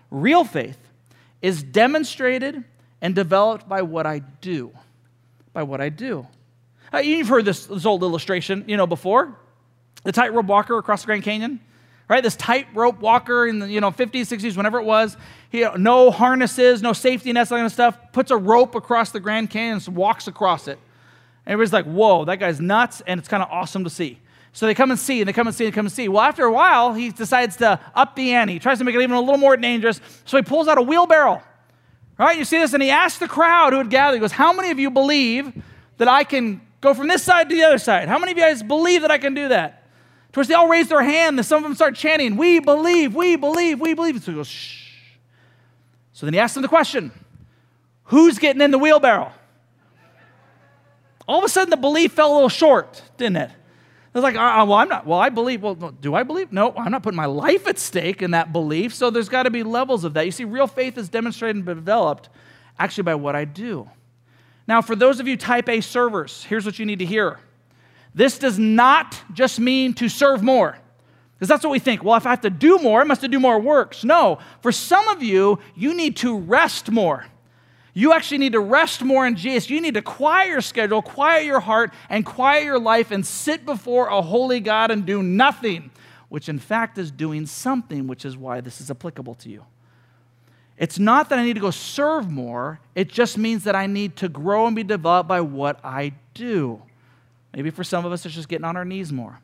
real 0.09 0.43
faith 0.43 0.77
is 1.41 1.63
demonstrated 1.63 2.63
and 3.01 3.15
developed 3.15 3.67
by 3.67 3.81
what 3.81 4.05
I 4.05 4.19
do. 4.19 4.71
By 5.53 5.63
what 5.63 5.81
I 5.81 5.89
do. 5.89 6.27
Uh, 6.93 6.99
you've 6.99 7.27
heard 7.27 7.45
this, 7.45 7.65
this 7.67 7.85
old 7.85 8.03
illustration, 8.03 8.65
you 8.67 8.77
know, 8.77 8.87
before. 8.87 9.37
The 10.03 10.11
tightrope 10.11 10.47
walker 10.47 10.77
across 10.77 11.01
the 11.01 11.05
Grand 11.07 11.23
Canyon, 11.23 11.59
right? 12.09 12.23
This 12.23 12.35
tightrope 12.35 12.99
walker 12.99 13.45
in 13.45 13.59
the 13.59 13.67
you 13.67 13.79
know 13.79 13.91
50s, 13.91 14.21
60s, 14.21 14.57
whenever 14.57 14.79
it 14.79 14.83
was. 14.83 15.15
He, 15.49 15.65
no 15.77 16.09
harnesses, 16.09 16.81
no 16.81 16.93
safety 16.93 17.31
nets, 17.31 17.49
that 17.49 17.57
kind 17.57 17.65
of 17.65 17.71
stuff. 17.71 17.97
Puts 18.11 18.31
a 18.31 18.37
rope 18.37 18.73
across 18.75 19.11
the 19.11 19.19
Grand 19.19 19.51
Canyon 19.51 19.81
walks 19.93 20.27
across 20.27 20.67
it. 20.67 20.79
And 21.45 21.53
everybody's 21.53 21.73
like, 21.73 21.85
"Whoa, 21.85 22.25
that 22.25 22.37
guy's 22.37 22.59
nuts!" 22.59 23.01
And 23.05 23.19
it's 23.19 23.27
kind 23.27 23.43
of 23.43 23.49
awesome 23.51 23.83
to 23.83 23.89
see. 23.91 24.19
So 24.53 24.65
they 24.65 24.73
come 24.73 24.89
and 24.91 24.99
see, 24.99 25.21
and 25.21 25.27
they 25.27 25.33
come 25.33 25.47
and 25.47 25.55
see, 25.55 25.65
and 25.65 25.73
come 25.73 25.85
and 25.85 25.93
see. 25.93 26.09
Well, 26.09 26.21
after 26.21 26.43
a 26.43 26.51
while, 26.51 26.93
he 26.93 27.11
decides 27.11 27.57
to 27.57 27.79
up 27.95 28.15
the 28.15 28.33
ante. 28.33 28.53
He 28.53 28.59
tries 28.59 28.79
to 28.79 28.83
make 28.83 28.95
it 28.95 29.01
even 29.01 29.15
a 29.15 29.19
little 29.19 29.37
more 29.37 29.55
dangerous. 29.55 30.01
So 30.25 30.35
he 30.37 30.43
pulls 30.43 30.67
out 30.67 30.77
a 30.77 30.81
wheelbarrow. 30.81 31.41
Right? 32.17 32.37
You 32.37 32.45
see 32.45 32.57
this, 32.57 32.73
and 32.73 32.83
he 32.83 32.89
asks 32.89 33.19
the 33.19 33.27
crowd 33.27 33.73
who 33.73 33.77
had 33.77 33.89
gathered, 33.89 34.15
he 34.15 34.19
goes, 34.19 34.31
How 34.31 34.51
many 34.51 34.71
of 34.71 34.79
you 34.79 34.91
believe 34.91 35.53
that 35.97 36.07
I 36.07 36.23
can 36.23 36.61
go 36.81 36.93
from 36.93 37.07
this 37.07 37.23
side 37.23 37.49
to 37.49 37.55
the 37.55 37.63
other 37.63 37.77
side? 37.77 38.09
How 38.09 38.19
many 38.19 38.33
of 38.33 38.37
you 38.37 38.43
guys 38.43 38.61
believe 38.61 39.01
that 39.01 39.11
I 39.11 39.17
can 39.17 39.33
do 39.33 39.47
that? 39.49 39.87
To 40.33 40.39
which 40.39 40.47
they 40.47 40.53
all 40.53 40.67
raise 40.67 40.89
their 40.89 41.03
hand, 41.03 41.37
and 41.37 41.45
some 41.45 41.57
of 41.57 41.63
them 41.63 41.75
start 41.75 41.95
chanting, 41.95 42.37
We 42.37 42.59
believe, 42.59 43.15
we 43.15 43.35
believe, 43.35 43.79
we 43.79 43.93
believe. 43.93 44.21
So 44.23 44.31
he 44.31 44.37
goes, 44.37 44.47
Shh. 44.47 44.91
So 46.13 46.25
then 46.25 46.33
he 46.33 46.39
asks 46.39 46.53
them 46.55 46.61
the 46.61 46.69
question 46.69 47.11
Who's 48.05 48.39
getting 48.39 48.61
in 48.61 48.71
the 48.71 48.77
wheelbarrow? 48.77 49.31
All 51.27 51.39
of 51.39 51.45
a 51.45 51.49
sudden, 51.49 51.69
the 51.69 51.77
belief 51.77 52.13
fell 52.13 52.31
a 52.31 52.33
little 52.33 52.49
short, 52.49 53.01
didn't 53.17 53.37
it? 53.37 53.51
It's 54.13 54.23
like, 54.23 54.35
uh, 54.35 54.65
well, 54.67 54.73
I'm 54.73 54.89
not, 54.89 55.07
well, 55.07 55.19
I 55.19 55.29
believe. 55.29 55.61
Well, 55.61 55.75
do 55.75 56.13
I 56.13 56.23
believe? 56.23 56.51
No, 56.51 56.73
I'm 56.75 56.91
not 56.91 57.03
putting 57.03 57.15
my 57.15 57.27
life 57.27 57.65
at 57.67 57.79
stake 57.79 58.21
in 58.21 58.31
that 58.31 58.51
belief. 58.51 58.93
So 58.93 59.09
there's 59.09 59.29
got 59.29 59.43
to 59.43 59.49
be 59.49 59.63
levels 59.63 60.03
of 60.03 60.13
that. 60.15 60.25
You 60.25 60.31
see, 60.31 60.43
real 60.43 60.67
faith 60.67 60.97
is 60.97 61.07
demonstrated 61.07 61.55
and 61.55 61.65
developed 61.65 62.27
actually 62.77 63.03
by 63.03 63.15
what 63.15 63.37
I 63.37 63.45
do. 63.45 63.89
Now, 64.71 64.81
for 64.81 64.95
those 64.95 65.19
of 65.19 65.27
you 65.27 65.35
type 65.35 65.67
A 65.67 65.81
servers, 65.81 66.45
here's 66.45 66.65
what 66.65 66.79
you 66.79 66.85
need 66.85 66.99
to 66.99 67.05
hear. 67.05 67.39
This 68.15 68.37
does 68.37 68.57
not 68.57 69.19
just 69.33 69.59
mean 69.59 69.93
to 69.95 70.07
serve 70.07 70.41
more. 70.41 70.77
Because 71.33 71.49
that's 71.49 71.65
what 71.65 71.71
we 71.71 71.79
think. 71.79 72.05
Well, 72.05 72.15
if 72.15 72.25
I 72.25 72.29
have 72.29 72.39
to 72.39 72.49
do 72.49 72.77
more, 72.77 73.01
I 73.01 73.03
must 73.03 73.19
do 73.29 73.37
more 73.37 73.59
works. 73.59 74.05
No, 74.05 74.39
for 74.61 74.71
some 74.71 75.09
of 75.09 75.21
you, 75.21 75.59
you 75.75 75.93
need 75.93 76.15
to 76.17 76.37
rest 76.37 76.89
more. 76.89 77.25
You 77.93 78.13
actually 78.13 78.37
need 78.37 78.53
to 78.53 78.61
rest 78.61 79.03
more 79.03 79.27
in 79.27 79.35
Jesus. 79.35 79.69
You 79.69 79.81
need 79.81 79.95
to 79.95 80.01
quiet 80.01 80.47
your 80.47 80.61
schedule, 80.61 81.01
quiet 81.01 81.43
your 81.43 81.59
heart, 81.59 81.91
and 82.09 82.25
quiet 82.25 82.63
your 82.63 82.79
life 82.79 83.11
and 83.11 83.25
sit 83.25 83.65
before 83.65 84.07
a 84.07 84.21
holy 84.21 84.61
God 84.61 84.89
and 84.89 85.05
do 85.05 85.21
nothing, 85.21 85.91
which 86.29 86.47
in 86.47 86.59
fact 86.59 86.97
is 86.97 87.11
doing 87.11 87.45
something, 87.45 88.07
which 88.07 88.23
is 88.23 88.37
why 88.37 88.61
this 88.61 88.79
is 88.79 88.89
applicable 88.89 89.35
to 89.35 89.49
you. 89.49 89.65
It's 90.81 90.97
not 90.97 91.29
that 91.29 91.37
I 91.37 91.45
need 91.45 91.53
to 91.53 91.59
go 91.59 91.69
serve 91.69 92.31
more, 92.31 92.79
it 92.95 93.07
just 93.07 93.37
means 93.37 93.65
that 93.65 93.75
I 93.75 93.85
need 93.85 94.15
to 94.15 94.27
grow 94.27 94.65
and 94.65 94.75
be 94.75 94.81
developed 94.83 95.29
by 95.29 95.39
what 95.39 95.79
I 95.85 96.13
do. 96.33 96.81
Maybe 97.53 97.69
for 97.69 97.83
some 97.83 98.03
of 98.03 98.11
us, 98.11 98.25
it's 98.25 98.33
just 98.33 98.49
getting 98.49 98.65
on 98.65 98.75
our 98.75 98.83
knees 98.83 99.11
more. 99.11 99.39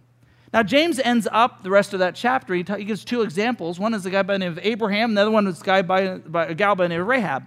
Now, 0.51 0.63
James 0.63 0.99
ends 0.99 1.27
up 1.31 1.61
the 1.61 1.69
rest 1.69 1.93
of 1.93 1.99
that 1.99 2.15
chapter. 2.15 2.55
He, 2.55 2.63
t- 2.63 2.77
he 2.77 2.85
gives 2.85 3.05
two 3.05 3.21
examples. 3.21 3.79
One 3.79 3.93
is 3.93 4.03
a 4.07 4.09
guy 4.09 4.23
by 4.23 4.33
the 4.33 4.39
name 4.39 4.51
of 4.53 4.59
Abraham, 4.63 5.13
the 5.13 5.21
other 5.21 5.29
one 5.29 5.45
is 5.45 5.61
a 5.61 5.63
guy 5.63 5.83
by, 5.83 6.17
by 6.17 6.47
a 6.47 6.55
gal 6.55 6.73
by 6.73 6.85
the 6.85 6.89
name 6.89 7.01
of 7.01 7.07
Rahab 7.07 7.45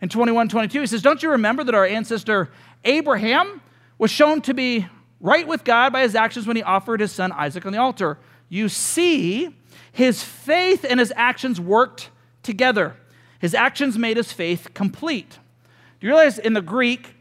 in 0.00 0.08
21 0.08 0.48
22. 0.48 0.80
He 0.80 0.86
says, 0.88 1.00
Don't 1.00 1.22
you 1.22 1.30
remember 1.30 1.62
that 1.62 1.76
our 1.76 1.86
ancestor 1.86 2.50
Abraham 2.84 3.62
was 3.98 4.10
shown 4.10 4.40
to 4.42 4.54
be 4.54 4.88
right 5.20 5.46
with 5.46 5.62
God 5.62 5.92
by 5.92 6.02
his 6.02 6.16
actions 6.16 6.48
when 6.48 6.56
he 6.56 6.64
offered 6.64 6.98
his 6.98 7.12
son 7.12 7.30
Isaac 7.30 7.64
on 7.64 7.70
the 7.70 7.78
altar? 7.78 8.18
You 8.48 8.68
see, 8.68 9.54
his 9.92 10.24
faith 10.24 10.84
and 10.84 10.98
his 10.98 11.12
actions 11.14 11.60
worked 11.60 12.10
together. 12.42 12.96
His 13.38 13.54
actions 13.54 13.96
made 13.96 14.16
his 14.16 14.32
faith 14.32 14.74
complete. 14.74 15.38
Do 16.00 16.06
you 16.06 16.12
realize 16.12 16.38
in 16.38 16.54
the 16.54 16.62
Greek, 16.62 17.14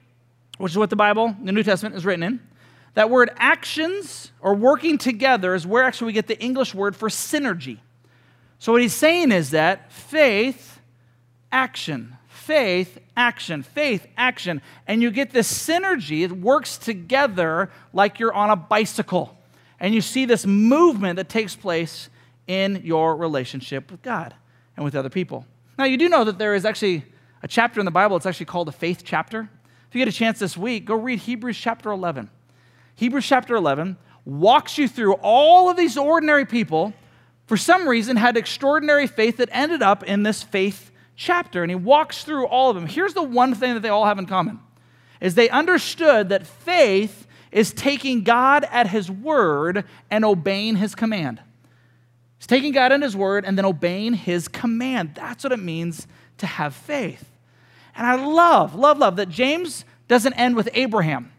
which 0.57 0.73
is 0.73 0.77
what 0.77 0.89
the 0.89 0.95
Bible, 0.95 1.35
the 1.43 1.51
New 1.51 1.63
Testament, 1.63 1.95
is 1.95 2.05
written 2.05 2.23
in, 2.23 2.39
that 2.95 3.09
word 3.11 3.29
actions 3.37 4.31
or 4.41 4.55
working 4.55 4.97
together 4.97 5.53
is 5.53 5.67
where 5.67 5.83
actually 5.83 6.07
we 6.07 6.13
get 6.13 6.27
the 6.27 6.39
English 6.39 6.73
word 6.73 6.95
for 6.95 7.09
synergy. 7.09 7.77
So 8.57 8.71
what 8.71 8.81
he's 8.81 8.95
saying 8.95 9.31
is 9.31 9.51
that 9.51 9.91
faith, 9.91 10.79
action, 11.51 12.17
faith, 12.27 12.97
action, 13.15 13.61
faith, 13.61 14.07
action. 14.17 14.61
And 14.87 15.03
you 15.03 15.11
get 15.11 15.31
this 15.31 15.51
synergy. 15.51 16.23
It 16.23 16.31
works 16.31 16.77
together 16.77 17.69
like 17.93 18.19
you're 18.19 18.33
on 18.33 18.49
a 18.49 18.55
bicycle. 18.55 19.37
And 19.79 19.93
you 19.93 20.01
see 20.01 20.25
this 20.25 20.45
movement 20.45 21.17
that 21.17 21.29
takes 21.29 21.55
place 21.55 22.09
in 22.47 22.81
your 22.83 23.15
relationship 23.15 23.91
with 23.91 24.01
God 24.01 24.33
and 24.75 24.83
with 24.83 24.95
other 24.95 25.09
people. 25.09 25.45
Now, 25.77 25.85
you 25.85 25.97
do 25.97 26.09
know 26.09 26.23
that 26.23 26.37
there 26.37 26.55
is 26.55 26.65
actually 26.65 27.05
a 27.43 27.47
chapter 27.47 27.79
in 27.79 27.85
the 27.85 27.91
Bible, 27.91 28.17
it's 28.17 28.25
actually 28.25 28.47
called 28.47 28.67
a 28.67 28.71
faith 28.71 29.03
chapter. 29.05 29.49
If 29.87 29.95
you 29.95 29.99
get 29.99 30.07
a 30.07 30.17
chance 30.17 30.39
this 30.39 30.57
week, 30.57 30.85
go 30.85 30.95
read 30.95 31.19
Hebrews 31.19 31.57
chapter 31.57 31.91
11. 31.91 32.29
Hebrews 32.95 33.25
chapter 33.25 33.55
11 33.55 33.97
walks 34.25 34.77
you 34.77 34.87
through 34.87 35.13
all 35.21 35.69
of 35.69 35.77
these 35.77 35.97
ordinary 35.97 36.45
people, 36.45 36.93
for 37.45 37.55
some 37.55 37.87
reason, 37.87 38.17
had 38.17 38.35
extraordinary 38.35 39.07
faith 39.07 39.37
that 39.37 39.49
ended 39.51 39.81
up 39.81 40.03
in 40.03 40.23
this 40.23 40.43
faith 40.43 40.91
chapter 41.15 41.63
and 41.63 41.71
he 41.71 41.75
walks 41.75 42.23
through 42.23 42.47
all 42.47 42.69
of 42.69 42.75
them. 42.75 42.87
Here's 42.87 43.13
the 43.13 43.23
one 43.23 43.53
thing 43.53 43.73
that 43.73 43.81
they 43.81 43.89
all 43.89 44.05
have 44.05 44.19
in 44.19 44.25
common 44.25 44.59
is 45.19 45.35
they 45.35 45.49
understood 45.49 46.29
that 46.29 46.45
faith 46.45 47.25
is 47.51 47.71
taking 47.71 48.23
God 48.23 48.65
at 48.69 48.87
his 48.87 49.09
word 49.09 49.83
and 50.11 50.23
obeying 50.23 50.75
his 50.75 50.93
command. 50.93 51.41
It's 52.37 52.47
taking 52.47 52.71
God 52.71 52.91
and 52.91 53.03
his 53.03 53.15
word 53.15 53.45
and 53.45 53.57
then 53.57 53.65
obeying 53.65 54.13
his 54.13 54.47
command. 54.47 55.15
That's 55.15 55.43
what 55.43 55.53
it 55.53 55.59
means 55.59 56.07
to 56.37 56.45
have 56.45 56.75
faith. 56.75 57.29
And 57.95 58.05
I 58.05 58.15
love, 58.15 58.75
love, 58.75 58.99
love 58.99 59.15
that 59.15 59.29
James 59.29 59.85
doesn't 60.07 60.33
end 60.33 60.55
with 60.55 60.69
Abraham. 60.73 61.31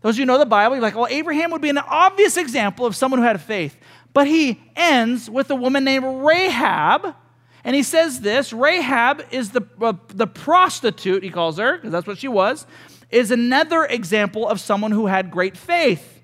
Those 0.00 0.14
of 0.14 0.20
you 0.20 0.26
know 0.26 0.38
the 0.38 0.46
Bible, 0.46 0.76
you're 0.76 0.82
like, 0.82 0.94
well, 0.94 1.08
Abraham 1.10 1.50
would 1.50 1.62
be 1.62 1.68
an 1.68 1.78
obvious 1.78 2.36
example 2.36 2.86
of 2.86 2.96
someone 2.96 3.20
who 3.20 3.26
had 3.26 3.40
faith. 3.40 3.76
But 4.12 4.26
he 4.26 4.60
ends 4.74 5.28
with 5.28 5.50
a 5.50 5.54
woman 5.54 5.84
named 5.84 6.04
Rahab 6.24 7.14
and 7.66 7.74
he 7.74 7.82
says 7.82 8.20
this 8.20 8.52
Rahab 8.52 9.24
is 9.32 9.50
the, 9.50 9.66
uh, 9.82 9.94
the 10.06 10.28
prostitute, 10.28 11.24
he 11.24 11.30
calls 11.30 11.58
her, 11.58 11.76
because 11.76 11.90
that's 11.90 12.06
what 12.06 12.16
she 12.16 12.28
was, 12.28 12.64
is 13.10 13.32
another 13.32 13.84
example 13.84 14.48
of 14.48 14.60
someone 14.60 14.92
who 14.92 15.06
had 15.06 15.32
great 15.32 15.56
faith. 15.56 16.15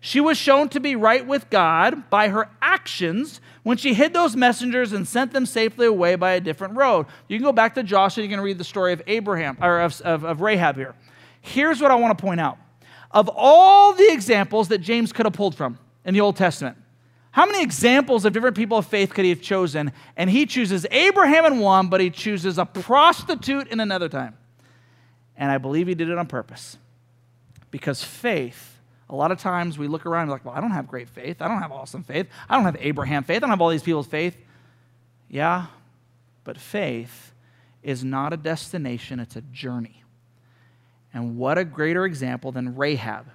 She 0.00 0.20
was 0.20 0.38
shown 0.38 0.68
to 0.70 0.80
be 0.80 0.94
right 0.94 1.26
with 1.26 1.50
God 1.50 2.08
by 2.08 2.28
her 2.28 2.48
actions 2.62 3.40
when 3.64 3.76
she 3.76 3.94
hid 3.94 4.14
those 4.14 4.36
messengers 4.36 4.92
and 4.92 5.06
sent 5.06 5.32
them 5.32 5.44
safely 5.44 5.86
away 5.86 6.14
by 6.14 6.32
a 6.32 6.40
different 6.40 6.76
road. 6.76 7.06
You 7.26 7.36
can 7.36 7.44
go 7.44 7.52
back 7.52 7.74
to 7.74 7.82
Joshua, 7.82 8.22
you 8.22 8.30
can 8.30 8.40
read 8.40 8.58
the 8.58 8.64
story 8.64 8.92
of 8.92 9.02
Abraham, 9.06 9.58
or 9.60 9.80
of, 9.80 10.00
of, 10.02 10.24
of 10.24 10.40
Rahab 10.40 10.76
here. 10.76 10.94
Here's 11.40 11.80
what 11.80 11.90
I 11.90 11.96
want 11.96 12.16
to 12.16 12.22
point 12.22 12.40
out. 12.40 12.58
Of 13.10 13.30
all 13.34 13.92
the 13.92 14.12
examples 14.12 14.68
that 14.68 14.78
James 14.78 15.12
could 15.12 15.26
have 15.26 15.32
pulled 15.32 15.54
from 15.54 15.78
in 16.04 16.14
the 16.14 16.20
Old 16.20 16.36
Testament, 16.36 16.76
how 17.30 17.46
many 17.46 17.62
examples 17.62 18.24
of 18.24 18.32
different 18.32 18.56
people 18.56 18.78
of 18.78 18.86
faith 18.86 19.14
could 19.14 19.24
he 19.24 19.30
have 19.30 19.40
chosen? 19.40 19.92
And 20.16 20.28
he 20.28 20.44
chooses 20.44 20.84
Abraham 20.90 21.44
in 21.44 21.58
one, 21.60 21.88
but 21.88 22.00
he 22.00 22.10
chooses 22.10 22.58
a 22.58 22.64
prostitute 22.64 23.68
in 23.68 23.80
another 23.80 24.08
time. 24.08 24.36
And 25.36 25.50
I 25.50 25.58
believe 25.58 25.86
he 25.86 25.94
did 25.94 26.08
it 26.08 26.18
on 26.18 26.26
purpose. 26.26 26.78
Because 27.70 28.02
faith, 28.02 28.67
a 29.10 29.14
lot 29.14 29.32
of 29.32 29.38
times 29.38 29.78
we 29.78 29.88
look 29.88 30.06
around 30.06 30.22
and 30.22 30.30
we're 30.30 30.36
like, 30.36 30.44
well, 30.44 30.54
I 30.54 30.60
don't 30.60 30.70
have 30.70 30.86
great 30.86 31.08
faith. 31.08 31.40
I 31.40 31.48
don't 31.48 31.62
have 31.62 31.72
awesome 31.72 32.02
faith. 32.02 32.26
I 32.48 32.56
don't 32.56 32.64
have 32.64 32.76
Abraham 32.80 33.24
faith. 33.24 33.38
I 33.38 33.40
don't 33.40 33.50
have 33.50 33.60
all 33.60 33.70
these 33.70 33.82
people's 33.82 34.06
faith. 34.06 34.36
Yeah, 35.28 35.66
but 36.44 36.58
faith 36.58 37.32
is 37.82 38.04
not 38.04 38.32
a 38.32 38.36
destination, 38.36 39.20
it's 39.20 39.36
a 39.36 39.40
journey. 39.40 40.02
And 41.12 41.38
what 41.38 41.58
a 41.58 41.64
greater 41.64 42.04
example 42.04 42.52
than 42.52 42.76
Rahab, 42.76 43.26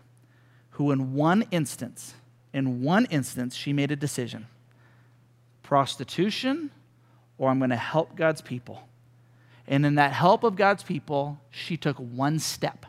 who 0.71 0.91
in 0.91 1.13
one 1.13 1.45
instance, 1.51 2.13
in 2.53 2.83
one 2.83 3.05
instance, 3.05 3.55
she 3.55 3.73
made 3.73 3.91
a 3.91 3.95
decision 3.95 4.47
prostitution, 5.63 6.69
or 7.37 7.49
I'm 7.49 7.57
going 7.57 7.71
to 7.71 7.75
help 7.75 8.15
God's 8.15 8.41
people. 8.41 8.87
And 9.67 9.85
in 9.85 9.95
that 9.95 10.11
help 10.11 10.43
of 10.43 10.55
God's 10.55 10.83
people, 10.83 11.39
she 11.49 11.77
took 11.77 11.97
one 11.97 12.37
step. 12.37 12.85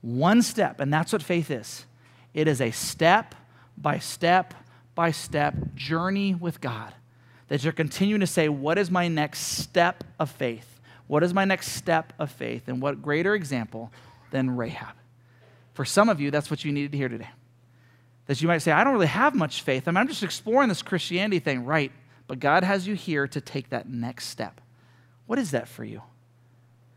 One 0.00 0.42
step. 0.42 0.80
And 0.80 0.92
that's 0.92 1.12
what 1.12 1.22
faith 1.22 1.50
is 1.50 1.86
it 2.34 2.48
is 2.48 2.60
a 2.60 2.72
step 2.72 3.34
by 3.78 3.98
step 3.98 4.54
by 4.94 5.10
step 5.10 5.54
journey 5.74 6.34
with 6.34 6.60
God. 6.60 6.92
That 7.48 7.62
you're 7.62 7.72
continuing 7.72 8.20
to 8.20 8.26
say, 8.26 8.48
What 8.48 8.78
is 8.78 8.90
my 8.90 9.08
next 9.08 9.40
step 9.40 10.04
of 10.18 10.30
faith? 10.30 10.80
What 11.06 11.22
is 11.22 11.34
my 11.34 11.44
next 11.44 11.72
step 11.72 12.12
of 12.18 12.30
faith? 12.30 12.68
And 12.68 12.80
what 12.80 13.02
greater 13.02 13.34
example 13.34 13.92
than 14.30 14.56
Rahab? 14.56 14.94
For 15.74 15.84
some 15.84 16.08
of 16.08 16.20
you, 16.20 16.30
that's 16.30 16.50
what 16.50 16.64
you 16.64 16.72
needed 16.72 16.92
to 16.92 16.98
hear 16.98 17.08
today. 17.08 17.28
That 18.26 18.40
you 18.40 18.48
might 18.48 18.58
say, 18.58 18.72
I 18.72 18.84
don't 18.84 18.94
really 18.94 19.06
have 19.06 19.34
much 19.34 19.62
faith. 19.62 19.86
I 19.86 19.90
mean, 19.90 19.98
I'm 19.98 20.08
just 20.08 20.22
exploring 20.22 20.68
this 20.68 20.82
Christianity 20.82 21.40
thing. 21.40 21.64
Right. 21.64 21.92
But 22.26 22.40
God 22.40 22.64
has 22.64 22.86
you 22.86 22.94
here 22.94 23.28
to 23.28 23.40
take 23.40 23.68
that 23.68 23.88
next 23.88 24.28
step. 24.28 24.60
What 25.26 25.38
is 25.38 25.50
that 25.50 25.68
for 25.68 25.84
you? 25.84 26.02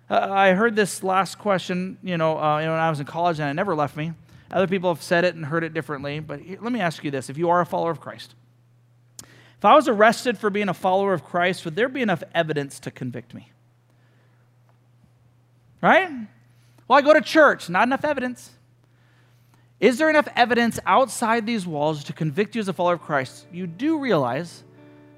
Uh, 0.09 0.27
I 0.31 0.53
heard 0.53 0.75
this 0.75 1.03
last 1.03 1.37
question, 1.37 1.97
you 2.01 2.17
know, 2.17 2.37
uh, 2.37 2.57
when 2.59 2.69
I 2.69 2.89
was 2.89 3.01
in 3.01 3.05
college, 3.05 3.39
and 3.41 3.49
it 3.49 3.53
never 3.55 3.75
left 3.75 3.97
me. 3.97 4.13
Other 4.51 4.67
people 4.67 4.93
have 4.93 5.03
said 5.03 5.25
it 5.25 5.35
and 5.35 5.45
heard 5.45 5.63
it 5.63 5.73
differently. 5.73 6.19
But 6.19 6.41
let 6.61 6.71
me 6.71 6.79
ask 6.79 7.03
you 7.03 7.11
this 7.11 7.29
if 7.29 7.37
you 7.37 7.49
are 7.49 7.61
a 7.61 7.65
follower 7.65 7.91
of 7.91 7.99
Christ, 7.99 8.35
if 9.57 9.65
I 9.65 9.75
was 9.75 9.87
arrested 9.87 10.37
for 10.37 10.49
being 10.49 10.69
a 10.69 10.73
follower 10.73 11.13
of 11.13 11.23
Christ, 11.23 11.65
would 11.65 11.75
there 11.75 11.89
be 11.89 12.01
enough 12.01 12.23
evidence 12.33 12.79
to 12.81 12.91
convict 12.91 13.33
me? 13.33 13.51
Right? 15.81 16.09
Well, 16.87 16.99
I 16.99 17.01
go 17.01 17.13
to 17.13 17.21
church, 17.21 17.69
not 17.69 17.87
enough 17.87 18.05
evidence. 18.05 18.51
Is 19.79 19.97
there 19.97 20.09
enough 20.09 20.27
evidence 20.35 20.79
outside 20.85 21.45
these 21.45 21.67
walls 21.67 22.03
to 22.05 22.13
convict 22.13 22.55
you 22.55 22.61
as 22.61 22.67
a 22.67 22.73
follower 22.73 22.93
of 22.93 23.01
Christ? 23.01 23.45
You 23.51 23.67
do 23.67 23.99
realize 23.99 24.63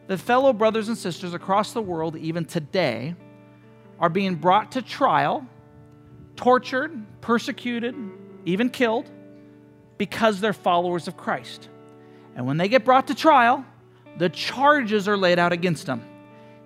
that 0.07 0.17
fellow 0.17 0.51
brothers 0.51 0.87
and 0.87 0.97
sisters 0.97 1.33
across 1.33 1.71
the 1.71 1.81
world, 1.81 2.15
even 2.17 2.43
today, 2.43 3.15
are 3.99 4.09
being 4.09 4.35
brought 4.35 4.71
to 4.73 4.81
trial, 4.81 5.45
tortured, 6.35 7.05
persecuted, 7.21 7.95
even 8.45 8.69
killed 8.69 9.09
because 9.99 10.39
they're 10.39 10.53
followers 10.53 11.07
of 11.07 11.15
Christ. 11.15 11.69
And 12.35 12.47
when 12.47 12.57
they 12.57 12.69
get 12.69 12.83
brought 12.83 13.07
to 13.07 13.15
trial, 13.15 13.63
the 14.17 14.29
charges 14.29 15.07
are 15.07 15.17
laid 15.17 15.37
out 15.37 15.51
against 15.51 15.85
them. 15.85 16.01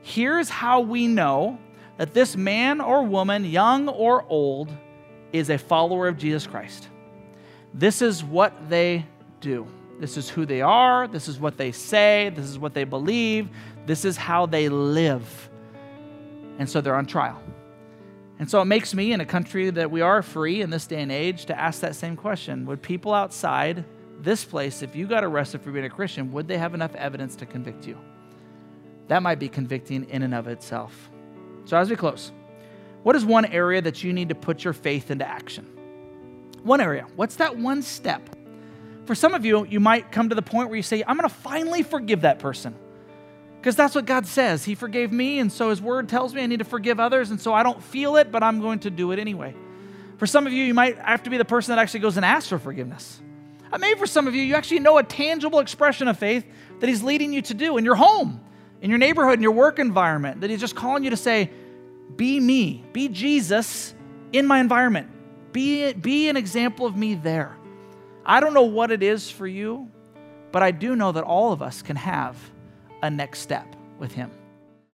Here's 0.03 0.49
how 0.49 0.79
we 0.79 1.07
know 1.07 1.57
that 1.97 2.13
this 2.13 2.37
man 2.37 2.79
or 2.79 3.03
woman, 3.03 3.43
young 3.43 3.89
or 3.89 4.23
old, 4.29 4.71
is 5.33 5.49
a 5.49 5.57
follower 5.57 6.07
of 6.07 6.17
Jesus 6.17 6.47
Christ. 6.47 6.87
This 7.73 8.01
is 8.01 8.23
what 8.23 8.69
they 8.69 9.05
do. 9.41 9.67
This 9.99 10.15
is 10.15 10.29
who 10.29 10.45
they 10.45 10.61
are. 10.61 11.07
This 11.07 11.27
is 11.27 11.39
what 11.39 11.57
they 11.57 11.71
say. 11.71 12.31
This 12.35 12.45
is 12.45 12.59
what 12.59 12.73
they 12.73 12.83
believe. 12.83 13.49
This 13.85 14.05
is 14.05 14.15
how 14.15 14.45
they 14.45 14.69
live. 14.69 15.49
And 16.59 16.69
so 16.69 16.81
they're 16.81 16.95
on 16.95 17.07
trial. 17.07 17.41
And 18.39 18.49
so 18.49 18.61
it 18.61 18.65
makes 18.65 18.93
me, 18.93 19.13
in 19.13 19.21
a 19.21 19.25
country 19.25 19.69
that 19.69 19.91
we 19.91 20.01
are 20.01 20.21
free 20.21 20.61
in 20.61 20.69
this 20.69 20.87
day 20.87 21.01
and 21.01 21.11
age, 21.11 21.45
to 21.45 21.59
ask 21.59 21.81
that 21.81 21.95
same 21.95 22.15
question 22.15 22.65
Would 22.65 22.81
people 22.81 23.13
outside 23.13 23.85
this 24.19 24.45
place, 24.45 24.81
if 24.81 24.95
you 24.95 25.05
got 25.05 25.23
arrested 25.23 25.61
for 25.61 25.71
being 25.71 25.85
a 25.85 25.89
Christian, 25.89 26.31
would 26.31 26.47
they 26.47 26.57
have 26.57 26.73
enough 26.73 26.95
evidence 26.95 27.35
to 27.37 27.45
convict 27.45 27.85
you? 27.85 27.97
That 29.07 29.21
might 29.21 29.39
be 29.39 29.49
convicting 29.49 30.09
in 30.09 30.23
and 30.23 30.33
of 30.33 30.47
itself. 30.47 31.09
So, 31.65 31.77
as 31.77 31.89
we 31.89 31.95
close, 31.95 32.31
what 33.03 33.15
is 33.15 33.25
one 33.25 33.45
area 33.45 33.81
that 33.81 34.03
you 34.03 34.13
need 34.13 34.29
to 34.29 34.35
put 34.35 34.63
your 34.63 34.73
faith 34.73 35.11
into 35.11 35.27
action? 35.27 35.65
One 36.63 36.79
area. 36.79 37.05
What's 37.15 37.35
that 37.35 37.57
one 37.57 37.81
step? 37.81 38.29
For 39.05 39.15
some 39.15 39.33
of 39.33 39.45
you, 39.45 39.65
you 39.65 39.81
might 39.81 40.11
come 40.11 40.29
to 40.29 40.35
the 40.35 40.41
point 40.41 40.69
where 40.69 40.77
you 40.77 40.83
say, 40.83 41.03
I'm 41.05 41.17
going 41.17 41.29
to 41.29 41.35
finally 41.35 41.83
forgive 41.83 42.21
that 42.21 42.39
person. 42.39 42.75
Because 43.63 43.77
that's 43.77 43.95
what 43.95 44.05
God 44.05 44.27
says. 44.27 44.65
He 44.65 44.75
forgave 44.75 45.13
me, 45.13 45.39
and 45.39 45.49
so 45.49 45.69
His 45.69 45.81
word 45.81 46.09
tells 46.09 46.33
me 46.33 46.43
I 46.43 46.47
need 46.47 46.59
to 46.59 46.65
forgive 46.65 46.99
others, 46.99 47.31
and 47.31 47.39
so 47.39 47.53
I 47.53 47.63
don't 47.63 47.81
feel 47.81 48.17
it, 48.17 48.29
but 48.29 48.43
I'm 48.43 48.59
going 48.59 48.79
to 48.79 48.89
do 48.89 49.13
it 49.13 49.19
anyway. 49.19 49.55
For 50.17 50.27
some 50.27 50.45
of 50.45 50.51
you, 50.51 50.65
you 50.65 50.73
might 50.73 50.97
have 50.97 51.23
to 51.23 51.29
be 51.29 51.37
the 51.37 51.45
person 51.45 51.73
that 51.73 51.81
actually 51.81 52.01
goes 52.01 52.17
and 52.17 52.25
asks 52.25 52.49
for 52.49 52.59
forgiveness. 52.59 53.21
Uh, 53.71 53.77
maybe 53.77 53.97
for 53.97 54.05
some 54.05 54.27
of 54.27 54.35
you, 54.35 54.41
you 54.41 54.55
actually 54.55 54.81
know 54.81 54.97
a 54.97 55.03
tangible 55.03 55.59
expression 55.59 56.09
of 56.09 56.19
faith 56.19 56.45
that 56.81 56.89
He's 56.89 57.01
leading 57.01 57.31
you 57.31 57.41
to 57.43 57.53
do 57.53 57.77
in 57.77 57.85
your 57.85 57.95
home, 57.95 58.43
in 58.81 58.89
your 58.89 58.99
neighborhood, 58.99 59.35
in 59.39 59.41
your 59.41 59.53
work 59.53 59.79
environment, 59.79 60.41
that 60.41 60.49
He's 60.49 60.59
just 60.59 60.75
calling 60.75 61.05
you 61.05 61.11
to 61.11 61.17
say, 61.17 61.49
Be 62.17 62.41
me, 62.41 62.83
be 62.91 63.07
Jesus 63.07 63.93
in 64.33 64.45
my 64.45 64.59
environment, 64.59 65.09
be, 65.53 65.93
be 65.93 66.27
an 66.27 66.35
example 66.35 66.85
of 66.85 66.97
me 66.97 67.15
there. 67.15 67.55
I 68.25 68.41
don't 68.41 68.53
know 68.53 68.63
what 68.63 68.91
it 68.91 69.01
is 69.01 69.31
for 69.31 69.47
you, 69.47 69.89
but 70.51 70.61
I 70.61 70.71
do 70.71 70.97
know 70.97 71.13
that 71.13 71.23
all 71.23 71.53
of 71.53 71.61
us 71.61 71.81
can 71.81 71.95
have 71.95 72.37
a 73.03 73.09
next 73.09 73.39
step 73.39 73.67
with 73.99 74.13
Him. 74.13 74.31